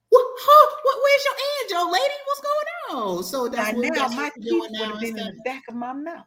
What, 0.09 0.25
huh, 0.39 0.77
what, 0.83 0.97
where's 1.03 1.25
your 1.25 1.33
edge, 1.63 1.83
old 1.83 1.93
lady? 1.93 2.13
What's 2.25 2.41
going 2.41 3.07
on? 3.17 3.23
So 3.23 3.47
that's 3.47 3.71
By 3.71 3.77
what, 3.77 3.87
now, 3.87 4.07
that's 4.07 4.15
my 4.15 4.29
doing 4.41 4.71
now. 4.71 4.91
have 4.91 4.99
been 5.01 5.17
in 5.17 5.25
the 5.25 5.41
back 5.45 5.63
of 5.69 5.75
my 5.75 5.93
mouth. 5.93 6.25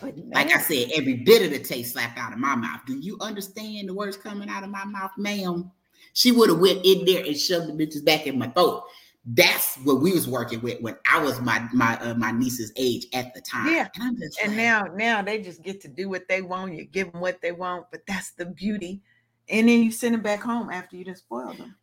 But 0.00 0.14
Like 0.32 0.52
I 0.52 0.58
said, 0.58 0.90
every 0.94 1.16
bit 1.16 1.42
of 1.42 1.50
the 1.50 1.58
taste 1.58 1.92
slapped 1.92 2.18
out 2.18 2.32
of 2.32 2.38
my 2.38 2.56
mouth. 2.56 2.80
Do 2.86 2.98
you 2.98 3.18
understand 3.20 3.88
the 3.88 3.94
words 3.94 4.16
coming 4.16 4.48
out 4.48 4.64
of 4.64 4.70
my 4.70 4.84
mouth, 4.84 5.12
ma'am? 5.18 5.70
She 6.14 6.32
would 6.32 6.48
have 6.48 6.58
went 6.58 6.84
in 6.84 7.04
there 7.04 7.24
and 7.24 7.36
shoved 7.36 7.68
the 7.68 7.72
bitches 7.72 8.04
back 8.04 8.26
in 8.26 8.38
my 8.38 8.48
throat. 8.48 8.84
That's 9.28 9.74
what 9.78 10.00
we 10.00 10.12
was 10.12 10.28
working 10.28 10.60
with 10.60 10.80
when 10.80 10.96
I 11.10 11.20
was 11.20 11.40
my 11.40 11.66
my 11.72 11.98
uh, 11.98 12.14
my 12.14 12.30
niece's 12.30 12.72
age 12.76 13.06
at 13.12 13.34
the 13.34 13.40
time. 13.40 13.72
Yeah. 13.74 13.88
and 13.94 14.04
I'm 14.04 14.16
just 14.16 14.38
and 14.40 14.52
like, 14.52 14.56
now 14.56 14.84
now 14.94 15.20
they 15.22 15.42
just 15.42 15.62
get 15.62 15.80
to 15.82 15.88
do 15.88 16.08
what 16.08 16.28
they 16.28 16.42
want. 16.42 16.74
You 16.74 16.84
give 16.84 17.10
them 17.10 17.20
what 17.20 17.40
they 17.42 17.50
want, 17.52 17.86
but 17.90 18.02
that's 18.06 18.32
the 18.32 18.46
beauty. 18.46 19.02
And 19.48 19.68
then 19.68 19.82
you 19.82 19.90
send 19.90 20.14
them 20.14 20.22
back 20.22 20.42
home 20.42 20.70
after 20.70 20.96
you 20.96 21.04
just 21.04 21.22
spoiled 21.24 21.58
them. 21.58 21.76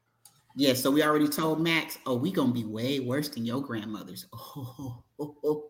yeah. 0.56 0.74
So 0.74 0.90
we 0.92 1.04
already 1.04 1.28
told 1.28 1.60
Max, 1.62 1.98
oh, 2.06 2.16
we 2.16 2.32
gonna 2.32 2.54
be 2.54 2.64
way 2.66 3.00
worse 3.02 3.28
than 3.30 3.46
your 3.46 3.62
grandmothers. 3.62 4.26
Oh, 4.34 5.04
oh, 5.20 5.36
oh. 5.44 5.70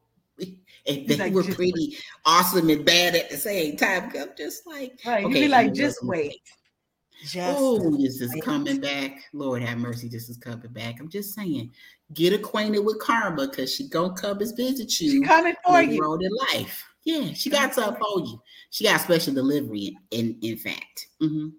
And 0.87 1.07
they 1.07 1.15
like, 1.15 1.33
were 1.33 1.43
"Just 1.43 1.57
pretty 1.57 1.97
awesome 2.25 2.69
and 2.69 2.83
bad 2.83 3.15
at 3.15 3.29
the 3.29 3.37
same 3.37 3.77
time. 3.77 4.11
I'm 4.19 4.29
just 4.37 4.65
like, 4.67 4.99
Right. 5.05 5.23
Okay, 5.23 5.39
you 5.41 5.45
be 5.45 5.47
like, 5.47 5.73
just 5.73 6.01
those 6.01 6.09
wait. 6.09 6.41
Oh, 7.45 7.97
this 7.97 8.21
is 8.21 8.35
coming 8.43 8.79
back. 8.79 9.23
Lord 9.33 9.61
have 9.61 9.77
mercy, 9.77 10.07
this 10.07 10.29
is 10.29 10.37
coming 10.37 10.71
back. 10.71 10.99
I'm 10.99 11.09
just 11.09 11.33
saying, 11.33 11.71
get 12.13 12.33
acquainted 12.33 12.79
with 12.79 12.99
karma 12.99 13.47
because 13.47 13.73
she 13.73 13.87
gonna 13.87 14.13
come 14.13 14.39
and 14.39 14.57
visit 14.57 14.99
you 14.99 15.23
coming 15.23 15.55
for 15.65 15.81
you. 15.81 16.01
on 16.03 16.23
in 16.23 16.31
life. 16.53 16.83
Yeah, 17.03 17.33
she 17.33 17.49
got 17.49 17.73
something 17.73 18.01
for 18.01 18.19
you. 18.21 18.41
She 18.69 18.85
got 18.85 19.01
special 19.01 19.33
delivery. 19.33 19.97
In 20.11 20.37
in 20.41 20.57
fact, 20.57 21.07
Mhm. 21.21 21.53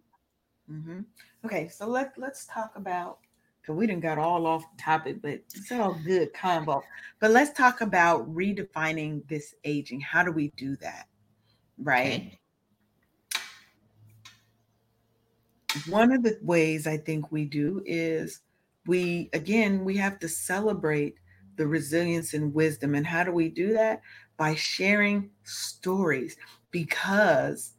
hmm 0.68 1.00
Okay, 1.44 1.68
so 1.68 1.86
let 1.86 2.16
let's 2.16 2.46
talk 2.46 2.72
about 2.76 3.18
because 3.60 3.76
we 3.76 3.86
didn't 3.86 4.02
got 4.02 4.18
all 4.18 4.46
off 4.46 4.64
topic, 4.78 5.20
but 5.22 5.32
it's 5.54 5.72
all 5.72 5.94
good 6.04 6.32
combo. 6.34 6.82
But 7.20 7.30
let's 7.30 7.52
talk 7.52 7.80
about 7.80 8.32
redefining 8.34 9.26
this 9.28 9.54
aging. 9.64 10.00
How 10.00 10.22
do 10.22 10.32
we 10.32 10.48
do 10.56 10.76
that? 10.76 11.08
Right. 11.78 12.06
Okay. 12.06 12.40
One 15.86 16.12
of 16.12 16.22
the 16.22 16.38
ways 16.42 16.86
I 16.86 16.96
think 16.98 17.32
we 17.32 17.44
do 17.44 17.82
is 17.86 18.40
we 18.86 19.30
again 19.32 19.84
we 19.84 19.96
have 19.96 20.18
to 20.20 20.28
celebrate 20.28 21.16
the 21.56 21.66
resilience 21.66 22.34
and 22.34 22.52
wisdom. 22.54 22.94
And 22.94 23.06
how 23.06 23.24
do 23.24 23.32
we 23.32 23.48
do 23.48 23.72
that? 23.74 24.02
By 24.36 24.54
sharing 24.54 25.30
stories. 25.44 26.36
Because 26.70 27.74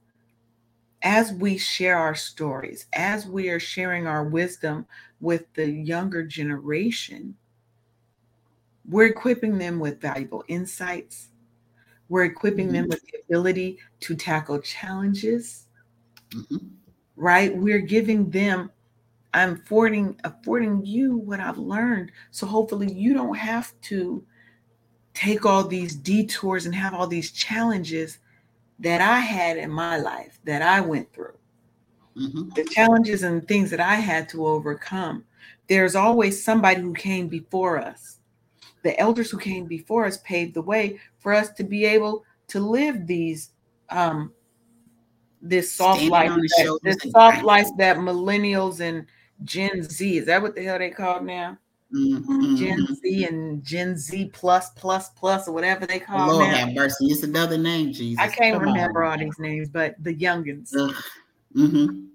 as 1.01 1.31
we 1.33 1.57
share 1.57 1.97
our 1.97 2.15
stories, 2.15 2.87
as 2.93 3.27
we 3.27 3.49
are 3.49 3.59
sharing 3.59 4.07
our 4.07 4.23
wisdom 4.23 4.87
with 5.19 5.53
the 5.53 5.69
younger 5.69 6.23
generation, 6.25 7.37
we're 8.87 9.07
equipping 9.07 9.57
them 9.57 9.79
with 9.79 10.01
valuable 10.01 10.43
insights. 10.47 11.29
We're 12.09 12.25
equipping 12.25 12.71
them 12.71 12.87
with 12.89 13.01
the 13.03 13.19
ability 13.25 13.79
to 14.01 14.15
tackle 14.15 14.59
challenges 14.61 15.67
Mhm. 16.31 16.84
Right? 17.15 17.55
We're 17.55 17.79
giving 17.79 18.29
them, 18.29 18.71
I'm 19.33 19.53
affording 19.53 20.19
affording 20.23 20.85
you 20.85 21.17
what 21.17 21.39
I've 21.39 21.57
learned. 21.57 22.11
So 22.31 22.47
hopefully 22.47 22.91
you 22.91 23.13
don't 23.13 23.35
have 23.35 23.73
to 23.83 24.23
take 25.13 25.45
all 25.45 25.63
these 25.63 25.95
detours 25.95 26.65
and 26.65 26.75
have 26.75 26.93
all 26.93 27.07
these 27.07 27.31
challenges 27.31 28.19
that 28.79 29.01
I 29.01 29.19
had 29.19 29.57
in 29.57 29.71
my 29.71 29.97
life 29.97 30.39
that 30.43 30.61
I 30.61 30.81
went 30.81 31.11
through. 31.13 31.37
Mhm. 32.17 32.53
The 32.55 32.63
challenges 32.65 33.23
and 33.23 33.47
things 33.47 33.69
that 33.71 33.79
I 33.79 33.95
had 33.95 34.29
to 34.29 34.45
overcome. 34.47 35.25
There's 35.67 35.95
always 35.95 36.43
somebody 36.43 36.81
who 36.81 36.93
came 36.93 37.27
before 37.27 37.79
us. 37.79 38.19
The 38.83 38.97
elders 38.99 39.31
who 39.31 39.37
came 39.37 39.65
before 39.65 40.05
us 40.05 40.19
paved 40.19 40.53
the 40.53 40.61
way 40.61 40.99
for 41.19 41.33
us 41.33 41.49
to 41.53 41.63
be 41.63 41.85
able 41.85 42.23
to 42.47 42.59
live 42.59 43.07
these 43.07 43.51
um 43.89 44.31
this 45.49 45.71
soft 45.71 45.99
Standing 45.99 46.11
life, 46.11 46.31
that, 46.57 46.79
this 46.83 47.11
soft 47.11 47.43
life 47.43 47.67
that 47.77 47.97
millennials 47.97 48.79
and 48.79 49.05
Gen 49.43 49.83
Z 49.83 50.17
is 50.17 50.25
that 50.25 50.41
what 50.41 50.55
the 50.55 50.63
hell 50.63 50.79
they 50.79 50.89
called 50.89 51.25
now? 51.25 51.57
Mhm. 51.93 52.57
Gen 52.57 52.95
Z 52.95 53.25
and 53.25 53.63
Gen 53.63 53.95
Z 53.95 54.31
plus 54.33 54.71
plus 54.71 55.09
plus 55.11 55.47
or 55.47 55.53
whatever 55.53 55.85
they 55.85 55.99
call 55.99 56.33
Lord 56.33 56.49
now. 56.51 56.65
have 56.65 56.73
mercy. 56.73 57.05
It's 57.07 57.23
another 57.23 57.57
name, 57.57 57.93
Jesus. 57.93 58.23
I 58.23 58.27
can't 58.27 58.55
Come 58.59 58.63
remember 58.67 59.03
on. 59.03 59.11
all 59.11 59.17
these 59.25 59.37
names, 59.39 59.69
but 59.69 59.95
the 60.03 60.13
youngins, 60.13 60.73
Ugh. 60.75 60.95
Mhm. 61.55 62.07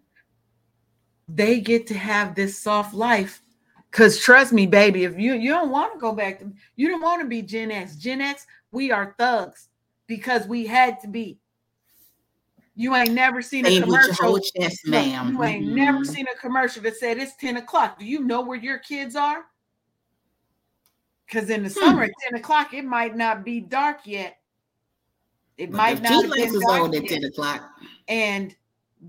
they 1.29 1.61
get 1.61 1.87
to 1.87 1.95
have 1.95 2.35
this 2.35 2.59
soft 2.59 2.95
life. 2.95 3.43
Cause 3.93 4.19
trust 4.21 4.53
me, 4.53 4.67
baby, 4.67 5.05
if 5.05 5.19
you 5.19 5.35
you 5.35 5.51
don't 5.51 5.71
want 5.71 5.93
to 5.95 5.99
go 5.99 6.13
back 6.13 6.39
to 6.41 6.53
you 6.77 6.89
don't 6.89 7.03
want 7.03 7.23
to 7.23 7.29
be 7.29 7.43
Gen 7.43 7.71
X. 7.71 7.97
Gen 7.97 8.21
X, 8.21 8.47
we 8.73 8.91
are 8.91 9.15
thugs 9.19 9.69
because 10.07 10.47
we 10.47 10.67
had 10.67 11.01
to 11.01 11.09
be. 11.09 11.40
You 12.81 12.95
ain't 12.97 13.13
never 13.13 13.43
seen 13.43 13.67
Say 13.67 13.77
a 13.77 13.77
it 13.77 13.81
with 13.81 13.89
your 13.89 14.01
commercial. 14.05 14.25
whole 14.25 14.39
chest, 14.39 14.87
ma'am. 14.87 15.29
You 15.33 15.45
ain't 15.45 15.67
never 15.67 15.99
Mhm. 15.99 16.07
seen 16.07 16.27
a 16.35 16.39
commercial 16.39 16.83
that 16.85 16.97
said 16.97 17.19
it's 17.19 17.37
10 17.37 17.59
o'clock. 17.59 17.99
Do 17.99 18.07
you 18.07 18.21
know 18.21 18.41
where 18.41 18.57
your 18.57 18.79
kids 18.79 19.15
are? 19.17 19.45
Because 21.27 21.51
in 21.51 21.63
the 21.63 21.69
Hmm. 21.69 21.75
summer 21.75 22.05
at 22.05 22.13
10 22.23 22.37
o'clock, 22.41 22.73
it 22.73 22.87
might 22.87 23.15
not 23.15 23.45
be 23.45 23.61
dark 23.61 24.07
yet. 24.07 24.41
It 25.59 25.71
But 25.71 25.77
might 25.77 26.01
not 26.01 26.23
have 26.23 26.23
G-Lex 26.23 26.53
been 26.53 26.55
is 26.55 26.67
dark 26.67 26.81
on 26.85 26.95
at 26.95 27.07
10 27.07 27.25
o'clock. 27.25 27.71
And 28.09 28.57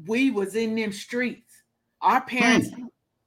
we 0.06 0.32
was 0.32 0.56
in 0.58 0.76
them 0.76 0.92
streets. 0.92 1.64
Our 2.02 2.20
parents, 2.20 2.68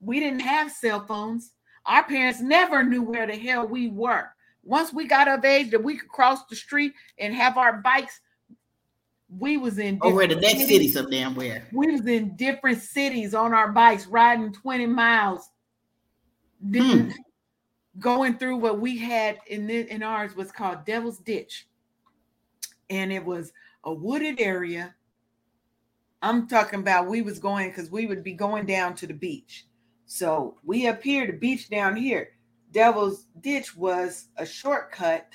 we 0.00 0.20
didn't 0.20 0.40
have 0.40 0.70
cell 0.70 1.06
phones. 1.06 1.52
Our 1.86 2.04
parents 2.04 2.42
never 2.42 2.82
knew 2.82 3.00
where 3.00 3.26
the 3.26 3.38
hell 3.38 3.66
we 3.66 3.88
were. 3.88 4.28
Once 4.62 4.92
we 4.92 5.06
got 5.06 5.26
of 5.26 5.42
age 5.46 5.70
that 5.70 5.82
we 5.82 5.96
could 5.96 6.10
cross 6.10 6.44
the 6.50 6.56
street 6.56 6.92
and 7.18 7.34
have 7.34 7.56
our 7.56 7.78
bikes, 7.78 8.20
we 9.38 9.56
was 9.56 9.78
in 9.78 9.98
Over 10.02 10.22
in 10.22 10.30
the 10.30 10.36
next 10.36 10.60
cities. 10.60 10.68
city, 10.68 10.88
some 10.88 11.10
damn 11.10 11.34
where. 11.34 11.66
We 11.72 11.90
was 11.90 12.06
in 12.06 12.36
different 12.36 12.80
cities 12.80 13.34
on 13.34 13.52
our 13.52 13.72
bikes, 13.72 14.06
riding 14.06 14.52
20 14.52 14.86
miles. 14.86 15.50
Then 16.60 17.10
hmm. 17.10 18.00
going 18.00 18.38
through 18.38 18.56
what 18.56 18.80
we 18.80 18.96
had 18.98 19.38
in 19.46 19.66
the, 19.66 19.92
in 19.92 20.02
ours 20.02 20.34
was 20.34 20.52
called 20.52 20.84
Devil's 20.84 21.18
Ditch. 21.18 21.66
And 22.90 23.12
it 23.12 23.24
was 23.24 23.52
a 23.84 23.92
wooded 23.92 24.40
area. 24.40 24.94
I'm 26.22 26.46
talking 26.46 26.80
about 26.80 27.08
we 27.08 27.22
was 27.22 27.38
going 27.38 27.70
because 27.70 27.90
we 27.90 28.06
would 28.06 28.24
be 28.24 28.32
going 28.32 28.66
down 28.66 28.94
to 28.96 29.06
the 29.06 29.14
beach. 29.14 29.66
So 30.06 30.56
we 30.64 30.86
up 30.86 31.02
here, 31.02 31.26
the 31.26 31.32
beach 31.32 31.68
down 31.68 31.96
here. 31.96 32.30
Devil's 32.70 33.26
Ditch 33.40 33.76
was 33.76 34.28
a 34.36 34.46
shortcut 34.46 35.28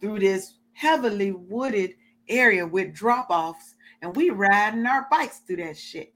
through 0.00 0.20
this 0.20 0.54
heavily 0.72 1.32
wooded 1.32 1.94
area 2.30 2.66
with 2.66 2.94
drop-offs 2.94 3.74
and 4.02 4.14
we 4.16 4.30
riding 4.30 4.86
our 4.86 5.06
bikes 5.10 5.40
through 5.40 5.56
that 5.56 5.76
shit. 5.76 6.14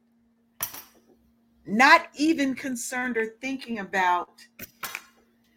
Not 1.67 2.09
even 2.15 2.55
concerned 2.55 3.17
or 3.17 3.35
thinking 3.41 3.79
about 3.79 4.31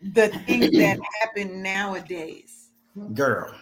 the 0.02 0.30
things 0.46 0.72
that 0.78 1.00
happen 1.22 1.62
nowadays. 1.62 2.70
Girl, 3.14 3.54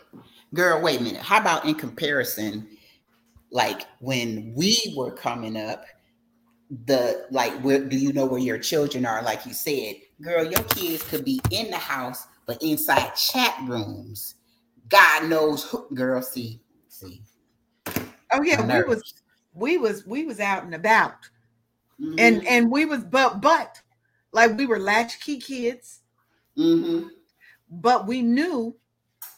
girl, 0.54 0.82
wait 0.82 1.00
a 1.00 1.04
minute. 1.04 1.22
How 1.22 1.40
about 1.40 1.66
in 1.66 1.76
comparison, 1.76 2.68
like 3.52 3.84
when 4.00 4.54
we 4.56 4.94
were 4.96 5.12
coming 5.12 5.58
up, 5.58 5.86
the 6.86 7.28
like, 7.32 7.54
where 7.62 7.84
do 7.84 7.98
you 7.98 8.14
know 8.14 8.26
where 8.26 8.40
your 8.40 8.58
children 8.58 9.06
are? 9.06 9.22
Like 9.22 9.46
you 9.46 9.54
said, 9.54 9.96
girl, 10.22 10.44
your 10.44 10.64
kids 10.64 11.04
could 11.04 11.26
be 11.26 11.40
in 11.52 11.70
the 11.70 11.78
house, 11.78 12.28
but 12.46 12.62
inside 12.62 13.16
chat 13.16 13.56
rooms. 13.68 14.36
God 14.88 15.26
knows 15.26 15.64
who, 15.64 15.88
girl, 15.94 16.22
see, 16.22 16.62
Oh 18.32 18.42
yeah, 18.42 18.62
we 18.66 18.84
was 18.84 19.14
we 19.54 19.78
was 19.78 20.06
we 20.06 20.26
was 20.26 20.40
out 20.40 20.64
and 20.64 20.76
about. 20.76 21.30
Mhm, 22.00 22.16
And 22.20 22.48
and 22.48 22.72
we 22.72 22.86
was 22.86 23.04
but 23.04 23.42
but 23.42 23.82
like 24.32 24.58
we 24.58 24.66
were 24.66 24.80
latchkey 24.80 25.40
kids, 25.40 26.02
mhm. 26.58 27.10
but 27.70 28.06
we 28.06 28.22
knew 28.22 28.76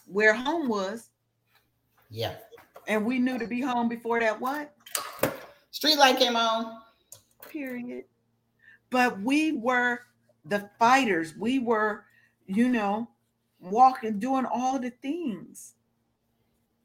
where 0.06 0.34
home 0.34 0.68
was, 0.68 1.10
yeah. 2.10 2.34
and 2.88 3.04
we 3.04 3.18
knew 3.18 3.38
to 3.38 3.46
be 3.46 3.60
home 3.60 3.88
before 3.88 4.18
that 4.20 4.40
what? 4.40 4.74
Street 5.70 5.98
light 5.98 6.18
came 6.18 6.34
on. 6.36 6.80
period. 7.48 8.04
But 8.90 9.20
we 9.20 9.52
were 9.52 10.00
the 10.44 10.68
fighters. 10.78 11.36
We 11.36 11.58
were, 11.60 12.04
you 12.46 12.68
know, 12.68 13.08
walking, 13.60 14.18
doing 14.18 14.46
all 14.46 14.78
the 14.78 14.90
things. 14.90 15.74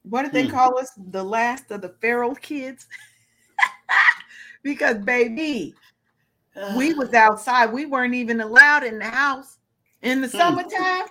What 0.04 0.24
did 0.24 0.34
they 0.34 0.46
Hmm. 0.46 0.52
call 0.52 0.78
us? 0.78 0.92
The 0.98 1.24
last 1.24 1.72
of 1.72 1.82
the 1.82 1.90
feral 2.02 2.36
kids. 2.36 2.88
because 4.64 4.98
baby, 5.00 5.76
we 6.78 6.94
was 6.94 7.14
outside. 7.14 7.72
We 7.74 7.86
weren't 7.86 8.14
even 8.14 8.42
allowed 8.42 8.84
in 8.84 9.00
the 9.00 9.10
house 9.10 9.58
in 10.02 10.22
the 10.22 10.28
Hmm. 10.28 10.38
summertime. 10.38 11.08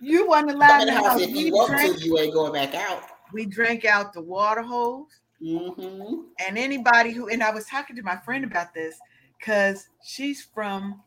You 0.00 0.28
weren't 0.28 0.50
allowed 0.50 0.82
in 0.82 0.86
the 0.88 0.94
house 0.94 1.20
if 1.20 1.30
you 1.30 1.66
drank, 1.66 1.98
to, 1.98 2.04
you 2.04 2.18
ain't 2.18 2.34
going 2.34 2.52
back 2.52 2.74
out. 2.74 3.02
we 3.32 3.46
drank 3.46 3.84
out 3.84 4.12
the 4.12 4.20
water 4.20 4.62
hose. 4.62 5.08
Mm-hmm. 5.42 6.22
And 6.46 6.58
anybody 6.58 7.12
who, 7.12 7.28
and 7.28 7.42
I 7.42 7.50
was 7.50 7.66
talking 7.66 7.96
to 7.96 8.02
my 8.02 8.16
friend 8.16 8.44
about 8.44 8.72
this 8.74 8.98
because 9.38 9.88
she's 10.02 10.42
from 10.42 11.02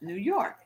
New 0.00 0.14
York. 0.14 0.56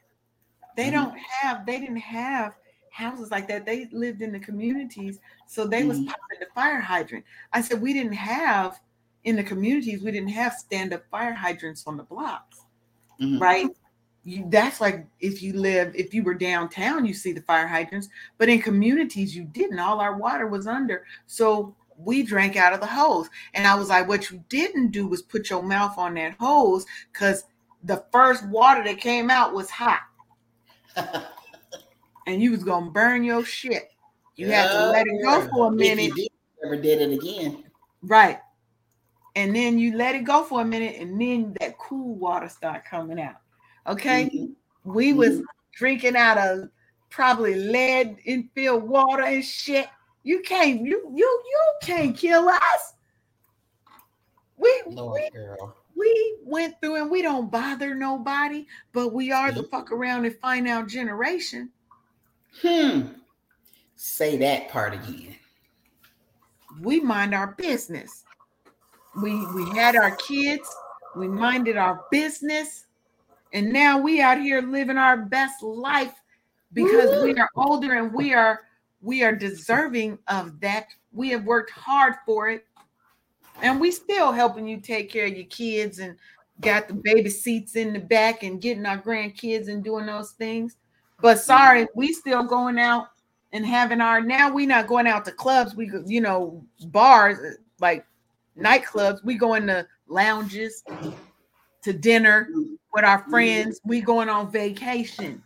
They 0.76 0.84
mm-hmm. 0.84 0.92
don't 0.92 1.18
have, 1.18 1.66
they 1.66 1.78
didn't 1.80 1.96
have 1.96 2.54
houses 2.98 3.30
like 3.30 3.48
that. 3.48 3.64
They 3.64 3.88
lived 3.92 4.22
in 4.22 4.32
the 4.32 4.40
communities, 4.40 5.20
so 5.46 5.66
they 5.66 5.80
mm-hmm. 5.80 5.88
was 5.88 5.98
popping 5.98 6.40
the 6.40 6.46
fire 6.54 6.80
hydrant. 6.80 7.24
I 7.52 7.60
said 7.60 7.80
we 7.80 7.92
didn't 7.92 8.12
have 8.14 8.78
in 9.24 9.36
the 9.36 9.44
communities, 9.44 10.02
we 10.02 10.10
didn't 10.10 10.30
have 10.30 10.52
stand-up 10.54 11.02
fire 11.10 11.34
hydrants 11.34 11.86
on 11.86 11.96
the 11.96 12.02
blocks, 12.02 12.64
mm-hmm. 13.20 13.38
right? 13.38 13.66
You, 14.24 14.46
that's 14.48 14.80
like 14.80 15.06
if 15.20 15.42
you 15.42 15.54
live, 15.54 15.94
if 15.94 16.12
you 16.12 16.22
were 16.22 16.34
downtown, 16.34 17.04
you 17.04 17.14
see 17.14 17.32
the 17.32 17.40
fire 17.42 17.68
hydrants, 17.68 18.08
but 18.36 18.48
in 18.48 18.60
communities 18.60 19.34
you 19.34 19.44
didn't. 19.44 19.78
All 19.78 20.00
our 20.00 20.16
water 20.16 20.46
was 20.46 20.66
under, 20.66 21.04
so 21.26 21.74
we 21.98 22.22
drank 22.22 22.56
out 22.56 22.72
of 22.72 22.80
the 22.80 22.86
hose. 22.86 23.28
And 23.54 23.66
I 23.66 23.74
was 23.74 23.88
like, 23.88 24.08
what 24.08 24.30
you 24.30 24.44
didn't 24.48 24.90
do 24.90 25.06
was 25.08 25.22
put 25.22 25.50
your 25.50 25.62
mouth 25.62 25.98
on 25.98 26.14
that 26.14 26.36
hose 26.38 26.86
because 27.12 27.44
the 27.84 28.04
first 28.12 28.46
water 28.48 28.82
that 28.84 28.98
came 28.98 29.30
out 29.30 29.54
was 29.54 29.70
hot. 29.70 30.00
and 32.28 32.42
you 32.42 32.50
was 32.50 32.62
gonna 32.62 32.90
burn 32.90 33.24
your 33.24 33.44
shit. 33.44 33.90
You 34.36 34.48
had 34.48 34.70
to 34.70 34.90
let 34.90 35.06
it 35.06 35.22
go 35.22 35.48
for 35.48 35.68
a 35.68 35.70
minute. 35.70 36.14
Did, 36.14 36.28
never 36.62 36.80
did 36.80 37.00
it 37.00 37.12
again. 37.12 37.64
Right. 38.02 38.38
And 39.34 39.54
then 39.54 39.78
you 39.78 39.96
let 39.96 40.14
it 40.14 40.24
go 40.24 40.44
for 40.44 40.60
a 40.60 40.64
minute, 40.64 40.96
and 41.00 41.20
then 41.20 41.56
that 41.60 41.78
cool 41.78 42.14
water 42.14 42.48
start 42.48 42.84
coming 42.84 43.20
out. 43.20 43.36
Okay. 43.86 44.26
Mm-hmm. 44.26 44.92
We 44.92 45.12
was 45.12 45.30
mm-hmm. 45.30 45.42
drinking 45.72 46.16
out 46.16 46.38
of 46.38 46.68
probably 47.10 47.54
lead 47.54 48.18
infilled 48.26 48.82
water 48.82 49.24
and 49.24 49.44
shit. 49.44 49.88
You 50.22 50.40
can't, 50.40 50.82
you 50.82 51.10
you 51.14 51.42
you 51.50 51.72
can't 51.82 52.16
kill 52.16 52.48
us. 52.48 52.94
We, 54.56 54.82
Lord, 54.86 55.20
we 55.22 55.30
girl 55.30 55.76
we 55.98 56.36
went 56.44 56.80
through 56.80 56.96
and 56.96 57.10
we 57.10 57.22
don't 57.22 57.50
bother 57.50 57.94
nobody, 57.94 58.66
but 58.92 59.12
we 59.12 59.32
are 59.32 59.50
the 59.50 59.64
fuck 59.64 59.90
around 59.90 60.24
and 60.24 60.36
find 60.38 60.68
out 60.68 60.88
generation. 60.88 61.70
Hmm. 62.62 63.00
Say 63.96 64.36
that 64.38 64.68
part 64.68 64.94
again. 64.94 65.36
We 66.80 67.00
mind 67.00 67.34
our 67.34 67.48
business. 67.58 68.24
We 69.20 69.44
we 69.54 69.68
had 69.70 69.96
our 69.96 70.14
kids, 70.16 70.68
we 71.16 71.28
minded 71.28 71.76
our 71.76 72.04
business, 72.10 72.86
and 73.52 73.72
now 73.72 73.98
we 73.98 74.20
out 74.20 74.38
here 74.38 74.62
living 74.62 74.98
our 74.98 75.16
best 75.16 75.62
life 75.62 76.14
because 76.72 77.10
Woo! 77.10 77.24
we 77.24 77.34
are 77.34 77.50
older 77.56 77.94
and 77.94 78.12
we 78.12 78.34
are 78.34 78.60
we 79.00 79.22
are 79.22 79.34
deserving 79.34 80.18
of 80.28 80.60
that. 80.60 80.86
We 81.12 81.30
have 81.30 81.44
worked 81.44 81.70
hard 81.70 82.14
for 82.26 82.48
it 82.48 82.64
and 83.62 83.80
we 83.80 83.90
still 83.90 84.32
helping 84.32 84.66
you 84.66 84.80
take 84.80 85.10
care 85.10 85.26
of 85.26 85.36
your 85.36 85.46
kids 85.46 85.98
and 85.98 86.16
got 86.60 86.88
the 86.88 86.94
baby 86.94 87.30
seats 87.30 87.76
in 87.76 87.92
the 87.92 87.98
back 87.98 88.42
and 88.42 88.60
getting 88.60 88.86
our 88.86 88.98
grandkids 88.98 89.68
and 89.68 89.82
doing 89.82 90.06
those 90.06 90.32
things. 90.32 90.76
But 91.20 91.40
sorry, 91.40 91.86
we 91.94 92.12
still 92.12 92.44
going 92.44 92.78
out 92.78 93.08
and 93.52 93.64
having 93.64 94.00
our 94.00 94.20
now 94.20 94.52
we 94.52 94.66
not 94.66 94.86
going 94.86 95.06
out 95.06 95.24
to 95.24 95.32
clubs. 95.32 95.74
We 95.74 95.90
you 96.06 96.20
know 96.20 96.64
bars 96.86 97.38
like 97.80 98.06
nightclubs. 98.58 99.24
We 99.24 99.34
going 99.34 99.66
to 99.66 99.86
lounges 100.06 100.84
to 101.82 101.92
dinner 101.92 102.48
with 102.92 103.04
our 103.04 103.24
friends. 103.30 103.80
We 103.84 104.00
going 104.00 104.28
on 104.28 104.50
vacation, 104.50 105.42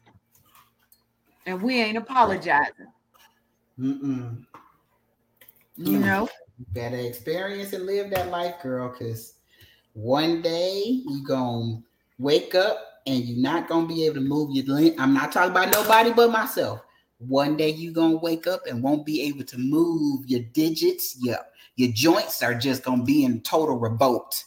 and 1.46 1.62
we 1.62 1.80
ain't 1.80 1.98
apologizing. 1.98 2.86
Mm-mm. 3.78 4.44
You 5.76 5.98
know, 5.98 6.28
better 6.74 6.98
experience 6.98 7.72
and 7.72 7.86
live 7.86 8.10
that 8.10 8.30
life, 8.30 8.56
girl. 8.62 8.90
Cause 8.90 9.34
one 9.94 10.42
day 10.42 10.82
you 10.84 11.24
gonna 11.26 11.80
wake 12.18 12.54
up 12.54 12.91
and 13.06 13.24
you're 13.24 13.42
not 13.42 13.68
gonna 13.68 13.86
be 13.86 14.04
able 14.06 14.16
to 14.16 14.20
move 14.20 14.50
your 14.54 14.64
limb. 14.66 14.94
I'm 14.98 15.14
not 15.14 15.32
talking 15.32 15.50
about 15.50 15.72
nobody 15.72 16.12
but 16.12 16.30
myself. 16.30 16.80
One 17.18 17.56
day 17.56 17.70
you're 17.70 17.92
gonna 17.92 18.16
wake 18.16 18.46
up 18.46 18.62
and 18.68 18.82
won't 18.82 19.06
be 19.06 19.22
able 19.22 19.44
to 19.44 19.58
move 19.58 20.26
your 20.26 20.40
digits. 20.52 21.16
Your 21.20 21.38
your 21.76 21.90
joints 21.92 22.42
are 22.42 22.54
just 22.54 22.82
gonna 22.82 23.04
be 23.04 23.24
in 23.24 23.40
total 23.42 23.78
revolt, 23.78 24.42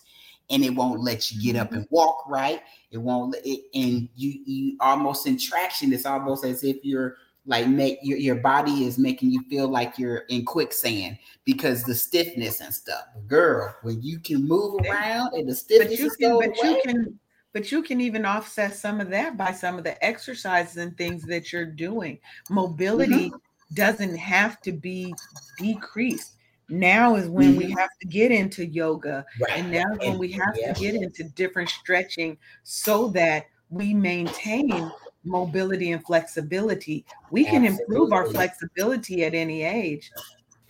and 0.50 0.64
it 0.64 0.72
won't 0.72 1.02
let 1.02 1.32
you 1.32 1.42
get 1.42 1.60
up 1.60 1.72
and 1.72 1.86
mm-hmm. 1.86 1.96
walk 1.96 2.24
right. 2.28 2.62
It 2.92 2.98
won't. 2.98 3.34
Let 3.34 3.46
it, 3.46 3.62
and 3.74 4.10
you 4.16 4.40
you 4.46 4.78
almost 4.80 5.28
in 5.28 5.38
traction. 5.38 5.94
It's 5.94 6.06
almost 6.06 6.46
as 6.46 6.64
if 6.64 6.78
you're 6.84 7.18
like 7.48 7.68
make 7.68 8.00
your, 8.02 8.18
your 8.18 8.36
body 8.36 8.86
is 8.86 8.98
making 8.98 9.32
you 9.32 9.44
feel 9.50 9.68
like 9.68 10.00
you're 10.00 10.24
in 10.30 10.44
quicksand 10.46 11.18
because 11.44 11.84
the 11.84 11.94
stiffness 11.94 12.60
and 12.60 12.74
stuff. 12.74 13.04
Girl, 13.28 13.76
when 13.84 14.02
you 14.02 14.20
can 14.20 14.48
move 14.48 14.82
around 14.86 15.34
and 15.34 15.48
the 15.48 15.56
stiffness 15.56 16.00
but 16.00 16.00
you 16.00 16.10
can, 16.20 16.40
but 16.40 16.46
away, 16.48 16.56
you 16.64 16.82
can 16.84 17.20
but 17.56 17.72
you 17.72 17.82
can 17.82 18.02
even 18.02 18.26
offset 18.26 18.76
some 18.76 19.00
of 19.00 19.10
that 19.10 19.38
by 19.38 19.54
some 19.54 19.78
of 19.78 19.86
the 19.86 20.06
exercises 20.06 20.76
and 20.76 20.98
things 20.98 21.24
that 21.24 21.54
you're 21.54 21.66
doing. 21.66 22.20
Mobility 22.50 23.30
mm-hmm. 23.30 23.76
doesn't 23.76 24.18
have 24.18 24.60
to 24.60 24.74
be 24.74 25.16
decreased. 25.58 26.34
Now 26.68 27.16
is 27.16 27.30
when 27.30 27.52
mm-hmm. 27.52 27.60
we 27.60 27.72
have 27.72 27.92
to 28.02 28.08
get 28.08 28.34
into 28.34 28.66
yoga, 28.66 29.26
right. 29.40 29.58
and 29.58 29.72
now 29.72 29.86
when 30.02 30.18
we 30.18 30.34
have 30.34 30.54
to 30.54 30.74
get 30.78 30.96
into 30.96 31.24
different 31.30 31.70
stretching 31.70 32.38
so 32.64 33.08
that 33.12 33.46
we 33.70 33.94
maintain 33.94 34.92
mobility 35.24 35.94
and 35.94 36.06
flexibility. 36.06 37.06
We 37.32 37.46
can 37.46 37.64
improve 37.64 38.12
our 38.12 38.28
flexibility 38.32 39.24
at 39.24 39.34
any 39.34 39.64
age. 39.64 40.12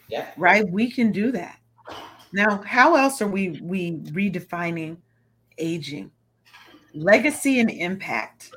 Yeah. 0.07 0.27
Right? 0.37 0.69
We 0.69 0.91
can 0.91 1.11
do 1.11 1.31
that. 1.31 1.57
Now, 2.31 2.61
how 2.63 2.95
else 2.95 3.23
are 3.23 3.27
we 3.27 3.59
we 3.59 3.93
redefining 4.11 4.97
aging? 5.57 6.11
Legacy 6.95 7.59
and 7.59 7.69
impact. 7.69 8.51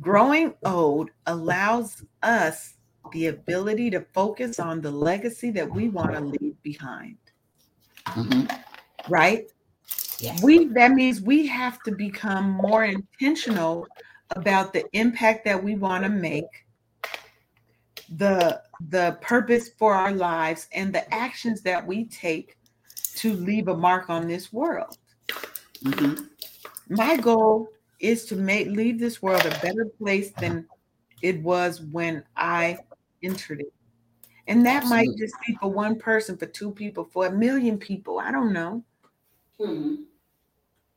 Growing 0.00 0.54
old 0.64 1.10
allows 1.26 2.04
us 2.22 2.74
the 3.12 3.28
ability 3.28 3.90
to 3.90 4.00
focus 4.12 4.58
on 4.58 4.80
the 4.80 4.90
legacy 4.90 5.50
that 5.52 5.70
we 5.70 5.88
want 5.88 6.12
to 6.12 6.20
leave 6.20 6.60
behind. 6.62 7.16
Mm-hmm. 8.06 8.46
Right? 9.08 9.50
Yeah. 10.18 10.36
We 10.42 10.66
that 10.66 10.92
means 10.92 11.20
we 11.20 11.46
have 11.46 11.82
to 11.84 11.92
become 11.92 12.50
more 12.50 12.84
intentional 12.84 13.86
about 14.30 14.72
the 14.72 14.84
impact 14.92 15.44
that 15.44 15.62
we 15.62 15.74
want 15.74 16.04
to 16.04 16.08
make, 16.08 16.66
the 18.16 18.62
the 18.88 19.18
purpose 19.20 19.70
for 19.78 19.94
our 19.94 20.12
lives, 20.12 20.68
and 20.72 20.94
the 20.94 21.12
actions 21.12 21.62
that 21.62 21.86
we 21.86 22.06
take 22.06 22.56
to 23.16 23.32
leave 23.34 23.68
a 23.68 23.76
mark 23.76 24.10
on 24.10 24.26
this 24.26 24.52
world. 24.52 24.98
Mm-hmm. 25.84 26.24
My 26.88 27.16
goal 27.16 27.68
is 28.00 28.26
to 28.26 28.36
make 28.36 28.68
leave 28.68 28.98
this 28.98 29.22
world 29.22 29.44
a 29.46 29.58
better 29.60 29.86
place 29.98 30.30
than 30.32 30.66
it 31.22 31.40
was 31.42 31.80
when 31.80 32.24
I 32.36 32.78
entered 33.22 33.60
it. 33.60 33.72
And 34.46 34.66
that 34.66 34.82
Absolutely. 34.82 35.08
might 35.08 35.18
just 35.18 35.34
be 35.46 35.56
for 35.60 35.70
one 35.70 35.98
person, 35.98 36.36
for 36.36 36.46
two 36.46 36.70
people, 36.70 37.04
for 37.04 37.26
a 37.26 37.32
million 37.32 37.78
people. 37.78 38.18
I 38.18 38.30
don't 38.30 38.52
know. 38.52 38.84
Mm-hmm. 39.58 40.02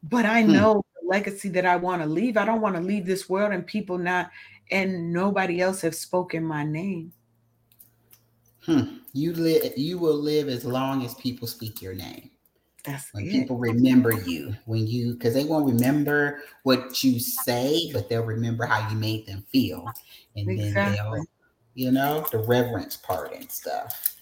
But 0.04 0.26
I 0.26 0.44
hmm. 0.44 0.52
know 0.52 0.84
legacy 1.08 1.50
that 1.50 1.66
I 1.66 1.78
want 1.78 2.02
to 2.02 2.08
leave. 2.08 2.38
I 2.38 2.46
don't 2.46 2.62
want 2.62 2.76
to 2.76 2.82
leave 2.82 3.06
this 3.06 3.30
world 3.30 3.54
and 3.54 3.66
people 3.66 3.98
not 3.98 4.30
and 4.70 5.14
nobody 5.14 5.62
else 5.62 5.82
have 5.82 5.96
spoken 5.96 6.44
my 6.44 6.66
name. 6.66 7.14
Hmm. 8.64 8.98
You 9.14 9.34
live 9.34 9.78
you 9.78 9.98
will 9.98 10.18
live 10.18 10.50
as 10.50 10.66
long 10.66 11.06
as 11.06 11.14
people 11.16 11.48
speak 11.48 11.82
your 11.82 11.94
name. 11.94 12.32
That's 12.88 13.14
when 13.14 13.30
people 13.30 13.58
remember 13.58 14.14
you. 14.14 14.56
When 14.66 14.88
you 14.88 15.14
because 15.14 15.34
they 15.34 15.44
won't 15.44 15.66
remember 15.66 16.42
what 16.64 17.04
you 17.04 17.20
say, 17.20 17.92
but 17.92 18.10
they'll 18.10 18.24
remember 18.24 18.66
how 18.66 18.90
you 18.90 18.96
made 18.96 19.26
them 19.26 19.44
feel. 19.52 19.92
And 20.36 20.50
exactly. 20.50 20.72
then 20.74 20.94
they'll, 20.94 21.26
you 21.76 21.92
know, 21.92 22.26
the 22.32 22.40
reverence 22.40 22.96
part 22.96 23.34
and 23.34 23.52
stuff. 23.52 24.16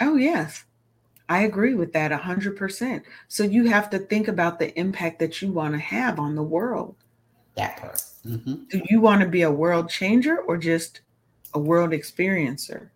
Oh 0.00 0.16
yes. 0.16 0.64
I 1.28 1.42
agree 1.42 1.74
with 1.74 1.92
that 1.92 2.12
a 2.12 2.16
100%. 2.18 3.02
So 3.28 3.42
you 3.42 3.64
have 3.64 3.90
to 3.90 3.98
think 3.98 4.28
about 4.28 4.58
the 4.58 4.72
impact 4.78 5.18
that 5.18 5.42
you 5.42 5.50
want 5.50 5.74
to 5.74 5.80
have 5.80 6.20
on 6.20 6.36
the 6.36 6.42
world. 6.42 6.94
That 7.56 7.78
part. 7.78 8.02
Mm-hmm. 8.24 8.64
Do 8.68 8.82
you 8.88 9.00
want 9.00 9.22
to 9.22 9.28
be 9.28 9.42
a 9.42 9.50
world 9.50 9.88
changer 9.88 10.38
or 10.38 10.56
just 10.56 11.00
a 11.54 11.58
world 11.58 11.90
experiencer? 11.90 12.90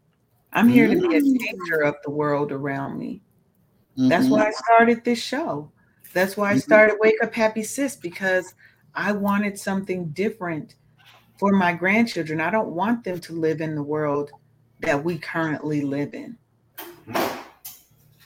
I'm 0.52 0.68
here 0.68 0.88
mm-hmm. 0.88 1.00
to 1.00 1.08
be 1.08 1.16
a 1.16 1.20
mm. 1.20 1.40
changer 1.40 1.82
of 1.82 1.96
the 2.04 2.10
world 2.10 2.52
around 2.52 2.98
me. 2.98 3.20
Mm-hmm. 3.98 4.08
That's 4.08 4.28
why 4.28 4.46
I 4.46 4.50
started 4.52 5.04
this 5.04 5.20
show. 5.20 5.70
That's 6.12 6.36
why 6.36 6.50
I 6.50 6.52
mm-hmm. 6.52 6.60
started 6.60 6.96
Wake 7.00 7.22
Up 7.22 7.34
Happy 7.34 7.62
Sis 7.62 7.96
because 7.96 8.54
I 8.94 9.12
wanted 9.12 9.58
something 9.58 10.08
different 10.08 10.74
for 11.38 11.52
my 11.52 11.72
grandchildren. 11.72 12.40
I 12.40 12.50
don't 12.50 12.70
want 12.70 13.04
them 13.04 13.20
to 13.20 13.32
live 13.32 13.60
in 13.60 13.74
the 13.74 13.82
world 13.82 14.30
that 14.80 15.02
we 15.02 15.18
currently 15.18 15.82
live 15.82 16.14
in. 16.14 16.36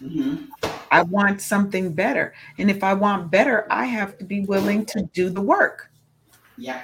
Mm-hmm. 0.03 0.45
I 0.91 1.03
want 1.03 1.41
something 1.41 1.93
better. 1.93 2.35
And 2.59 2.71
if 2.71 2.85
I 2.85 2.95
want 2.95 3.31
better, 3.31 3.67
I 3.71 3.87
have 3.87 4.17
to 4.19 4.25
be 4.25 4.41
willing 4.43 4.85
to 4.87 5.03
do 5.13 5.29
the 5.29 5.41
work. 5.41 5.91
Yeah. 6.57 6.81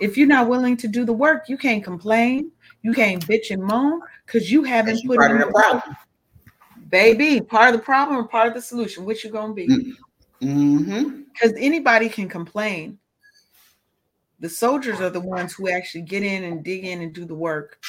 If 0.00 0.16
you're 0.16 0.26
not 0.26 0.48
willing 0.48 0.76
to 0.78 0.88
do 0.88 1.04
the 1.04 1.12
work, 1.12 1.48
you 1.48 1.56
can't 1.56 1.82
complain. 1.82 2.50
You 2.82 2.92
can't 2.92 3.26
bitch 3.26 3.50
and 3.50 3.62
moan 3.62 4.00
because 4.24 4.50
you 4.50 4.62
haven't 4.62 5.04
put 5.06 5.22
in 5.30 5.38
the 5.38 5.46
problem. 5.46 5.96
Baby, 6.88 7.40
part 7.40 7.74
of 7.74 7.80
the 7.80 7.84
problem 7.84 8.18
or 8.18 8.28
part 8.28 8.48
of 8.48 8.54
the 8.54 8.62
solution? 8.62 9.04
Which 9.04 9.24
you 9.24 9.30
gonna 9.30 9.54
be? 9.54 9.94
Mm-hmm. 10.42 11.22
Because 11.32 11.52
anybody 11.58 12.08
can 12.08 12.28
complain. 12.28 12.98
The 14.40 14.48
soldiers 14.48 15.00
are 15.00 15.10
the 15.10 15.20
ones 15.20 15.54
who 15.54 15.70
actually 15.70 16.02
get 16.02 16.22
in 16.22 16.44
and 16.44 16.62
dig 16.62 16.84
in 16.84 17.00
and 17.00 17.12
do 17.12 17.24
the 17.24 17.34
work. 17.34 17.82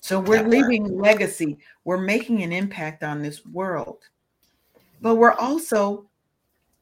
So 0.00 0.20
we're 0.20 0.46
leaving 0.46 0.98
legacy. 0.98 1.58
We're 1.84 1.98
making 1.98 2.42
an 2.42 2.52
impact 2.52 3.02
on 3.02 3.22
this 3.22 3.44
world. 3.46 3.98
But 5.00 5.14
we're 5.14 5.34
also 5.34 6.10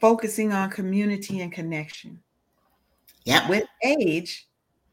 focusing 0.01 0.53
on 0.53 0.71
community 0.71 1.41
and 1.41 1.53
connection. 1.53 2.21
Yeah. 3.25 3.49
With 3.49 3.67
age, 3.85 4.49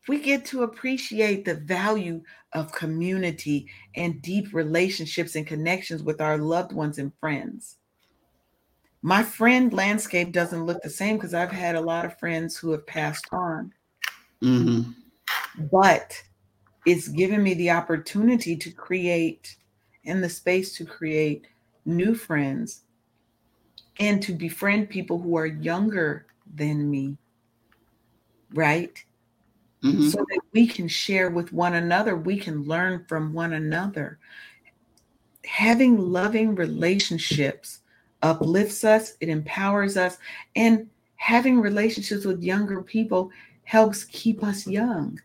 we 0.07 0.19
get 0.19 0.45
to 0.47 0.63
appreciate 0.63 1.45
the 1.45 1.55
value 1.55 2.21
of 2.55 2.71
community 2.71 3.67
and 3.95 4.21
deep 4.21 4.53
relationships 4.53 5.35
and 5.35 5.45
connections 5.45 6.01
with 6.01 6.21
our 6.21 6.37
loved 6.37 6.71
ones 6.71 6.97
and 6.97 7.11
friends. 7.19 7.77
My 9.01 9.21
friend 9.21 9.71
landscape 9.71 10.31
doesn't 10.31 10.65
look 10.65 10.81
the 10.81 10.89
same 10.89 11.17
because 11.17 11.35
I've 11.35 11.51
had 11.51 11.75
a 11.75 11.81
lot 11.81 12.05
of 12.05 12.17
friends 12.17 12.57
who 12.57 12.71
have 12.71 12.87
passed 12.87 13.27
on. 13.31 13.71
Mm-hmm. 14.41 14.91
But 15.71 16.19
it's 16.87 17.07
given 17.09 17.43
me 17.43 17.53
the 17.53 17.71
opportunity 17.71 18.55
to 18.55 18.71
create 18.71 19.57
and 20.05 20.23
the 20.23 20.29
space 20.29 20.75
to 20.77 20.85
create 20.85 21.47
new 21.85 22.15
friends 22.15 22.81
and 23.99 24.21
to 24.23 24.33
befriend 24.33 24.89
people 24.89 25.19
who 25.19 25.37
are 25.37 25.45
younger 25.45 26.25
than 26.55 26.89
me. 26.89 27.17
Right? 28.53 29.03
Mm-hmm. 29.86 30.09
so 30.09 30.17
that 30.17 30.39
we 30.51 30.65
can 30.65 30.88
share 30.88 31.29
with 31.29 31.53
one 31.53 31.75
another, 31.75 32.15
we 32.15 32.39
can 32.39 32.63
learn 32.63 33.05
from 33.07 33.33
one 33.33 33.53
another. 33.53 34.17
Having 35.45 35.99
loving 35.99 36.55
relationships 36.55 37.81
uplifts 38.23 38.83
us, 38.83 39.13
it 39.19 39.29
empowers 39.29 39.95
us, 39.95 40.17
and 40.55 40.89
having 41.17 41.61
relationships 41.61 42.25
with 42.25 42.41
younger 42.41 42.81
people 42.81 43.29
helps 43.63 44.05
keep 44.05 44.43
us 44.43 44.65
young. 44.65 45.21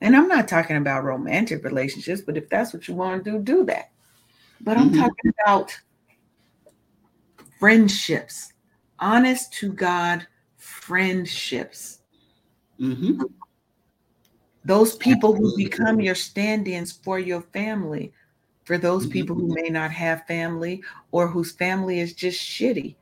And 0.00 0.16
I'm 0.16 0.28
not 0.28 0.48
talking 0.48 0.76
about 0.76 1.04
romantic 1.04 1.62
relationships, 1.62 2.22
but 2.22 2.38
if 2.38 2.48
that's 2.48 2.72
what 2.72 2.88
you 2.88 2.94
want 2.94 3.22
to 3.22 3.30
do, 3.32 3.38
do 3.38 3.64
that. 3.66 3.90
But 4.62 4.78
I'm 4.78 4.90
Mhm. 4.90 4.98
talking 4.98 5.32
about 5.44 5.78
friendships, 7.58 8.52
honest 8.98 9.52
to 9.54 9.72
God 9.72 10.26
friendships. 10.56 11.98
Mm-hmm. 12.80 13.22
Those 14.64 14.96
people 14.96 15.34
who 15.34 15.56
become 15.56 16.00
your 16.00 16.14
stand-ins 16.14 16.92
for 16.92 17.18
your 17.18 17.42
family 17.42 18.12
for 18.64 18.76
those 18.76 19.06
Mhm. 19.06 19.10
people 19.10 19.34
who 19.36 19.54
may 19.54 19.68
not 19.70 19.90
have 19.90 20.26
family 20.26 20.82
or 21.10 21.28
whose 21.28 21.52
family 21.52 22.00
is 22.00 22.12
just 22.12 22.40
shitty. 22.40 22.96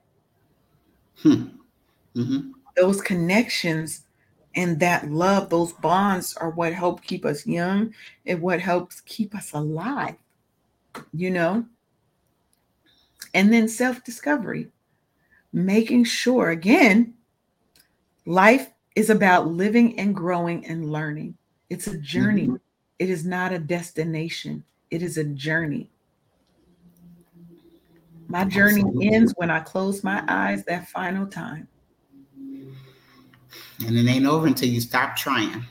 Mm-hmm. 1.25 2.51
those 2.77 3.01
connections 3.01 4.05
and 4.55 4.79
that 4.81 5.11
love 5.11 5.49
those 5.51 5.73
bonds 5.75 6.35
are 6.37 6.51
what 6.51 6.73
help 6.73 7.03
keep 7.03 7.25
us 7.25 7.47
young 7.47 7.93
and 8.27 8.41
what 8.41 8.61
helps 8.61 9.01
keep 9.03 9.35
us 9.35 9.53
alive 9.53 10.17
you 11.13 11.31
know? 11.31 11.65
And 13.35 13.53
then 13.53 13.69
self-discovery 13.69 14.69
making 15.53 16.05
sure 16.05 16.51
again 16.51 17.15
life 18.25 18.71
is 18.95 19.11
about 19.11 19.49
living 19.49 19.99
and 19.99 20.15
growing 20.15 20.67
and 20.67 20.91
learning 20.91 21.37
it's 21.71 21.87
a 21.87 21.99
journey 21.99 22.47
mm-hmm. 22.47 22.57
It 22.99 23.11
is 23.11 23.27
not 23.27 23.53
a 23.53 23.59
destination 23.59 24.64
it 24.91 25.03
is 25.03 25.19
a 25.19 25.25
journey 25.25 25.91
my 28.29 28.45
journey 28.45 28.81
Absolutely. 28.81 29.12
ends 29.12 29.35
when 29.37 29.51
i 29.51 29.61
close 29.61 30.03
my 30.03 30.25
eyes 30.29 30.64
that 30.64 30.89
final 30.89 31.27
time 31.27 31.69
And 33.85 33.97
it 33.97 34.09
ain't 34.09 34.27
over 34.27 34.47
until 34.47 34.69
you 34.69 34.81
stop 34.81 35.17
trying. 35.17 35.64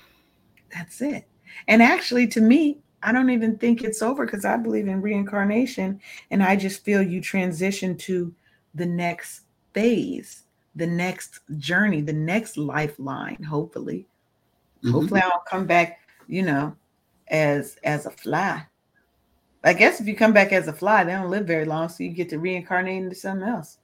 That's 0.74 1.02
it. 1.02 1.28
And 1.68 1.82
actually, 1.82 2.28
to 2.28 2.41
me, 2.41 2.80
I 3.02 3.12
don't 3.12 3.30
even 3.30 3.58
think 3.58 3.84
it's 3.84 4.02
over 4.02 4.26
because 4.26 4.46
I 4.46 4.58
believe 4.58 4.88
in 4.88 5.02
reincarnation. 5.02 6.00
And 6.32 6.43
I 6.43 6.56
just 6.56 6.84
feel 6.84 7.02
you 7.02 7.22
transition 7.22 7.98
to 7.98 8.34
the 8.74 8.86
next 8.86 9.41
phase, 9.74 10.43
the 10.76 10.88
next 10.88 11.39
journey, 11.58 12.02
the 12.02 12.14
next 12.14 12.58
lifeline, 12.58 13.41
hopefully. 13.43 14.08
Mhm. 14.86 14.92
Hopefully, 14.92 15.22
I'll 15.22 15.44
come 15.50 15.66
back, 15.66 16.00
you 16.28 16.44
know, 16.44 16.76
as 17.28 17.78
as 17.84 18.06
a 18.06 18.12
fly. 18.12 18.66
I 19.64 19.74
guess 19.74 20.00
if 20.00 20.08
you 20.08 20.16
come 20.16 20.32
back 20.32 20.54
as 20.54 20.68
a 20.68 20.74
fly, 20.74 21.04
they 21.04 21.12
don't 21.12 21.32
live 21.32 21.48
very 21.48 21.66
long, 21.66 21.90
so 21.90 22.04
you 22.04 22.12
get 22.12 22.30
to 22.30 22.40
reincarnate 22.40 23.02
into 23.02 23.16
something 23.16 23.48
else 23.48 23.80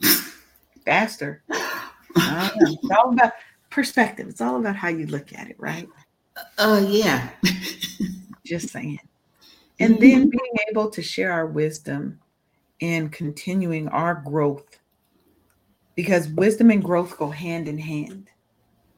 faster. 0.84 1.44
I 1.50 2.50
don't 2.50 2.62
know. 2.62 2.78
It's 2.82 2.90
all 2.90 3.12
about 3.12 3.32
perspective. 3.70 4.28
It's 4.28 4.40
all 4.40 4.56
about 4.56 4.74
how 4.74 4.88
you 4.88 5.06
look 5.06 5.32
at 5.32 5.48
it, 5.48 5.56
right? 5.58 5.88
Uh, 6.58 6.84
yeah. 6.88 7.30
Just 8.44 8.70
saying. 8.70 8.98
And 9.78 10.00
then 10.00 10.28
being 10.28 10.56
able 10.70 10.90
to 10.90 11.02
share 11.02 11.32
our 11.32 11.46
wisdom 11.46 12.20
and 12.80 13.12
continuing 13.12 13.88
our 13.88 14.16
growth. 14.16 14.78
Because 15.94 16.28
wisdom 16.28 16.70
and 16.70 16.82
growth 16.82 17.16
go 17.16 17.30
hand 17.30 17.68
in 17.68 17.78
hand. 17.78 18.28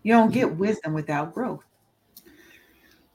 You 0.04 0.12
don't 0.12 0.32
get 0.32 0.56
wisdom 0.56 0.92
without 0.92 1.34
growth. 1.34 1.64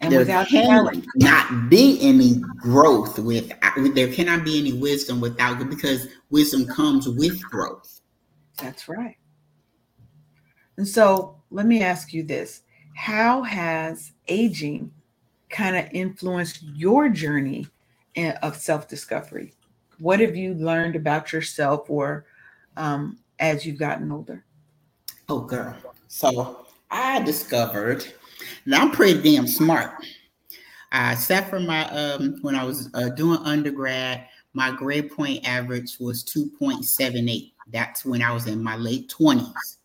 And 0.01 0.11
there 0.11 0.19
without 0.19 0.47
can 0.47 0.89
not 1.15 1.69
be 1.69 1.99
any 2.01 2.35
growth 2.57 3.19
with 3.19 3.51
there 3.93 4.11
cannot 4.11 4.43
be 4.43 4.59
any 4.59 4.73
wisdom 4.73 5.21
without 5.21 5.69
because 5.69 6.07
wisdom 6.29 6.65
comes 6.67 7.07
with 7.07 7.41
growth. 7.43 8.01
That's 8.57 8.87
right. 8.87 9.17
And 10.77 10.87
so 10.87 11.41
let 11.51 11.65
me 11.65 11.83
ask 11.83 12.13
you 12.13 12.23
this 12.23 12.63
How 12.95 13.43
has 13.43 14.13
aging 14.27 14.91
kind 15.49 15.75
of 15.75 15.85
influenced 15.91 16.63
your 16.63 17.09
journey 17.09 17.67
of 18.41 18.55
self 18.55 18.87
discovery? 18.87 19.53
What 19.99 20.21
have 20.21 20.35
you 20.35 20.53
learned 20.53 20.95
about 20.95 21.33
yourself 21.33 21.89
or 21.89 22.25
um, 22.77 23.19
as 23.39 23.65
you've 23.65 23.77
gotten 23.77 24.11
older? 24.11 24.45
Oh, 25.27 25.41
girl. 25.41 25.75
So 26.07 26.65
I 26.91 27.21
discovered 27.21 28.05
that 28.65 28.81
I'm 28.81 28.91
pretty 28.91 29.21
damn 29.21 29.47
smart. 29.47 29.91
I 30.91 31.15
sat 31.15 31.49
for 31.49 31.59
my 31.59 31.87
um 31.89 32.37
when 32.41 32.55
I 32.55 32.63
was 32.63 32.89
uh, 32.93 33.09
doing 33.09 33.39
undergrad, 33.43 34.25
my 34.53 34.71
grade 34.71 35.11
point 35.11 35.47
average 35.47 35.97
was 35.99 36.23
2.78. 36.23 37.51
That's 37.71 38.03
when 38.03 38.21
I 38.21 38.31
was 38.31 38.47
in 38.47 38.63
my 38.63 38.75
late 38.75 39.13
20s. 39.15 39.77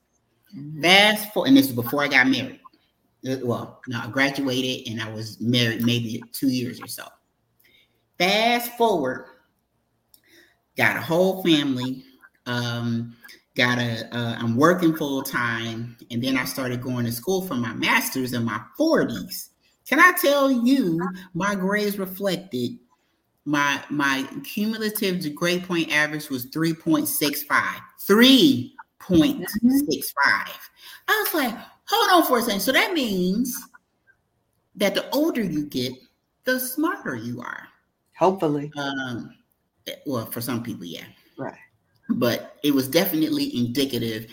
Fast 0.80 1.32
forward, 1.32 1.48
and 1.48 1.56
this 1.56 1.66
was 1.66 1.74
before 1.74 2.02
I 2.02 2.08
got 2.08 2.28
married. 2.28 2.60
Uh, 3.28 3.36
Well, 3.42 3.80
no, 3.88 4.00
I 4.00 4.06
graduated 4.08 4.90
and 4.90 5.02
I 5.02 5.12
was 5.12 5.40
married 5.40 5.84
maybe 5.84 6.22
two 6.32 6.48
years 6.48 6.80
or 6.80 6.86
so. 6.86 7.04
Fast 8.18 8.76
forward, 8.78 9.26
got 10.76 10.96
a 10.96 11.00
whole 11.00 11.42
family. 11.42 12.04
Um, 12.46 13.16
got 13.56 13.78
a. 13.78 14.08
Uh, 14.16 14.36
I'm 14.38 14.56
working 14.56 14.96
full 14.96 15.22
time, 15.22 15.96
and 16.10 16.22
then 16.22 16.36
I 16.36 16.44
started 16.44 16.82
going 16.82 17.04
to 17.06 17.12
school 17.12 17.42
for 17.42 17.54
my 17.54 17.72
master's 17.74 18.32
in 18.32 18.44
my 18.44 18.60
40s. 18.78 19.50
Can 19.88 20.00
I 20.00 20.12
tell 20.20 20.50
you, 20.50 21.00
my 21.34 21.54
grades 21.54 21.98
reflected 21.98 22.78
my 23.44 23.82
my 23.90 24.26
cumulative 24.42 25.34
grade 25.34 25.64
point 25.64 25.92
average 25.92 26.30
was 26.30 26.46
3.65. 26.46 27.46
3.65. 28.06 28.70
I 31.06 31.24
was 31.24 31.34
like, 31.34 31.54
hold 31.86 32.22
on 32.22 32.26
for 32.26 32.38
a 32.38 32.42
second. 32.42 32.60
So 32.60 32.72
that 32.72 32.92
means 32.94 33.60
that 34.76 34.94
the 34.94 35.08
older 35.10 35.42
you 35.42 35.66
get, 35.66 35.92
the 36.44 36.58
smarter 36.58 37.14
you 37.14 37.40
are. 37.40 37.68
Hopefully. 38.18 38.72
Um, 38.76 39.34
well, 40.06 40.26
for 40.26 40.40
some 40.40 40.62
people, 40.62 40.84
yeah. 40.84 41.04
Right. 41.36 41.58
But 42.08 42.56
it 42.62 42.74
was 42.74 42.88
definitely 42.88 43.56
indicative. 43.56 44.26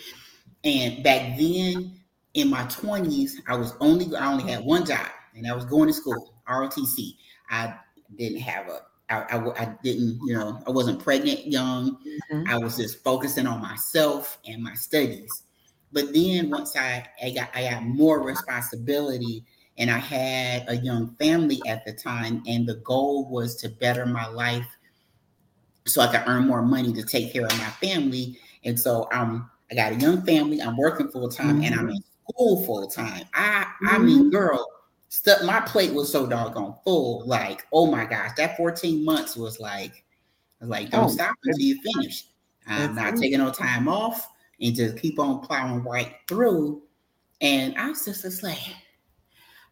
And 0.64 1.02
back 1.02 1.36
then, 1.38 2.00
in 2.34 2.48
my 2.48 2.64
20s, 2.64 3.40
I 3.48 3.56
was 3.56 3.74
only 3.80 4.14
I 4.16 4.30
only 4.30 4.50
had 4.50 4.64
one 4.64 4.84
job, 4.86 5.06
and 5.34 5.46
I 5.46 5.54
was 5.54 5.64
going 5.64 5.88
to 5.88 5.92
school, 5.92 6.34
ROTC. 6.48 7.16
I 7.50 7.74
didn't 8.16 8.40
have 8.40 8.68
a 8.68 8.80
I, 9.10 9.36
I, 9.36 9.62
I 9.62 9.76
didn't, 9.82 10.20
you 10.26 10.34
know, 10.34 10.62
I 10.66 10.70
wasn't 10.70 11.02
pregnant 11.02 11.46
young. 11.46 11.98
Mhm. 12.32 12.48
I 12.48 12.56
was 12.56 12.76
just 12.76 13.02
focusing 13.04 13.46
on 13.46 13.60
myself 13.60 14.38
and 14.46 14.62
my 14.62 14.74
studies. 14.74 15.42
But 15.92 16.14
then 16.14 16.48
once 16.50 16.74
I, 16.76 17.06
I 17.22 17.30
got 17.30 17.50
I 17.54 17.64
got 17.70 17.82
more 17.84 18.22
responsibility 18.22 19.44
and 19.78 19.90
I 19.90 19.98
had 19.98 20.64
a 20.68 20.76
young 20.76 21.14
family 21.16 21.60
at 21.66 21.84
the 21.84 21.92
time, 21.92 22.42
and 22.46 22.66
the 22.66 22.76
goal 22.76 23.28
was 23.28 23.56
to 23.56 23.68
better 23.68 24.06
my 24.06 24.26
life 24.28 24.66
so 25.86 26.00
I 26.00 26.06
can 26.08 26.26
earn 26.26 26.46
more 26.46 26.62
money 26.62 26.92
to 26.92 27.02
take 27.02 27.32
care 27.32 27.46
of 27.46 27.58
my 27.58 27.70
family. 27.80 28.38
And 28.64 28.78
so 28.78 29.08
um 29.12 29.50
I 29.70 29.74
got 29.74 29.92
a 29.92 29.96
young 29.96 30.22
family, 30.22 30.60
I'm 30.60 30.76
working 30.76 31.08
full 31.08 31.28
time 31.28 31.62
and 31.62 31.74
I'm 31.74 31.88
in 31.88 32.02
school 32.28 32.64
full 32.64 32.86
time. 32.86 33.24
I 33.34 33.66
I 33.86 33.98
mean, 33.98 34.30
girl, 34.30 34.66
stuff. 35.12 35.42
My 35.44 35.60
plate 35.60 35.92
was 35.92 36.10
so 36.10 36.26
doggone 36.26 36.74
full. 36.84 37.26
Like, 37.26 37.66
oh 37.72 37.86
my 37.90 38.04
gosh, 38.04 38.30
that 38.36 38.56
14 38.56 39.04
months 39.04 39.36
was 39.36 39.60
like, 39.60 40.04
I 40.60 40.64
was 40.64 40.70
like, 40.70 40.90
don't 40.90 41.04
oh, 41.04 41.08
stop 41.08 41.34
until 41.44 41.60
you 41.60 41.78
finish. 41.94 42.24
I'm 42.66 42.94
not 42.94 43.16
taking 43.16 43.38
no 43.38 43.50
time 43.50 43.88
off 43.88 44.28
and 44.60 44.74
just 44.74 44.96
keep 44.96 45.18
on 45.18 45.40
plowing 45.40 45.82
right 45.82 46.14
through. 46.28 46.82
And 47.40 47.76
I 47.76 47.88
was 47.88 48.04
just, 48.04 48.22
just 48.22 48.42
like, 48.42 48.58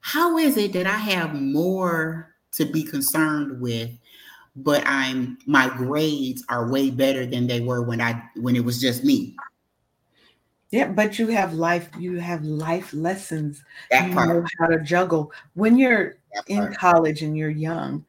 how 0.01 0.37
is 0.37 0.57
it 0.57 0.73
that 0.73 0.87
I 0.87 0.97
have 0.97 1.35
more 1.35 2.35
to 2.53 2.65
be 2.65 2.83
concerned 2.83 3.61
with, 3.61 3.91
but 4.57 4.83
I'm 4.87 5.39
my 5.47 5.69
grades 5.69 6.45
are 6.49 6.71
way 6.71 6.91
better 6.91 7.27
than 7.27 7.47
they 7.47 7.61
were 7.61 7.83
when 7.83 8.01
I 8.01 8.23
when 8.37 8.57
it 8.57 8.65
was 8.65 8.81
just 8.81 9.05
me. 9.05 9.37
Yeah, 10.71 10.87
but 10.87 11.19
you 11.19 11.27
have 11.29 11.55
life, 11.55 11.91
you 11.99 12.21
have 12.21 12.45
life 12.45 12.93
lessons. 12.95 13.65
That 13.91 14.09
you 14.09 14.15
part. 14.15 14.29
know 14.29 14.47
how 14.59 14.67
to 14.69 14.81
juggle. 14.81 15.33
When 15.55 15.77
you're 15.77 16.17
in 16.47 16.73
college 16.75 17.23
and 17.23 17.37
you're 17.37 17.51
young, 17.51 18.05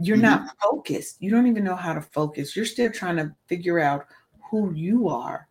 you're 0.00 0.16
mm-hmm. 0.16 0.44
not 0.44 0.56
focused. 0.62 1.16
You 1.20 1.30
don't 1.30 1.48
even 1.48 1.64
know 1.64 1.74
how 1.76 1.92
to 1.92 2.00
focus. 2.00 2.54
You're 2.54 2.66
still 2.66 2.90
trying 2.90 3.16
to 3.16 3.34
figure 3.48 3.80
out 3.80 4.06
who 4.48 4.72
you 4.74 5.08
are 5.08 5.48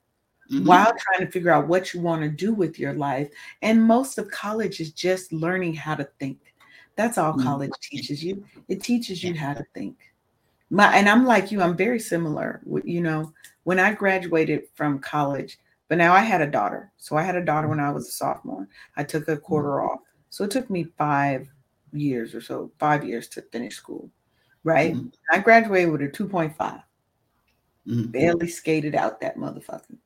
mm-hmm. 0.50 0.66
while 0.66 0.94
trying 0.98 1.26
to 1.26 1.32
figure 1.32 1.52
out 1.52 1.68
what 1.68 1.94
you 1.94 2.00
want 2.00 2.22
to 2.22 2.30
do 2.30 2.54
with 2.54 2.80
your 2.80 2.94
life. 2.94 3.30
And 3.62 3.84
most 3.84 4.18
of 4.18 4.32
college 4.32 4.80
is 4.80 4.94
just 4.94 5.34
learning 5.34 5.74
how 5.74 5.96
to 5.96 6.08
think. 6.18 6.39
That's 6.96 7.18
all 7.18 7.34
mm-hmm. 7.34 7.44
college 7.44 7.72
teaches 7.82 8.24
you. 8.24 8.46
It 8.70 8.84
teaches 8.84 9.22
you 9.22 9.34
how 9.34 9.54
to 9.54 9.66
think. 9.74 9.98
My 10.74 10.92
and 10.96 11.08
I'm 11.08 11.24
like 11.24 11.52
you, 11.52 11.62
I'm 11.62 11.78
very 11.78 12.00
similar. 12.00 12.62
You 12.84 13.02
know, 13.02 13.32
when 13.64 13.80
I 13.80 13.94
graduated 13.94 14.64
from 14.74 14.98
college, 14.98 15.60
but 15.88 16.00
now 16.00 16.14
I 16.14 16.22
had 16.22 16.42
a 16.42 16.50
daughter. 16.50 16.92
So 16.98 17.16
I 17.16 17.22
had 17.22 17.36
a 17.36 17.46
daughter 17.46 17.68
when 17.68 17.80
I 17.80 17.92
was 17.92 18.08
a 18.08 18.12
sophomore. 18.12 18.68
I 18.98 19.04
took 19.04 19.28
a 19.28 19.38
quarter 19.38 19.70
mm-hmm. 19.70 19.88
off. 19.88 20.00
So 20.32 20.44
it 20.44 20.50
took 20.50 20.72
me 20.72 20.88
five 20.98 21.48
years 21.92 22.34
or 22.34 22.42
so, 22.42 22.72
five 22.80 23.06
years 23.06 23.28
to 23.30 23.44
finish 23.44 23.76
school. 23.76 24.10
Right. 24.64 24.96
Mm-hmm. 24.96 25.10
I 25.32 25.38
graduated 25.40 25.92
with 25.92 26.02
a 26.02 26.08
2.5. 26.08 26.56
Mm-hmm. 26.58 28.04
Barely 28.06 28.48
skated 28.48 28.96
out 28.96 29.22
that 29.22 29.38
motherfucker. 29.38 29.98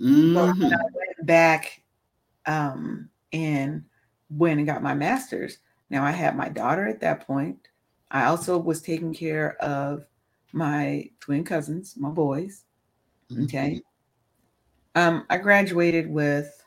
Mm-hmm. 0.00 0.34
So 0.34 0.40
I 0.40 0.70
went 0.70 1.26
back 1.26 1.82
um, 2.46 3.10
and 3.30 3.84
went 4.30 4.56
and 4.56 4.66
got 4.66 4.82
my 4.82 4.94
master's. 4.94 5.58
Now 5.90 6.02
I 6.02 6.12
had 6.12 6.34
my 6.34 6.48
daughter 6.48 6.88
at 6.88 7.00
that 7.00 7.26
point. 7.26 7.58
I 8.10 8.24
also 8.24 8.56
was 8.56 8.80
taking 8.80 9.12
care 9.12 9.56
of 9.62 10.06
my 10.54 11.10
twin 11.20 11.44
cousins, 11.44 11.94
my 11.96 12.08
boys. 12.08 12.64
Mm-hmm. 13.30 13.44
Okay. 13.44 13.82
Um, 14.94 15.26
I 15.28 15.38
graduated 15.38 16.08
with, 16.08 16.62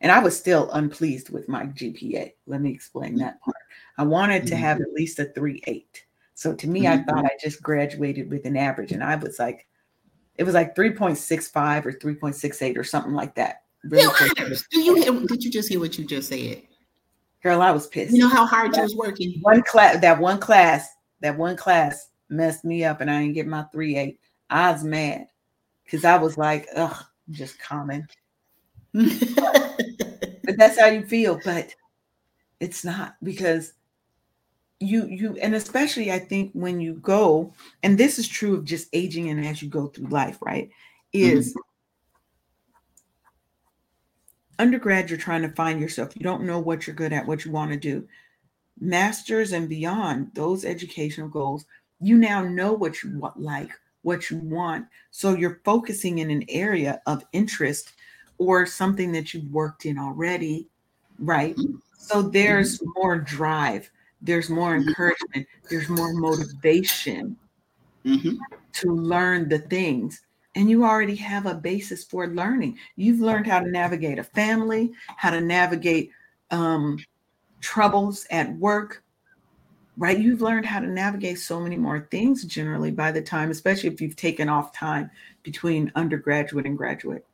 and 0.00 0.12
I 0.12 0.20
was 0.20 0.38
still 0.38 0.70
unpleased 0.70 1.30
with 1.30 1.48
my 1.48 1.66
GPA. 1.66 2.32
Let 2.46 2.60
me 2.60 2.70
explain 2.70 3.16
that 3.16 3.40
part. 3.42 3.56
I 3.98 4.04
wanted 4.04 4.46
to 4.46 4.56
have 4.56 4.76
mm-hmm. 4.76 4.84
at 4.84 4.92
least 4.92 5.18
a 5.18 5.26
three 5.26 5.62
eight. 5.66 6.04
So 6.34 6.54
to 6.54 6.68
me, 6.68 6.86
I 6.86 6.98
thought 6.98 7.16
mm-hmm. 7.16 7.26
I 7.26 7.38
just 7.40 7.62
graduated 7.62 8.30
with 8.30 8.46
an 8.46 8.56
average, 8.56 8.92
and 8.92 9.02
I 9.02 9.16
was 9.16 9.38
like, 9.38 9.66
it 10.36 10.44
was 10.44 10.54
like 10.54 10.74
3.65 10.74 11.84
or 11.84 11.92
3.68 11.92 12.78
or 12.78 12.84
something 12.84 13.12
like 13.12 13.34
that. 13.34 13.64
Really 13.84 14.10
do 14.70 14.80
you 14.80 14.94
hear, 14.94 15.26
did 15.26 15.44
you 15.44 15.50
just 15.50 15.68
hear 15.68 15.80
what 15.80 15.98
you 15.98 16.06
just 16.06 16.30
said? 16.30 16.62
Girl, 17.42 17.60
I 17.60 17.70
was 17.70 17.86
pissed. 17.86 18.12
You 18.12 18.20
know 18.20 18.28
how 18.28 18.46
hard 18.46 18.74
you 18.74 18.82
was 18.82 18.94
working. 18.94 19.38
One 19.42 19.62
class, 19.62 20.00
that 20.00 20.18
one 20.18 20.38
class, 20.38 20.88
that 21.20 21.36
one 21.36 21.56
class 21.56 22.09
messed 22.30 22.64
me 22.64 22.84
up, 22.84 23.00
and 23.00 23.10
I 23.10 23.20
didn't 23.20 23.34
get 23.34 23.46
my 23.46 23.62
three 23.64 23.96
eight. 23.96 24.20
I 24.48 24.72
was 24.72 24.84
mad 24.84 25.26
because 25.84 26.04
I 26.04 26.16
was 26.18 26.38
like, 26.38 26.66
ugh, 26.76 27.04
just 27.30 27.58
common. 27.60 28.06
but 28.92 30.56
that's 30.56 30.78
how 30.78 30.86
you 30.86 31.04
feel, 31.04 31.38
but 31.44 31.74
it's 32.58 32.84
not 32.84 33.16
because 33.22 33.72
you 34.80 35.06
you 35.06 35.36
and 35.40 35.54
especially 35.54 36.10
I 36.10 36.18
think 36.18 36.52
when 36.52 36.80
you 36.80 36.94
go, 36.94 37.52
and 37.82 37.96
this 37.96 38.18
is 38.18 38.26
true 38.26 38.54
of 38.54 38.64
just 38.64 38.88
aging 38.92 39.28
and 39.28 39.44
as 39.44 39.62
you 39.62 39.68
go 39.68 39.88
through 39.88 40.08
life, 40.08 40.38
right? 40.40 40.70
Is 41.12 41.50
mm-hmm. 41.50 41.60
undergrad, 44.58 45.10
you're 45.10 45.18
trying 45.18 45.42
to 45.42 45.50
find 45.50 45.80
yourself. 45.80 46.16
You 46.16 46.22
don't 46.22 46.44
know 46.44 46.58
what 46.58 46.86
you're 46.86 46.96
good 46.96 47.12
at, 47.12 47.26
what 47.26 47.44
you 47.44 47.52
want 47.52 47.72
to 47.72 47.76
do. 47.76 48.08
Masters 48.80 49.52
and 49.52 49.68
beyond, 49.68 50.30
those 50.34 50.64
educational 50.64 51.28
goals, 51.28 51.66
you 52.00 52.16
now 52.16 52.42
know 52.42 52.72
what 52.72 53.02
you 53.02 53.18
want, 53.18 53.38
like 53.38 53.70
what 54.02 54.30
you 54.30 54.38
want. 54.38 54.86
So 55.10 55.34
you're 55.34 55.60
focusing 55.64 56.18
in 56.18 56.30
an 56.30 56.44
area 56.48 57.00
of 57.06 57.24
interest 57.32 57.92
or 58.38 58.64
something 58.64 59.12
that 59.12 59.34
you've 59.34 59.50
worked 59.52 59.84
in 59.84 59.98
already, 59.98 60.66
right? 61.18 61.54
Mm-hmm. 61.56 61.76
So 61.98 62.22
there's 62.22 62.78
mm-hmm. 62.78 62.90
more 62.96 63.18
drive, 63.18 63.90
there's 64.22 64.48
more 64.48 64.76
mm-hmm. 64.76 64.88
encouragement, 64.88 65.46
there's 65.68 65.88
more 65.88 66.14
motivation 66.14 67.36
mm-hmm. 68.04 68.36
to 68.72 68.94
learn 68.94 69.48
the 69.48 69.58
things. 69.58 70.22
And 70.56 70.68
you 70.68 70.84
already 70.84 71.14
have 71.16 71.46
a 71.46 71.54
basis 71.54 72.02
for 72.02 72.26
learning. 72.26 72.78
You've 72.96 73.20
learned 73.20 73.46
how 73.46 73.60
to 73.60 73.70
navigate 73.70 74.18
a 74.18 74.24
family, 74.24 74.90
how 75.16 75.30
to 75.30 75.40
navigate 75.40 76.10
um, 76.50 76.98
troubles 77.60 78.26
at 78.30 78.52
work, 78.56 79.04
right? 80.00 80.18
You've 80.18 80.40
learned 80.40 80.64
how 80.64 80.80
to 80.80 80.86
navigate 80.86 81.38
so 81.38 81.60
many 81.60 81.76
more 81.76 82.08
things 82.10 82.44
generally 82.44 82.90
by 82.90 83.12
the 83.12 83.20
time, 83.20 83.50
especially 83.50 83.90
if 83.90 84.00
you've 84.00 84.16
taken 84.16 84.48
off 84.48 84.72
time 84.72 85.10
between 85.42 85.92
undergraduate 85.94 86.64
and 86.64 86.76
graduate. 86.76 87.26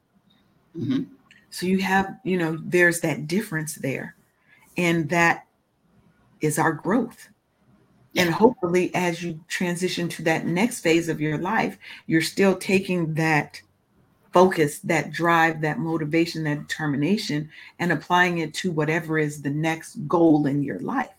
Mm-hmm. 0.76 1.04
So 1.50 1.66
you 1.66 1.78
have, 1.78 2.18
you 2.24 2.36
know, 2.36 2.58
there's 2.60 3.00
that 3.00 3.28
difference 3.28 3.76
there. 3.76 4.16
And 4.76 5.08
that 5.10 5.46
is 6.40 6.58
our 6.58 6.72
growth. 6.72 7.28
And 8.16 8.30
hopefully, 8.30 8.92
as 8.94 9.22
you 9.22 9.38
transition 9.46 10.08
to 10.08 10.22
that 10.22 10.46
next 10.46 10.80
phase 10.80 11.08
of 11.08 11.20
your 11.20 11.38
life, 11.38 11.78
you're 12.06 12.20
still 12.20 12.56
taking 12.56 13.14
that 13.14 13.60
focus, 14.32 14.80
that 14.80 15.12
drive, 15.12 15.60
that 15.60 15.78
motivation, 15.78 16.42
that 16.44 16.66
determination, 16.66 17.48
and 17.78 17.92
applying 17.92 18.38
it 18.38 18.54
to 18.54 18.72
whatever 18.72 19.18
is 19.18 19.42
the 19.42 19.50
next 19.50 19.96
goal 20.08 20.46
in 20.46 20.64
your 20.64 20.80
life. 20.80 21.10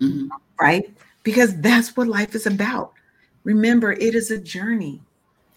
Mm-hmm 0.00 0.28
right? 0.60 0.92
Because 1.22 1.58
that's 1.60 1.96
what 1.96 2.08
life 2.08 2.34
is 2.34 2.46
about. 2.46 2.92
Remember, 3.44 3.92
it 3.92 4.14
is 4.14 4.30
a 4.30 4.38
journey. 4.38 5.00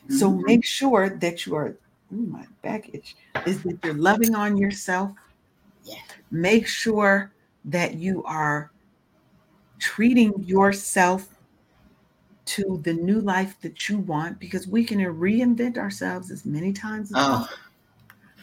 Mm-hmm. 0.06 0.18
So 0.18 0.32
make 0.32 0.66
sure 0.66 1.10
that 1.10 1.46
you 1.46 1.56
are, 1.56 1.76
ooh, 2.14 2.28
my 2.28 2.46
baggage, 2.62 3.16
is 3.46 3.64
that 3.64 3.80
you're 3.84 3.94
loving 3.94 4.36
on 4.36 4.58
yourself. 4.58 5.12
Yeah. 5.84 5.96
Make 6.32 6.68
sure 6.68 7.32
that 7.66 7.96
you 7.96 8.24
are 8.24 8.72
treating 9.80 10.34
yourself 10.44 11.28
to 12.46 12.80
the 12.84 12.94
new 12.94 13.20
life 13.20 13.60
that 13.62 13.90
you 13.90 13.98
want 14.00 14.40
because 14.40 14.68
we 14.68 14.84
can 14.84 15.00
reinvent 15.00 15.78
ourselves 15.78 16.32
as 16.32 16.46
many 16.46 16.72
times 16.72 17.12
as 17.12 17.16
oh. 17.18 17.50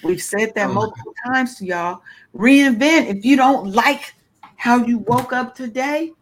We've 0.03 0.23
said 0.23 0.55
that 0.55 0.69
oh. 0.69 0.75
multiple 0.75 1.15
times 1.27 1.57
to 1.57 1.65
y'all. 1.65 2.03
Reinvent. 2.37 3.07
If 3.09 3.25
you 3.25 3.37
don't 3.37 3.73
like 3.73 4.15
how 4.57 4.85
you 4.85 4.99
woke 4.99 5.33
up 5.33 5.55
today, 5.55 6.13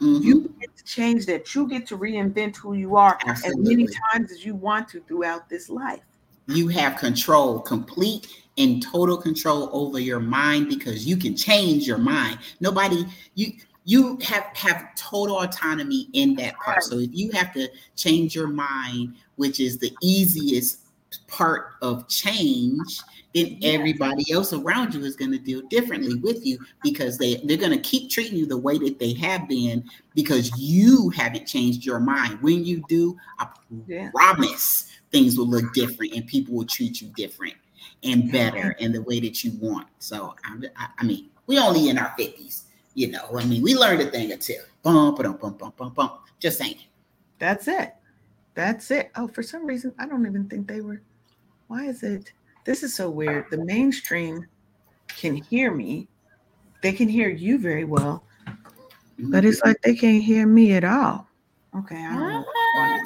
Mm-hmm. 0.00 0.26
You 0.26 0.54
get 0.60 0.76
to 0.76 0.84
change 0.84 1.26
that. 1.26 1.54
You 1.54 1.68
get 1.68 1.86
to 1.88 1.98
reinvent 1.98 2.56
who 2.56 2.72
you 2.74 2.96
are 2.96 3.18
Absolutely. 3.26 3.62
as 3.62 3.68
many 3.68 3.88
times 4.10 4.32
as 4.32 4.44
you 4.44 4.54
want 4.54 4.88
to 4.88 5.00
throughout 5.00 5.48
this 5.48 5.68
life. 5.68 6.00
You 6.46 6.68
have 6.68 6.96
control, 6.96 7.60
complete 7.60 8.26
and 8.58 8.82
total 8.82 9.16
control 9.16 9.68
over 9.72 9.98
your 9.98 10.20
mind 10.20 10.68
because 10.68 11.06
you 11.06 11.16
can 11.16 11.36
change 11.36 11.86
your 11.86 11.98
mind. 11.98 12.38
Nobody, 12.60 13.06
you 13.34 13.52
you 13.84 14.18
have 14.22 14.44
have 14.54 14.94
total 14.94 15.40
autonomy 15.40 16.08
in 16.12 16.34
that 16.36 16.56
part. 16.58 16.82
So 16.82 16.98
if 16.98 17.10
you 17.12 17.30
have 17.32 17.52
to 17.54 17.68
change 17.96 18.34
your 18.34 18.48
mind, 18.48 19.14
which 19.36 19.60
is 19.60 19.78
the 19.78 19.94
easiest 20.02 20.79
part 21.26 21.72
of 21.82 22.08
change, 22.08 23.00
then 23.34 23.58
everybody 23.62 24.30
else 24.32 24.52
around 24.52 24.94
you 24.94 25.04
is 25.04 25.16
going 25.16 25.30
to 25.30 25.38
deal 25.38 25.62
differently 25.68 26.16
with 26.16 26.44
you 26.44 26.58
because 26.82 27.18
they 27.18 27.36
they're 27.44 27.56
going 27.56 27.70
to 27.70 27.78
keep 27.78 28.10
treating 28.10 28.36
you 28.36 28.46
the 28.46 28.56
way 28.56 28.78
that 28.78 28.98
they 28.98 29.12
have 29.14 29.48
been 29.48 29.84
because 30.14 30.50
you 30.58 31.10
haven't 31.10 31.46
changed 31.46 31.84
your 31.84 32.00
mind. 32.00 32.40
When 32.42 32.64
you 32.64 32.82
do 32.88 33.16
i 33.38 33.46
yeah. 33.86 34.10
promise 34.10 34.90
things 35.12 35.36
will 35.36 35.48
look 35.48 35.72
different 35.72 36.14
and 36.14 36.26
people 36.26 36.54
will 36.54 36.66
treat 36.66 37.00
you 37.00 37.08
different 37.16 37.54
and 38.02 38.30
better 38.30 38.72
in 38.78 38.92
the 38.92 39.02
way 39.02 39.20
that 39.20 39.44
you 39.44 39.52
want. 39.60 39.86
So 39.98 40.34
i, 40.44 40.86
I 40.98 41.04
mean 41.04 41.30
we 41.46 41.58
only 41.58 41.88
in 41.88 41.98
our 41.98 42.14
50s 42.18 42.64
you 42.94 43.08
know 43.08 43.24
i 43.36 43.44
mean 43.44 43.62
we 43.62 43.74
learned 43.76 44.02
a 44.02 44.10
thing 44.10 44.32
or 44.32 44.36
two. 44.36 44.58
Bump 44.82 45.18
bump 45.18 45.40
bump 45.40 45.58
bump 45.58 45.76
bump 45.76 45.94
bump 45.94 46.12
just 46.40 46.58
saying. 46.58 46.78
That's 47.38 47.68
it 47.68 47.94
that's 48.60 48.90
it 48.90 49.10
oh 49.16 49.28
for 49.28 49.42
some 49.42 49.66
reason 49.66 49.92
i 49.98 50.06
don't 50.06 50.26
even 50.26 50.48
think 50.48 50.66
they 50.66 50.80
were 50.80 51.00
why 51.68 51.84
is 51.84 52.02
it 52.02 52.32
this 52.64 52.82
is 52.82 52.94
so 52.94 53.08
weird. 53.08 53.46
The 53.50 53.64
mainstream 53.64 54.46
can 55.08 55.34
hear 55.34 55.72
me, 55.72 56.08
they 56.82 56.92
can 56.92 57.08
hear 57.08 57.28
you 57.28 57.58
very 57.58 57.84
well, 57.84 58.22
but 59.18 59.44
it's 59.44 59.62
like 59.64 59.80
they 59.82 59.94
can't 59.94 60.22
hear 60.22 60.46
me 60.46 60.74
at 60.74 60.84
all. 60.84 61.26
Okay, 61.76 61.96
I 61.96 62.14
don't 62.14 62.28
know. 62.28 63.04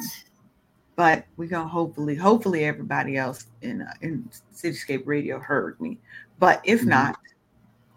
But 0.97 1.25
we 1.37 1.47
gonna 1.47 1.67
hopefully, 1.67 2.15
hopefully 2.15 2.63
everybody 2.65 3.17
else 3.17 3.47
in 3.61 3.81
uh, 3.81 3.93
in 4.01 4.29
Cityscape 4.53 5.03
Radio 5.05 5.39
heard 5.39 5.79
me. 5.81 5.99
But 6.39 6.61
if 6.63 6.81
mm-hmm. 6.81 6.89
not, 6.89 7.17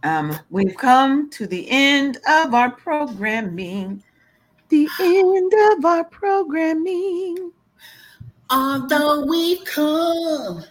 Um, 0.04 0.38
we've 0.48 0.76
come 0.76 1.28
to 1.30 1.46
the 1.48 1.68
end 1.68 2.18
of 2.28 2.54
our 2.54 2.70
programming. 2.70 4.02
The 4.68 4.86
end 5.00 5.52
of 5.72 5.84
our 5.84 6.04
programming. 6.04 7.52
Although 8.50 9.24
we've 9.26 9.64
come 9.64 10.64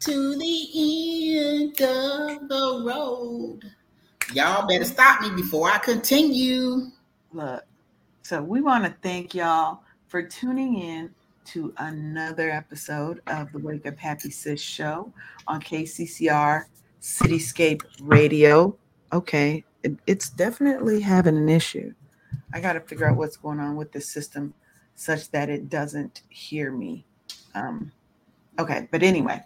to 0.00 0.36
the 0.36 1.38
end 1.38 1.80
of 1.80 2.48
the 2.48 2.82
road, 2.86 3.60
y'all 4.32 4.66
better 4.66 4.84
stop 4.84 5.20
me 5.20 5.30
before 5.30 5.70
I 5.70 5.78
continue. 5.78 6.90
Look, 7.32 7.64
so 8.22 8.40
we 8.40 8.60
want 8.60 8.84
to 8.84 8.94
thank 9.02 9.34
y'all 9.34 9.80
for 10.06 10.22
tuning 10.22 10.78
in 10.78 11.10
to 11.46 11.74
another 11.78 12.50
episode 12.50 13.20
of 13.26 13.50
the 13.52 13.58
Wake 13.58 13.86
Up 13.86 13.98
Happy 13.98 14.30
Sis 14.30 14.60
show 14.60 15.12
on 15.48 15.60
KCCR 15.60 16.66
Cityscape 17.02 17.82
Radio. 18.00 18.76
Okay, 19.12 19.64
it, 19.82 19.96
it's 20.06 20.30
definitely 20.30 21.00
having 21.00 21.36
an 21.36 21.48
issue. 21.48 21.92
I 22.52 22.60
got 22.60 22.74
to 22.74 22.80
figure 22.80 23.08
out 23.08 23.16
what's 23.16 23.36
going 23.36 23.60
on 23.60 23.76
with 23.76 23.92
the 23.92 24.00
system 24.00 24.52
such 24.94 25.30
that 25.30 25.48
it 25.48 25.68
doesn't 25.68 26.22
hear 26.28 26.72
me. 26.72 27.04
Um, 27.54 27.92
okay, 28.58 28.88
but 28.90 29.02
anyway, 29.02 29.42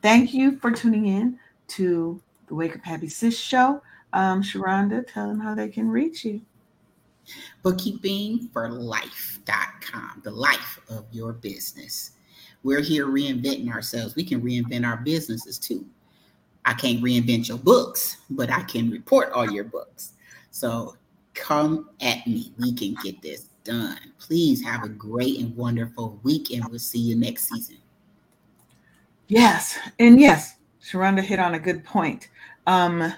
thank 0.00 0.34
you 0.34 0.58
for 0.58 0.70
tuning 0.70 1.06
in 1.06 1.38
to 1.68 2.20
the 2.46 2.54
Wake 2.54 2.76
Up 2.76 2.84
Happy 2.84 3.08
Sis 3.08 3.38
show. 3.38 3.82
Um, 4.12 4.42
Sharonda, 4.42 5.10
tell 5.10 5.28
them 5.28 5.40
how 5.40 5.54
they 5.54 5.68
can 5.68 5.88
reach 5.88 6.22
you. 6.24 6.42
Bookkeepingforlife.com, 7.64 10.20
the 10.22 10.30
life 10.30 10.80
of 10.88 11.06
your 11.12 11.32
business. 11.32 12.12
We're 12.62 12.80
here 12.80 13.06
reinventing 13.06 13.72
ourselves. 13.72 14.14
We 14.14 14.24
can 14.24 14.42
reinvent 14.42 14.86
our 14.86 14.98
businesses 14.98 15.58
too. 15.58 15.86
I 16.64 16.74
can't 16.74 17.02
reinvent 17.02 17.48
your 17.48 17.58
books, 17.58 18.18
but 18.30 18.50
I 18.50 18.62
can 18.62 18.88
report 18.90 19.32
all 19.32 19.50
your 19.50 19.64
books. 19.64 20.12
So 20.50 20.96
come 21.34 21.90
at 22.00 22.26
me. 22.26 22.52
We 22.58 22.72
can 22.72 22.96
get 23.02 23.22
this 23.22 23.48
done. 23.64 23.98
Please 24.18 24.62
have 24.64 24.84
a 24.84 24.88
great 24.88 25.38
and 25.40 25.56
wonderful 25.56 26.18
week, 26.22 26.50
and 26.50 26.64
we'll 26.68 26.78
see 26.78 26.98
you 26.98 27.16
next 27.16 27.48
season. 27.48 27.78
Yes, 29.28 29.78
and 29.98 30.20
yes, 30.20 30.56
Sharonda 30.82 31.22
hit 31.22 31.38
on 31.38 31.54
a 31.54 31.58
good 31.58 31.84
point. 31.84 32.28
Um, 32.66 33.14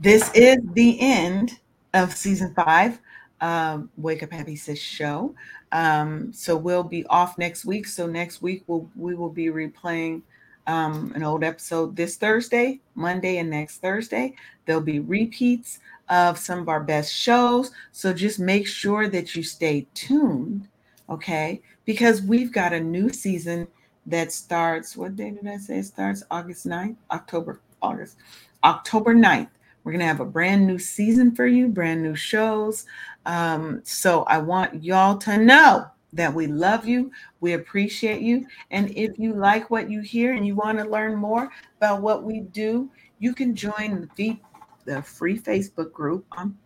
this 0.00 0.30
is 0.34 0.58
the 0.72 0.98
end 1.00 1.58
of 1.92 2.14
season 2.14 2.54
five, 2.54 3.00
um, 3.40 3.90
Wake 3.96 4.22
Up 4.22 4.32
Happy 4.32 4.56
Sis 4.56 4.78
show. 4.78 5.34
Um, 5.72 6.32
so 6.32 6.56
we'll 6.56 6.84
be 6.84 7.04
off 7.06 7.36
next 7.36 7.64
week. 7.64 7.86
So 7.86 8.06
next 8.06 8.42
week 8.42 8.64
we'll 8.66 8.88
we 8.96 9.14
will 9.14 9.28
be 9.28 9.46
replaying 9.46 10.22
um, 10.66 11.12
an 11.14 11.22
old 11.22 11.44
episode 11.44 11.96
this 11.96 12.16
Thursday, 12.16 12.80
Monday, 12.94 13.38
and 13.38 13.50
next 13.50 13.78
Thursday. 13.78 14.34
There'll 14.66 14.80
be 14.80 15.00
repeats 15.00 15.80
of 16.08 16.38
some 16.38 16.58
of 16.58 16.68
our 16.68 16.82
best 16.82 17.12
shows. 17.12 17.70
So 17.92 18.12
just 18.12 18.38
make 18.38 18.66
sure 18.66 19.08
that 19.08 19.34
you 19.34 19.42
stay 19.42 19.86
tuned, 19.94 20.68
okay? 21.08 21.62
Because 21.84 22.22
we've 22.22 22.52
got 22.52 22.72
a 22.72 22.80
new 22.80 23.10
season 23.10 23.68
that 24.06 24.32
starts, 24.32 24.96
what 24.96 25.16
day 25.16 25.30
did 25.30 25.46
I 25.46 25.56
say 25.56 25.78
it 25.78 25.86
starts? 25.86 26.22
August 26.30 26.66
9th, 26.66 26.96
October, 27.10 27.60
August, 27.80 28.16
October 28.62 29.14
9th. 29.14 29.48
We're 29.82 29.92
going 29.92 30.00
to 30.00 30.06
have 30.06 30.20
a 30.20 30.26
brand 30.26 30.66
new 30.66 30.78
season 30.78 31.34
for 31.34 31.46
you, 31.46 31.68
brand 31.68 32.02
new 32.02 32.14
shows. 32.14 32.86
Um, 33.26 33.82
so 33.84 34.22
I 34.24 34.38
want 34.38 34.82
y'all 34.82 35.18
to 35.18 35.36
know 35.36 35.86
that 36.14 36.32
we 36.32 36.46
love 36.46 36.86
you, 36.86 37.10
we 37.40 37.54
appreciate 37.54 38.22
you. 38.22 38.46
And 38.70 38.90
if 38.96 39.18
you 39.18 39.34
like 39.34 39.70
what 39.70 39.90
you 39.90 40.00
hear 40.00 40.32
and 40.32 40.46
you 40.46 40.54
want 40.54 40.78
to 40.78 40.84
learn 40.84 41.16
more 41.16 41.50
about 41.76 42.02
what 42.02 42.22
we 42.22 42.40
do, 42.40 42.88
you 43.18 43.34
can 43.34 43.54
join 43.54 44.08
the, 44.16 44.38
the 44.84 45.02
free 45.02 45.38
Facebook 45.38 45.92
group 45.92 46.24
on 46.32 46.56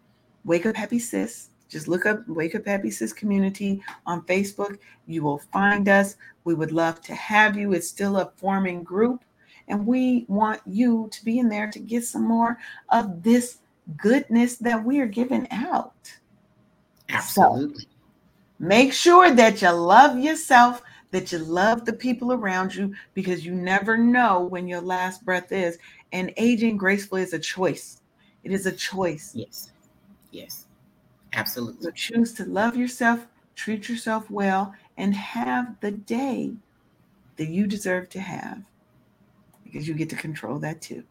Wake 0.44 0.66
Up 0.66 0.76
Happy 0.76 0.98
Sis. 0.98 1.50
Just 1.68 1.88
look 1.88 2.06
up 2.06 2.26
Wake 2.28 2.54
Up 2.54 2.66
Happy 2.66 2.90
Sis 2.90 3.12
Community 3.12 3.82
on 4.06 4.22
Facebook. 4.22 4.78
You 5.06 5.22
will 5.22 5.38
find 5.52 5.88
us. 5.88 6.16
We 6.44 6.54
would 6.54 6.72
love 6.72 7.00
to 7.02 7.14
have 7.14 7.56
you. 7.56 7.72
It's 7.72 7.88
still 7.88 8.16
a 8.16 8.32
forming 8.36 8.82
group, 8.82 9.22
and 9.68 9.86
we 9.86 10.24
want 10.28 10.60
you 10.66 11.08
to 11.12 11.24
be 11.24 11.38
in 11.38 11.48
there 11.48 11.70
to 11.70 11.78
get 11.78 12.04
some 12.04 12.26
more 12.26 12.58
of 12.88 13.22
this 13.22 13.58
goodness 13.96 14.56
that 14.56 14.82
we 14.82 15.00
are 15.00 15.06
giving 15.06 15.46
out. 15.50 16.12
Absolutely. 17.10 17.82
So, 17.82 17.88
Make 18.58 18.92
sure 18.92 19.32
that 19.34 19.62
you 19.62 19.70
love 19.70 20.18
yourself, 20.18 20.82
that 21.12 21.30
you 21.30 21.38
love 21.38 21.84
the 21.84 21.92
people 21.92 22.32
around 22.32 22.74
you, 22.74 22.92
because 23.14 23.46
you 23.46 23.54
never 23.54 23.96
know 23.96 24.40
when 24.40 24.66
your 24.66 24.80
last 24.80 25.24
breath 25.24 25.52
is. 25.52 25.78
And 26.12 26.32
aging 26.36 26.76
gracefully 26.76 27.22
is 27.22 27.34
a 27.34 27.38
choice. 27.38 27.97
It 28.44 28.52
is 28.52 28.66
a 28.66 28.72
choice. 28.72 29.32
Yes. 29.34 29.70
Yes. 30.30 30.66
Absolutely. 31.32 31.82
So 31.82 31.90
choose 31.90 32.32
to 32.34 32.44
love 32.44 32.76
yourself, 32.76 33.26
treat 33.54 33.88
yourself 33.88 34.30
well, 34.30 34.74
and 34.96 35.14
have 35.14 35.78
the 35.80 35.90
day 35.90 36.52
that 37.36 37.48
you 37.48 37.66
deserve 37.66 38.08
to 38.10 38.20
have 38.20 38.64
because 39.64 39.86
you 39.86 39.94
get 39.94 40.10
to 40.10 40.16
control 40.16 40.58
that 40.58 40.80
too. 40.80 41.04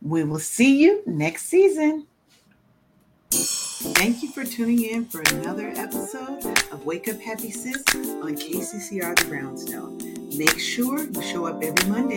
We 0.00 0.24
will 0.24 0.38
see 0.38 0.78
you 0.78 1.02
next 1.06 1.46
season. 1.46 2.06
Thank 3.30 4.22
you 4.22 4.30
for 4.30 4.44
tuning 4.44 4.82
in 4.82 5.04
for 5.04 5.22
another 5.34 5.68
episode 5.76 6.44
of 6.72 6.84
Wake 6.84 7.08
Up 7.08 7.20
Happy 7.20 7.50
Sis 7.50 7.84
on 7.94 8.34
KCCR 8.34 9.18
The 9.18 9.24
Brownstone. 9.26 9.98
Make 10.36 10.58
sure 10.58 11.04
you 11.04 11.22
show 11.22 11.46
up 11.46 11.62
every 11.62 11.88
Monday 11.88 12.16